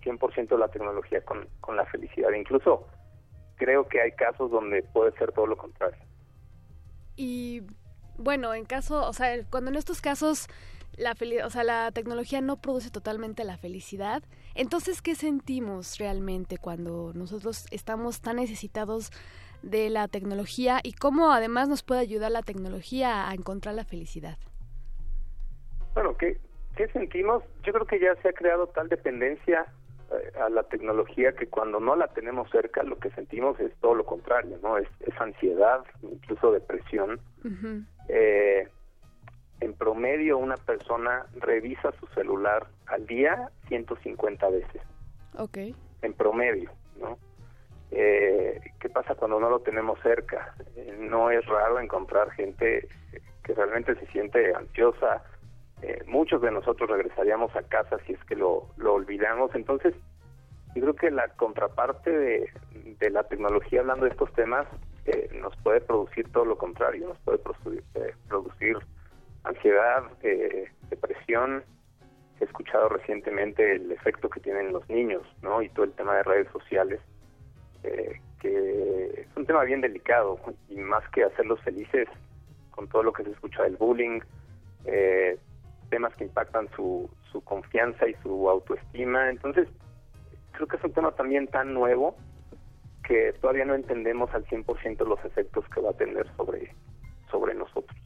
[0.02, 2.30] 100% la tecnología con, con la felicidad.
[2.32, 2.86] Incluso
[3.56, 6.02] creo que hay casos donde puede ser todo lo contrario.
[7.16, 7.62] Y
[8.16, 10.48] bueno, en caso, o sea, cuando en estos casos
[10.96, 14.22] la o sea, la tecnología no produce totalmente la felicidad,
[14.54, 19.10] entonces ¿qué sentimos realmente cuando nosotros estamos tan necesitados
[19.62, 24.38] de la tecnología y cómo además nos puede ayudar la tecnología a encontrar la felicidad?
[25.94, 26.38] Bueno, ¿qué,
[26.76, 27.42] qué sentimos?
[27.64, 29.66] Yo creo que ya se ha creado tal dependencia
[30.40, 34.04] a la tecnología que cuando no la tenemos cerca lo que sentimos es todo lo
[34.04, 34.76] contrario, ¿no?
[34.78, 37.20] Es, es ansiedad, incluso depresión.
[38.08, 38.68] Eh,
[39.60, 44.82] en promedio una persona revisa su celular al día 150 veces,
[45.38, 45.58] Ok.
[46.02, 47.18] en promedio, ¿no?
[47.90, 50.54] Eh, ¿Qué pasa cuando no lo tenemos cerca?
[50.76, 52.88] Eh, no es raro encontrar gente
[53.44, 55.22] que realmente se siente ansiosa.
[55.86, 59.54] Eh, muchos de nosotros regresaríamos a casa si es que lo, olvidamos.
[59.54, 59.94] Entonces,
[60.74, 62.50] yo creo que la contraparte de,
[62.98, 64.66] de la tecnología hablando de estos temas
[65.04, 68.78] eh, nos puede producir todo lo contrario, nos puede producir, eh, producir
[69.42, 71.62] ansiedad, eh, depresión.
[72.40, 75.60] He escuchado recientemente el efecto que tienen los niños, ¿no?
[75.60, 77.00] Y todo el tema de redes sociales,
[77.82, 80.40] eh, que es un tema bien delicado
[80.70, 82.08] y más que hacerlos felices
[82.70, 84.20] con todo lo que se escucha del bullying,
[84.86, 85.38] eh,
[85.94, 89.30] temas que impactan su, su confianza y su autoestima.
[89.30, 89.68] Entonces,
[90.50, 92.16] creo que es un tema también tan nuevo
[93.06, 96.74] que todavía no entendemos al 100% los efectos que va a tener sobre,
[97.30, 97.96] sobre nosotros.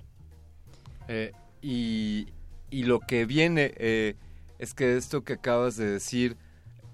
[1.08, 2.26] Eh, y,
[2.68, 4.16] y lo que viene eh,
[4.58, 6.36] es que esto que acabas de decir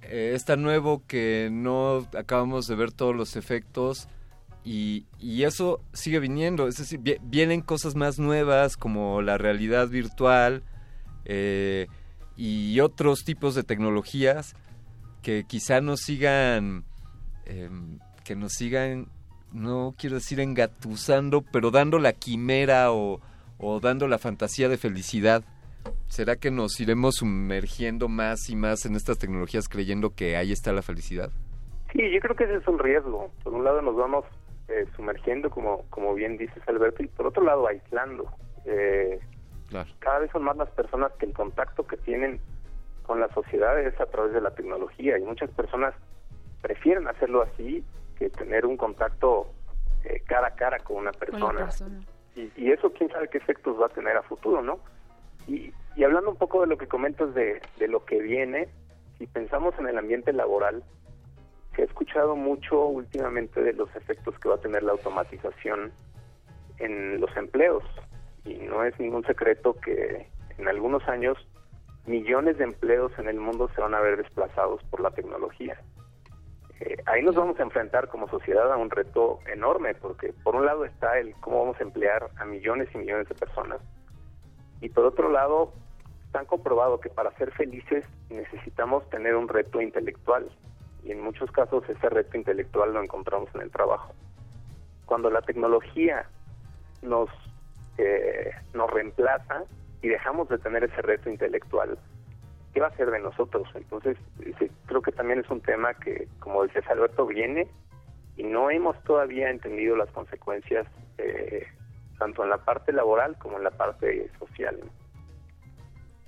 [0.03, 4.09] eh, es tan nuevo que no acabamos de ver todos los efectos
[4.63, 6.69] y, y eso sigue viniendo.
[6.69, 10.63] Es decir, vi- vienen cosas más nuevas como la realidad virtual
[11.25, 11.87] eh,
[12.37, 14.55] y otros tipos de tecnologías
[15.23, 16.85] que quizá nos sigan,
[17.47, 19.09] em, que nos sigan,
[19.53, 23.21] no quiero decir engatusando, pero dando la quimera o,
[23.81, 25.43] dando la fantasía de felicidad.
[26.09, 30.73] ¿Será que nos iremos sumergiendo más y más en estas tecnologías creyendo que ahí está
[30.73, 31.31] la felicidad?
[31.93, 33.31] Sí, yo creo que ese es un riesgo.
[33.43, 34.25] Por un lado nos vamos
[34.69, 38.29] eh, sumergiendo, como, como bien dices Alberto, y por otro lado aislando.
[38.67, 39.19] Eh,
[39.75, 39.91] Claro.
[39.99, 42.39] Cada vez son más las personas que el contacto que tienen
[43.03, 45.95] con la sociedad es a través de la tecnología y muchas personas
[46.63, 47.85] prefieren hacerlo así
[48.17, 49.51] que tener un contacto
[50.05, 51.69] eh, cara a cara con una persona.
[52.37, 54.79] Y, y eso quién sabe qué efectos va a tener a futuro, ¿no?
[55.49, 58.69] Y, y hablando un poco de lo que comentas de, de lo que viene,
[59.19, 60.85] si pensamos en el ambiente laboral,
[61.75, 65.91] se ha escuchado mucho últimamente de los efectos que va a tener la automatización
[66.79, 67.83] en los empleos.
[68.45, 71.37] Y no es ningún secreto que en algunos años
[72.07, 75.79] millones de empleos en el mundo se van a ver desplazados por la tecnología.
[76.81, 80.67] Eh, ahí nos vamos a enfrentar como sociedad a un reto enorme, porque por un
[80.67, 83.81] lado está el cómo vamos a emplear a millones y millones de personas,
[84.81, 85.73] y por otro lado
[86.27, 90.51] están comprobado que para ser felices necesitamos tener un reto intelectual,
[91.05, 94.13] y en muchos casos ese reto intelectual lo encontramos en el trabajo.
[95.07, 96.29] Cuando la tecnología
[97.03, 97.31] nos,
[97.99, 99.65] eh, nos reemplaza
[100.03, 101.99] y dejamos de tener ese reto intelectual,
[102.73, 103.69] ¿qué va a ser de nosotros?
[103.75, 104.19] Entonces,
[104.87, 107.69] creo que también es un tema que, como dices Alberto, viene
[108.37, 110.87] y no hemos todavía entendido las consecuencias
[111.19, 111.67] eh,
[112.19, 114.79] tanto en la parte laboral como en la parte social.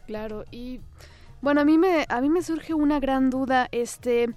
[0.06, 0.80] Claro, y
[1.40, 4.28] bueno, a mí me a mí me surge una gran duda este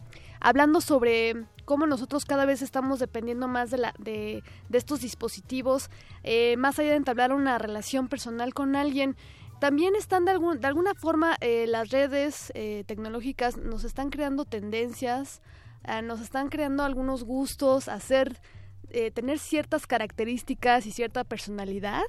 [0.42, 5.92] hablando sobre cómo nosotros cada vez estamos dependiendo más de la de, de estos dispositivos,
[6.24, 9.16] eh, más allá de entablar una relación personal con alguien,
[9.60, 14.46] también están de, algún, de alguna forma eh, las redes eh, tecnológicas nos están creando
[14.46, 15.44] tendencias,
[15.84, 18.38] ah, nos están creando algunos gustos, hacer
[18.90, 22.02] eh, tener ciertas características y cierta personalidad.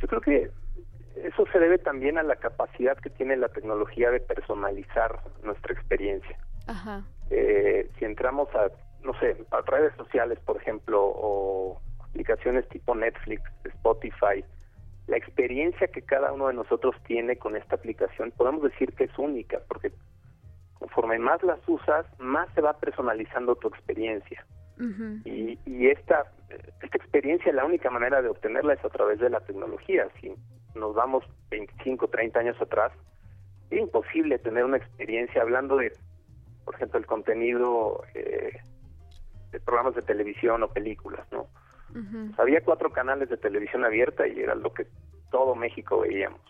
[0.00, 0.50] Yo creo que
[1.16, 6.38] eso se debe también a la capacidad que tiene la tecnología de personalizar nuestra experiencia.
[6.68, 7.02] Ajá.
[7.34, 8.68] Eh, si entramos a,
[9.02, 14.44] no sé, a redes sociales, por ejemplo, o aplicaciones tipo Netflix, Spotify,
[15.06, 19.18] la experiencia que cada uno de nosotros tiene con esta aplicación, podemos decir que es
[19.18, 19.92] única, porque
[20.78, 24.44] conforme más las usas, más se va personalizando tu experiencia.
[25.24, 26.24] Y, y esta,
[26.82, 30.08] esta experiencia, la única manera de obtenerla es a través de la tecnología.
[30.20, 30.34] Si
[30.74, 32.92] nos vamos 25, 30 años atrás,
[33.70, 35.92] es imposible tener una experiencia hablando de,
[36.64, 38.52] por ejemplo, el contenido eh,
[39.50, 41.46] de programas de televisión o películas, ¿no?
[41.92, 44.86] Pues había cuatro canales de televisión abierta y era lo que
[45.30, 46.40] todo México veíamos.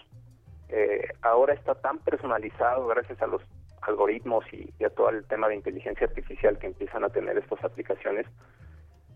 [0.68, 3.42] Eh, ahora está tan personalizado gracias a los
[3.82, 7.62] algoritmos y, y a todo el tema de inteligencia artificial que empiezan a tener estas
[7.64, 8.26] aplicaciones.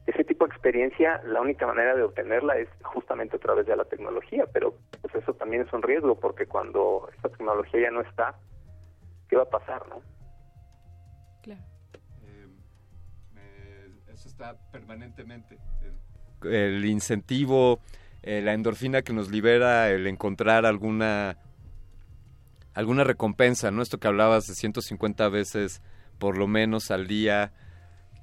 [0.07, 3.85] Ese tipo de experiencia, la única manera de obtenerla es justamente a través de la
[3.85, 8.35] tecnología, pero pues eso también es un riesgo porque cuando esta tecnología ya no está,
[9.29, 10.03] ¿qué va a pasar, no?
[14.13, 15.59] Eso está permanentemente.
[16.43, 17.81] El, el incentivo,
[18.23, 21.37] eh, la endorfina que nos libera el encontrar alguna
[22.75, 23.83] alguna recompensa, ¿no?
[23.83, 25.81] Esto que hablabas de 150 veces
[26.19, 27.53] por lo menos al día,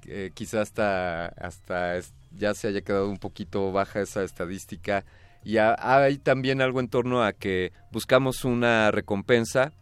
[0.06, 1.94] eh, quizá hasta, hasta
[2.32, 5.04] ya se haya quedado un poquito baja esa estadística.
[5.44, 9.72] Y ha- hay también algo en torno a que buscamos una recompensa,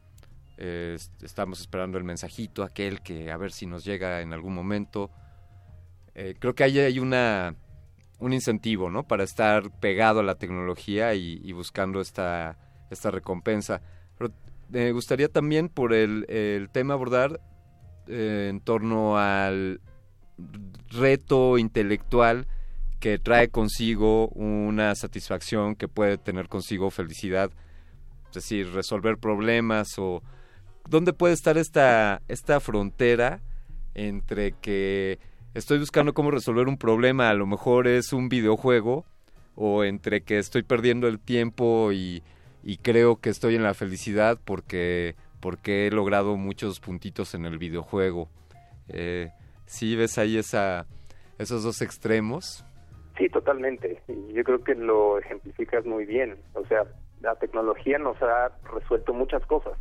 [0.64, 4.54] eh, est- estamos esperando el mensajito, aquel que a ver si nos llega en algún
[4.54, 5.10] momento.
[6.14, 7.56] Eh, creo que ahí hay una,
[8.20, 9.02] un incentivo, ¿no?
[9.02, 12.56] Para estar pegado a la tecnología y, y buscando esta,
[12.90, 13.82] esta recompensa.
[14.16, 14.30] Pero
[14.68, 17.40] me gustaría también por el, el tema abordar
[18.06, 19.80] eh, en torno al
[20.90, 22.46] reto intelectual
[23.00, 27.50] que trae consigo una satisfacción que puede tener consigo felicidad,
[28.28, 30.22] es decir, resolver problemas o
[30.88, 33.40] dónde puede estar esta esta frontera
[33.94, 35.18] entre que
[35.54, 39.04] estoy buscando cómo resolver un problema, a lo mejor es un videojuego
[39.54, 42.22] o entre que estoy perdiendo el tiempo y,
[42.62, 47.58] y creo que estoy en la felicidad porque porque he logrado muchos puntitos en el
[47.58, 48.28] videojuego.
[48.88, 49.30] Eh,
[49.66, 50.86] ¿Sí ves ahí esa,
[51.36, 52.64] esos dos extremos?
[53.18, 54.00] Sí, totalmente.
[54.32, 56.38] Yo creo que lo ejemplificas muy bien.
[56.54, 56.84] O sea,
[57.20, 59.72] la tecnología nos ha resuelto muchas cosas.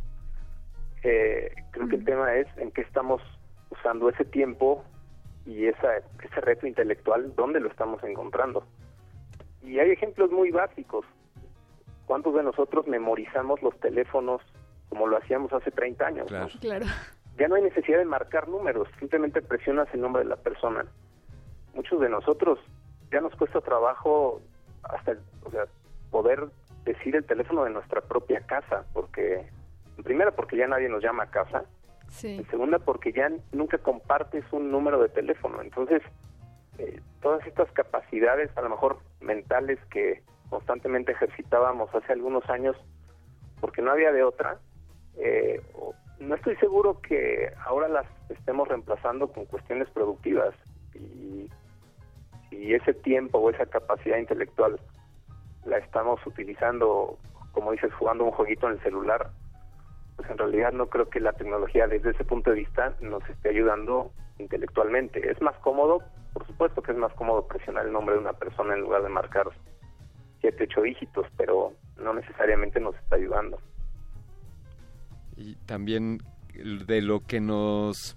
[1.02, 3.20] Eh, creo que el tema es en qué estamos
[3.70, 4.84] usando ese tiempo
[5.44, 8.64] y esa, ese reto intelectual, dónde lo estamos encontrando.
[9.62, 11.04] Y hay ejemplos muy básicos.
[12.06, 14.42] ¿Cuántos de nosotros memorizamos los teléfonos
[14.88, 16.30] como lo hacíamos hace 30 años?
[16.30, 16.46] no?
[16.60, 16.86] Claro.
[17.38, 20.84] ya no hay necesidad de marcar números, simplemente presionas el nombre de la persona.
[21.74, 22.58] Muchos de nosotros
[23.10, 24.40] ya nos cuesta trabajo
[24.82, 25.64] hasta, o sea,
[26.10, 26.48] poder
[26.84, 29.48] decir el teléfono de nuestra propia casa, porque,
[30.02, 31.62] en primera, porque ya nadie nos llama a casa,
[32.08, 32.38] Sí.
[32.38, 35.62] en segunda, porque ya nunca compartes un número de teléfono.
[35.62, 36.02] Entonces,
[36.78, 42.76] eh, todas estas capacidades, a lo mejor mentales, que constantemente ejercitábamos hace algunos años
[43.60, 44.58] porque no había de otra.
[45.16, 45.62] Eh,
[46.18, 50.52] no estoy seguro que ahora las estemos reemplazando con cuestiones productivas
[50.94, 51.48] y,
[52.50, 54.78] y ese tiempo o esa capacidad intelectual
[55.64, 57.16] la estamos utilizando,
[57.52, 59.30] como dices, jugando un jueguito en el celular,
[60.22, 63.48] pues en realidad no creo que la tecnología desde ese punto de vista nos esté
[63.50, 65.30] ayudando intelectualmente.
[65.30, 65.98] Es más cómodo,
[66.32, 69.08] por supuesto que es más cómodo presionar el nombre de una persona en lugar de
[69.08, 69.48] marcar
[70.40, 73.58] siete, ocho dígitos, pero no necesariamente nos está ayudando.
[75.36, 76.18] y también
[76.54, 78.16] de lo que nos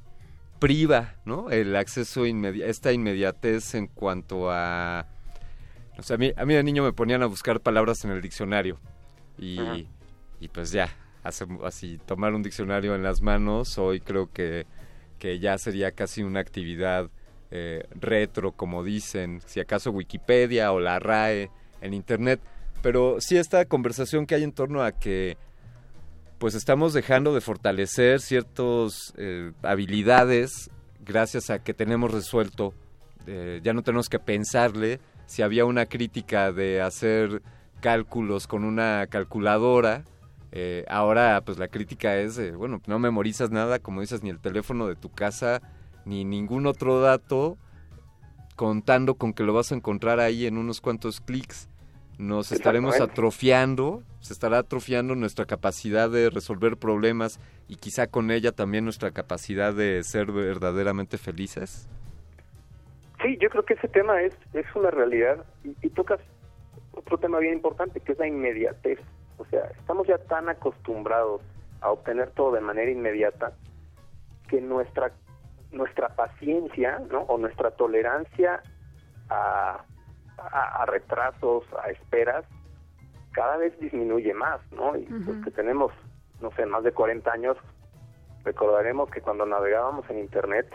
[0.59, 1.49] priva, ¿no?
[1.49, 5.07] El acceso inmediato, esta inmediatez en cuanto a...
[5.97, 8.21] O sea, a mí, a mí de niño me ponían a buscar palabras en el
[8.21, 8.77] diccionario
[9.39, 9.87] y,
[10.39, 10.89] y pues ya,
[11.25, 14.65] hace- así tomar un diccionario en las manos hoy creo que,
[15.19, 17.09] que ya sería casi una actividad
[17.51, 21.49] eh, retro, como dicen, si acaso Wikipedia o la RAE
[21.81, 22.39] en Internet,
[22.81, 25.37] pero sí esta conversación que hay en torno a que
[26.37, 29.13] pues estamos dejando de fortalecer ciertas
[29.63, 30.69] habilidades
[31.05, 32.73] gracias a que tenemos resuelto,
[33.27, 37.41] eh, ya no tenemos que pensarle si había una crítica de hacer
[37.79, 40.03] cálculos con una calculadora,
[40.57, 44.87] eh, ahora pues la crítica es, bueno, no memorizas nada, como dices, ni el teléfono
[44.87, 45.61] de tu casa,
[46.05, 47.57] ni ningún otro dato,
[48.55, 51.67] contando con que lo vas a encontrar ahí en unos cuantos clics.
[52.17, 58.53] Nos estaremos atrofiando, se estará atrofiando nuestra capacidad de resolver problemas y quizá con ella
[58.53, 61.89] también nuestra capacidad de ser verdaderamente felices.
[63.21, 66.21] Sí, yo creo que ese tema es, es una realidad y, y tocas
[66.93, 68.99] otro tema bien importante que es la inmediatez.
[69.37, 71.41] O sea, estamos ya tan acostumbrados
[71.81, 73.53] a obtener todo de manera inmediata
[74.47, 75.11] que nuestra
[75.71, 77.21] nuestra paciencia, ¿no?
[77.23, 78.63] O nuestra tolerancia
[79.29, 79.83] a,
[80.37, 82.45] a, a retrasos, a esperas,
[83.35, 84.95] cada vez disminuye más, ¿no?
[84.95, 85.91] Y los que tenemos,
[86.39, 87.57] no sé, más de 40 años,
[88.43, 90.67] recordaremos que cuando navegábamos en Internet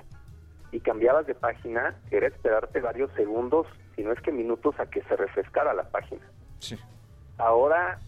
[0.71, 3.67] y cambiabas de página, era esperarte varios segundos,
[3.97, 6.21] si no es que minutos, a que se refrescara la página.
[6.59, 6.79] Sí.
[7.39, 7.99] Ahora,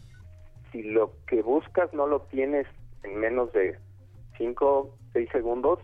[0.73, 2.67] si lo que buscas no lo tienes
[3.03, 3.79] en menos de
[4.39, 5.79] 5, 6 segundos,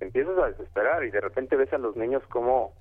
[0.00, 2.72] empiezas a desesperar y de repente ves a los niños como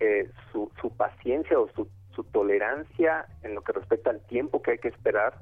[0.00, 4.72] eh, su, su paciencia o su, su tolerancia en lo que respecta al tiempo que
[4.72, 5.34] hay que esperar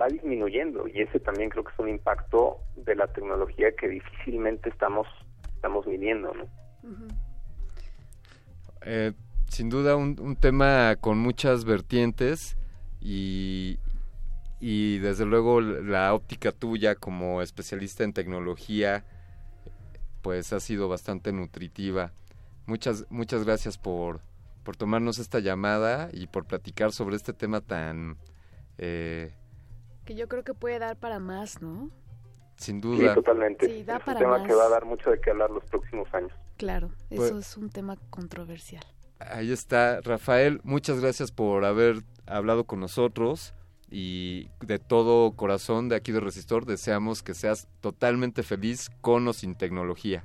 [0.00, 4.68] va disminuyendo y ese también creo que es un impacto de la tecnología que difícilmente
[4.68, 5.06] estamos
[5.54, 6.44] estamos midiendo, ¿no?
[8.82, 9.12] Eh,
[9.48, 12.56] sin duda un, un tema con muchas vertientes
[13.00, 13.78] y,
[14.60, 19.04] y desde luego la óptica tuya como especialista en tecnología
[20.22, 22.12] pues ha sido bastante nutritiva.
[22.66, 24.20] Muchas, muchas gracias por,
[24.64, 28.18] por tomarnos esta llamada y por platicar sobre este tema tan,
[28.78, 29.32] eh,
[30.04, 31.90] Que yo creo que puede dar para más, ¿no?
[32.56, 33.66] sin Sí, duda, totalmente.
[33.68, 34.48] Sí, da es para un tema más.
[34.48, 36.32] que va a dar mucho de qué hablar los próximos años.
[36.56, 38.84] Claro, Pues- eso es un tema controversial.
[39.20, 43.54] Ahí está, Rafael, muchas gracias por haber hablado con nosotros
[43.90, 49.32] y de todo corazón de aquí de Resistor deseamos que seas totalmente feliz con o
[49.32, 50.24] sin tecnología.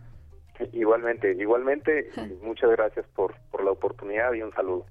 [0.72, 4.86] Igualmente, igualmente, y muchas gracias por, por la oportunidad y un saludo.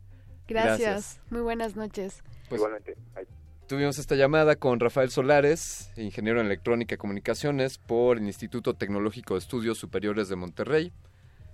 [0.49, 0.78] Gracias.
[0.78, 1.20] Gracias.
[1.31, 2.23] Muy buenas noches.
[2.49, 2.97] Pues- igualmente.
[3.15, 3.26] Bye.
[3.68, 9.33] Tuvimos esta llamada con Rafael Solares, ingeniero en electrónica y comunicaciones por el Instituto Tecnológico
[9.33, 10.92] de Estudios Superiores de Monterrey.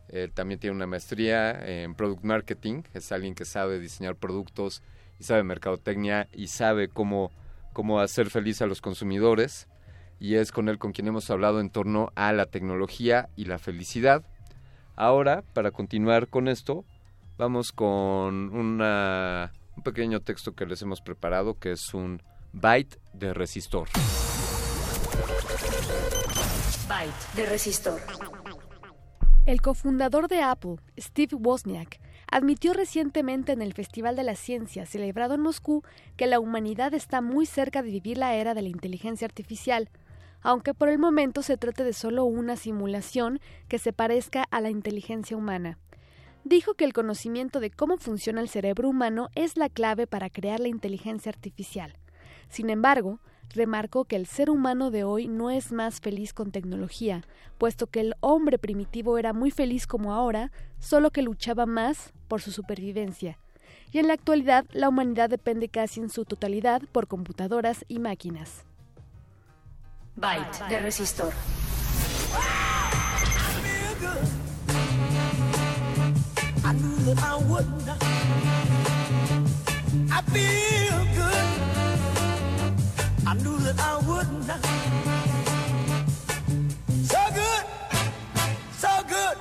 [0.09, 4.83] Él también tiene una maestría en Product Marketing, es alguien que sabe diseñar productos
[5.19, 7.31] y sabe mercadotecnia y sabe cómo,
[7.73, 9.69] cómo hacer feliz a los consumidores.
[10.21, 13.59] Y es con él con quien hemos hablado en torno a la tecnología y la
[13.59, 14.25] felicidad.
[14.97, 16.85] Ahora, para continuar con esto,
[17.37, 22.21] vamos con un pequeño texto que les hemos preparado, que es un
[22.53, 23.89] byte de resistor.
[26.89, 28.01] Byte de resistor.
[29.47, 32.01] El cofundador de Apple, Steve Wozniak,
[32.31, 35.83] admitió recientemente en el Festival de la Ciencia celebrado en Moscú
[36.17, 39.89] que la humanidad está muy cerca de vivir la era de la inteligencia artificial,
[40.41, 44.71] aunque por el momento se trate de solo una simulación que se parezca a la
[44.71, 45.79] inteligencia humana.
[46.45, 50.61] Dijo que el conocimiento de cómo funciona el cerebro humano es la clave para crear
[50.61, 51.97] la inteligencia artificial.
[52.49, 57.23] Sin embargo, remarcó que el ser humano de hoy no es más feliz con tecnología,
[57.59, 62.41] puesto que el hombre primitivo era muy feliz como ahora, solo que luchaba más por
[62.41, 63.39] su supervivencia.
[63.93, 68.65] Y en la actualidad la humanidad depende casi en su totalidad por computadoras y máquinas.
[70.17, 71.33] Byte de resistor.
[76.65, 78.03] I knew that I would not.
[80.11, 81.08] I've feel good.
[83.31, 84.65] I knew that I would not.
[87.13, 87.65] So good,
[88.73, 89.37] so good.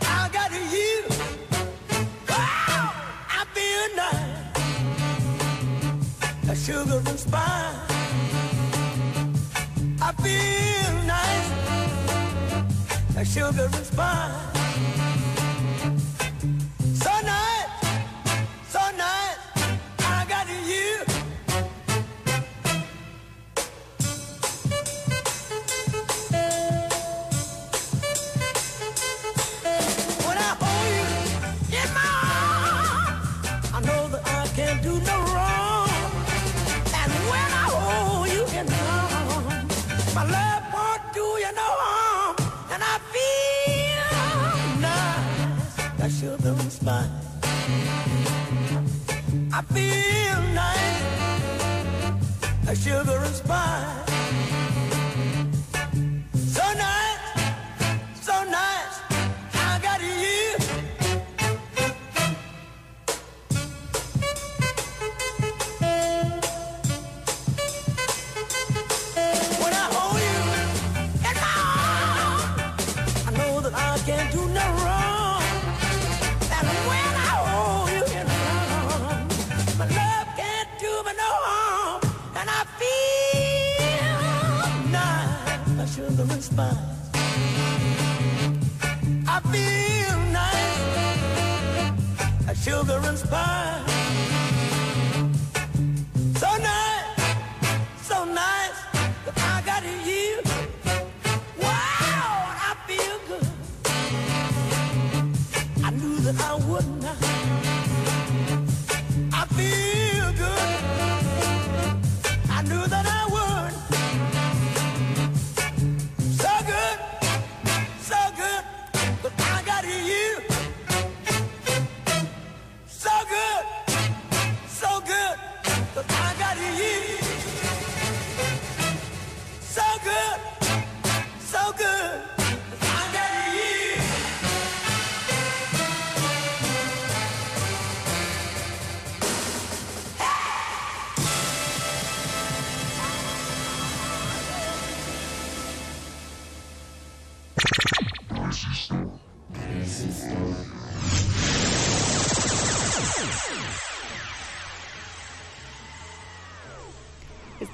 [0.00, 1.04] I got you.
[3.38, 4.48] I feel nice.
[6.48, 7.76] A sugar and spice.
[10.00, 11.50] I feel nice.
[13.18, 14.49] A sugar and spice.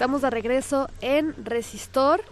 [0.07, 2.23] Estamos de regreso en Resistor,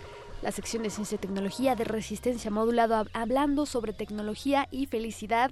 [0.43, 5.51] la sección de ciencia y tecnología de resistencia modulado, hab- hablando sobre tecnología y felicidad.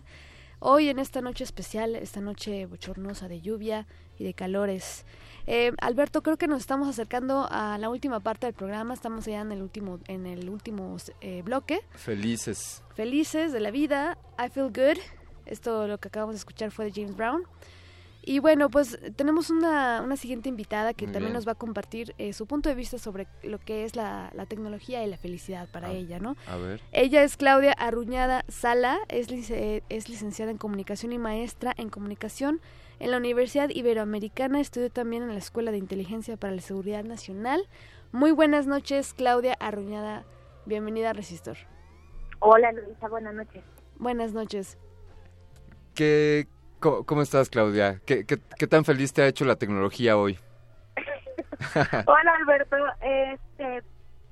[0.60, 3.88] Hoy en esta noche especial, esta noche bochornosa de lluvia
[4.20, 5.04] y de calores.
[5.48, 8.94] Eh, Alberto, creo que nos estamos acercando a la última parte del programa.
[8.94, 11.80] Estamos ya en el último, en el último eh, bloque.
[11.90, 12.84] Felices.
[12.94, 14.16] Felices de la vida.
[14.38, 15.02] I feel good.
[15.44, 17.42] Esto lo que acabamos de escuchar fue de James Brown.
[18.24, 21.34] Y bueno, pues tenemos una, una siguiente invitada que Muy también bien.
[21.34, 24.46] nos va a compartir eh, su punto de vista sobre lo que es la, la
[24.46, 26.36] tecnología y la felicidad para Ah, ella, ¿no?
[26.46, 26.80] A ver.
[26.92, 32.60] Ella es Claudia Arruñada Sala, es, lice- es licenciada en comunicación y maestra en comunicación
[33.00, 34.60] en la Universidad Iberoamericana.
[34.60, 37.68] Estudió también en la Escuela de Inteligencia para la Seguridad Nacional.
[38.12, 40.24] Muy buenas noches, Claudia Arruñada.
[40.64, 41.56] Bienvenida a Resistor.
[42.38, 43.64] Hola Luisa, buenas noches.
[43.98, 44.78] Buenas noches.
[45.94, 46.46] ¿Qué,
[46.82, 48.00] ¿Cómo estás, Claudia?
[48.04, 50.36] ¿Qué, qué, qué tan feliz te ha hecho la tecnología hoy?
[52.06, 53.82] Hola Alberto, este,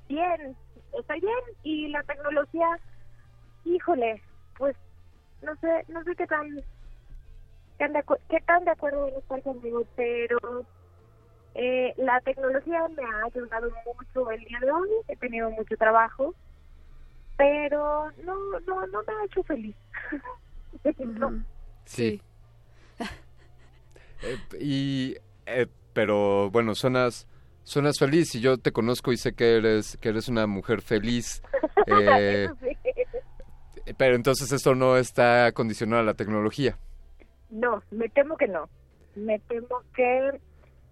[0.09, 0.57] bien,
[0.99, 2.67] estoy bien y la tecnología,
[3.65, 4.21] híjole,
[4.59, 4.75] pues
[5.43, 6.65] no sé, no sé qué tan, qué
[7.79, 10.39] tan de, acu- qué tan de acuerdo estar conmigo, pero
[11.55, 16.35] eh, la tecnología me ha ayudado mucho el día de hoy, he tenido mucho trabajo,
[17.37, 18.35] pero no,
[18.67, 19.77] no, no me ha hecho feliz.
[20.99, 21.45] No.
[21.85, 22.21] Sí.
[24.23, 25.17] Eh, y,
[25.47, 27.27] eh, pero bueno, suenas,
[27.65, 31.43] suenas feliz y yo te conozco y sé que eres, que eres una mujer feliz.
[31.87, 32.77] eh, sí.
[33.97, 36.79] pero entonces esto no está condicionado a la tecnología.
[37.51, 38.69] No, me temo que no.
[39.17, 40.41] Me temo que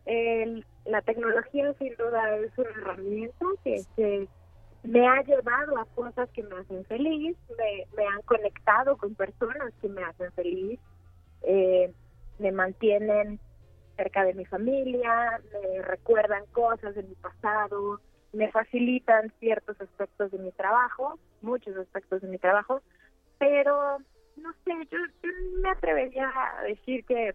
[0.06, 4.26] el- la tecnología sin duda es una herramienta que, que
[4.84, 9.72] me ha llevado a cosas que me hacen feliz, me, me han conectado con personas
[9.82, 10.80] que me hacen feliz,
[11.42, 11.92] eh,
[12.38, 13.40] me mantienen
[13.96, 18.00] cerca de mi familia, me recuerdan cosas de mi pasado,
[18.32, 22.80] me facilitan ciertos aspectos de mi trabajo, muchos aspectos de mi trabajo,
[23.38, 23.98] pero
[24.36, 25.30] no sé, yo, yo
[25.62, 27.34] me atrevería a decir que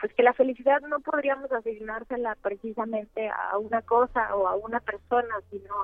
[0.00, 5.34] pues que la felicidad no podríamos asignársela precisamente a una cosa o a una persona,
[5.50, 5.74] sino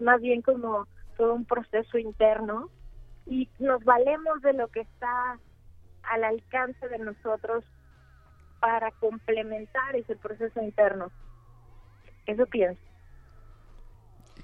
[0.00, 2.70] más bien como todo un proceso interno
[3.26, 5.38] y nos valemos de lo que está
[6.10, 7.64] al alcance de nosotros
[8.60, 11.10] para complementar ese proceso interno.
[12.26, 12.80] Eso pienso.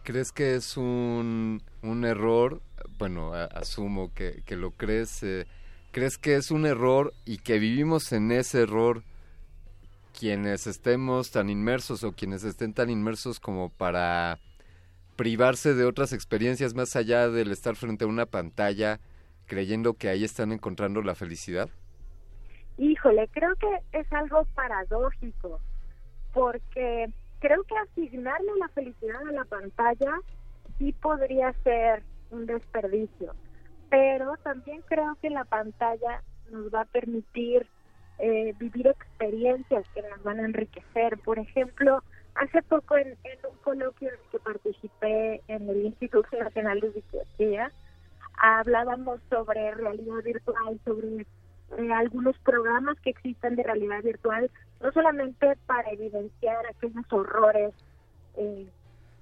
[0.02, 2.60] ¿Crees que es un, un error?
[2.99, 5.23] Bueno, asumo que, que lo crees.
[5.23, 5.47] eh,
[5.93, 9.02] ¿Crees que es un error y que vivimos en ese error
[10.18, 14.39] quienes estemos tan inmersos o quienes estén tan inmersos como para
[15.17, 19.01] privarse de otras experiencias más allá del estar frente a una pantalla
[19.47, 21.68] creyendo que ahí están encontrando la felicidad?
[22.76, 25.60] Híjole, creo que es algo paradójico,
[26.32, 27.08] porque
[27.39, 30.20] creo que asignarle la felicidad a la pantalla
[30.78, 33.34] sí podría ser un desperdicio,
[33.90, 37.66] pero también creo que la pantalla nos va a permitir
[38.18, 41.18] eh, vivir experiencias que nos van a enriquecer.
[41.18, 42.02] Por ejemplo,
[42.34, 43.16] hace poco en,
[43.50, 47.73] un coloquio en el que participé en el Instituto Nacional de Psiquiatría,
[48.38, 51.26] hablábamos sobre realidad virtual, sobre
[51.78, 57.72] eh, algunos programas que existen de realidad virtual, no solamente para evidenciar aquellos horrores
[58.36, 58.66] eh,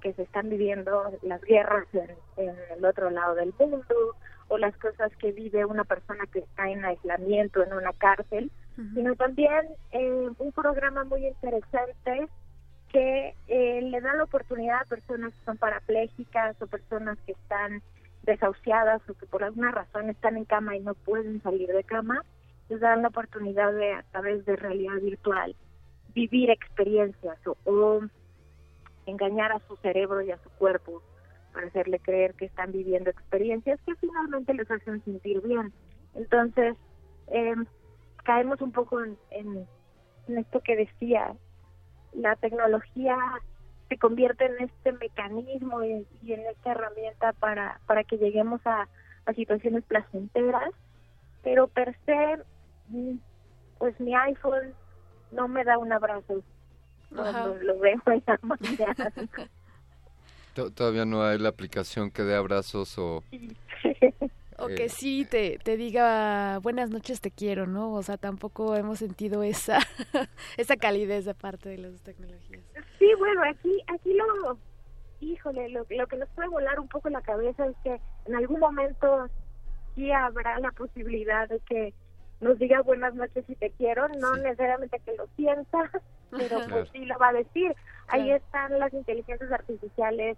[0.00, 4.16] que se están viviendo, las guerras en, en el otro lado del mundo,
[4.52, 8.50] o las cosas que vive una persona que está en aislamiento en una cárcel,
[8.94, 12.28] sino también eh, un programa muy interesante
[12.90, 17.82] que eh, le da la oportunidad a personas que son parapléjicas o personas que están
[18.22, 22.24] desahuciadas o que por alguna razón están en cama y no pueden salir de cama,
[22.68, 25.54] les dan la oportunidad de a través de realidad virtual
[26.14, 28.00] vivir experiencias o,
[29.04, 31.02] engañar a su cerebro y a su cuerpo
[31.52, 35.72] para hacerle creer que están viviendo experiencias que finalmente les hacen sentir bien.
[36.14, 36.76] Entonces,
[37.28, 37.54] eh,
[38.22, 41.34] caemos un poco en, en esto que decía,
[42.12, 43.16] la tecnología
[43.92, 48.88] se convierte en este mecanismo y, y en esta herramienta para, para que lleguemos a,
[49.26, 50.70] a situaciones placenteras,
[51.42, 52.38] pero per se,
[52.86, 53.16] mm,
[53.78, 54.74] pues mi iPhone
[55.30, 56.42] no me da un abrazo
[57.14, 57.62] cuando Ajá.
[57.62, 59.12] lo veo en la mañana.
[60.54, 63.22] To- Todavía no hay la aplicación que dé abrazos o...
[64.62, 64.74] O Eh.
[64.74, 67.92] que sí te, te diga buenas noches, te quiero, ¿no?
[67.92, 69.78] O sea, tampoco hemos sentido esa,
[70.56, 72.62] esa calidez de parte de las tecnologías.
[72.98, 74.58] Sí, bueno, aquí, aquí lo,
[75.20, 78.60] híjole, lo, lo que nos puede volar un poco la cabeza es que en algún
[78.60, 79.28] momento
[79.94, 81.92] sí habrá la posibilidad de que
[82.40, 85.90] nos diga buenas noches y te quiero, no necesariamente que lo sienta,
[86.30, 86.68] pero Ajá.
[86.70, 87.74] pues sí lo va a decir.
[88.08, 90.36] Ahí están las inteligencias artificiales,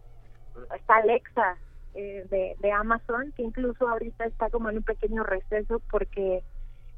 [0.76, 1.56] está Alexa
[1.94, 6.42] eh, de, de Amazon, que incluso ahorita está como en un pequeño receso porque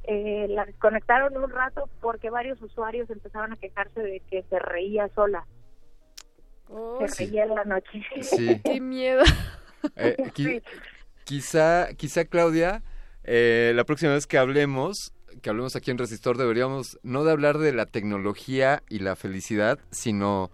[0.04, 5.08] eh, la desconectaron un rato porque varios usuarios empezaron a quejarse de que se reía
[5.14, 5.46] sola.
[7.00, 7.26] se Sí.
[7.26, 8.02] reía en la noche.
[8.22, 8.60] Sí.
[8.64, 9.22] Qué miedo.
[9.94, 10.62] Eh, qui-
[11.24, 12.82] quizá, quizá Claudia,
[13.22, 17.58] eh, la próxima vez que hablemos, que hablemos aquí en Resistor, deberíamos no de hablar
[17.58, 20.50] de la tecnología y la felicidad, sino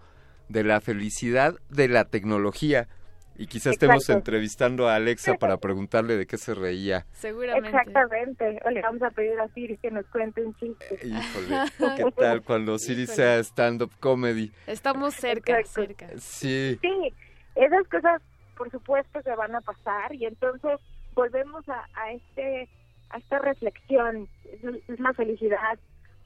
[0.49, 2.87] de la felicidad de la tecnología.
[3.35, 4.19] Y quizá estemos Exacto.
[4.19, 7.05] entrevistando a Alexa para preguntarle de qué se reía.
[7.13, 7.69] Seguramente.
[7.69, 8.59] Exactamente.
[8.65, 10.99] O le vamos a pedir a Siri que nos cuente un chiste.
[11.03, 14.51] Híjole, ¿qué tal cuando Siri sea stand-up comedy?
[14.67, 16.09] Estamos cerca, cerca.
[16.17, 17.13] Sí, Sí,
[17.55, 18.21] esas cosas
[18.57, 20.79] por supuesto que van a pasar y entonces
[21.15, 22.69] volvemos a, a este
[23.09, 24.27] a esta reflexión.
[24.45, 25.79] ¿Es, es la felicidad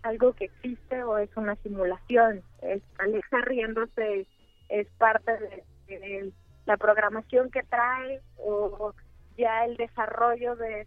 [0.03, 2.41] algo que existe o es una simulación?
[2.61, 4.27] Es, Alexa riéndose
[4.69, 6.31] es parte de, de
[6.67, 8.93] la programación que trae o
[9.37, 10.85] ya el desarrollo de,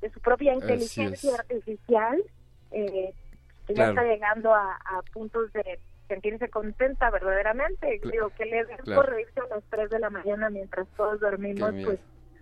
[0.00, 2.22] de su propia inteligencia artificial
[2.72, 3.14] eh,
[3.66, 3.94] que Claro.
[3.94, 7.98] ya está llegando a, a puntos de sentirse contenta verdaderamente.
[8.12, 9.02] Digo, que le den claro.
[9.02, 11.98] por a las 3 de la mañana mientras todos dormimos, pues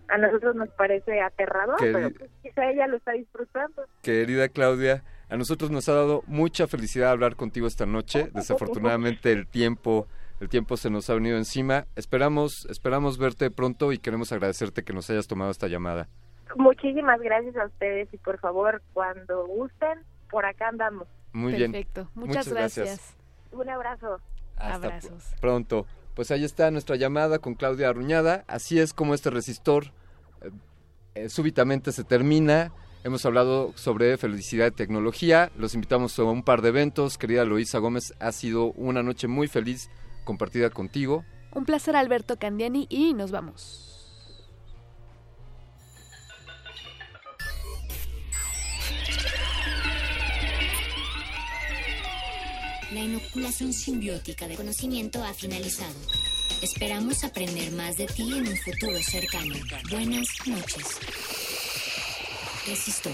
[0.09, 3.85] a nosotros nos parece aterrador, pero pues, quizá ella lo está disfrutando.
[4.01, 8.29] querida Claudia, a nosotros nos ha dado mucha felicidad hablar contigo esta noche.
[8.33, 10.07] Desafortunadamente el tiempo,
[10.43, 11.85] el tiempo se nos ha venido encima.
[11.95, 16.09] Esperamos, esperamos verte pronto y queremos agradecerte que nos hayas tomado esta llamada.
[16.57, 19.99] Muchísimas gracias a ustedes y por favor, cuando gusten,
[20.29, 21.07] por acá andamos.
[21.31, 21.71] Muy bien.
[21.71, 22.09] Perfecto.
[22.13, 22.87] Muchas, Muchas gracias.
[22.87, 23.15] gracias.
[23.53, 24.17] Un abrazo.
[24.57, 25.23] Hasta Abrazos.
[25.39, 25.85] pronto.
[26.13, 28.43] Pues ahí está nuestra llamada con Claudia Arruñada.
[28.47, 29.85] Así es como este resistor
[30.41, 30.51] eh,
[31.15, 32.73] eh, súbitamente se termina.
[33.05, 35.51] Hemos hablado sobre felicidad y tecnología.
[35.57, 37.17] Los invitamos a un par de eventos.
[37.17, 39.89] Querida Loisa Gómez, ha sido una noche muy feliz
[40.23, 41.25] compartida contigo.
[41.53, 43.89] Un placer, Alberto Candiani, y nos vamos.
[52.91, 55.95] La inoculación simbiótica de conocimiento ha finalizado.
[56.61, 59.55] Esperamos aprender más de ti en un futuro cercano.
[59.89, 60.99] Buenas noches.
[62.67, 63.13] Resistor.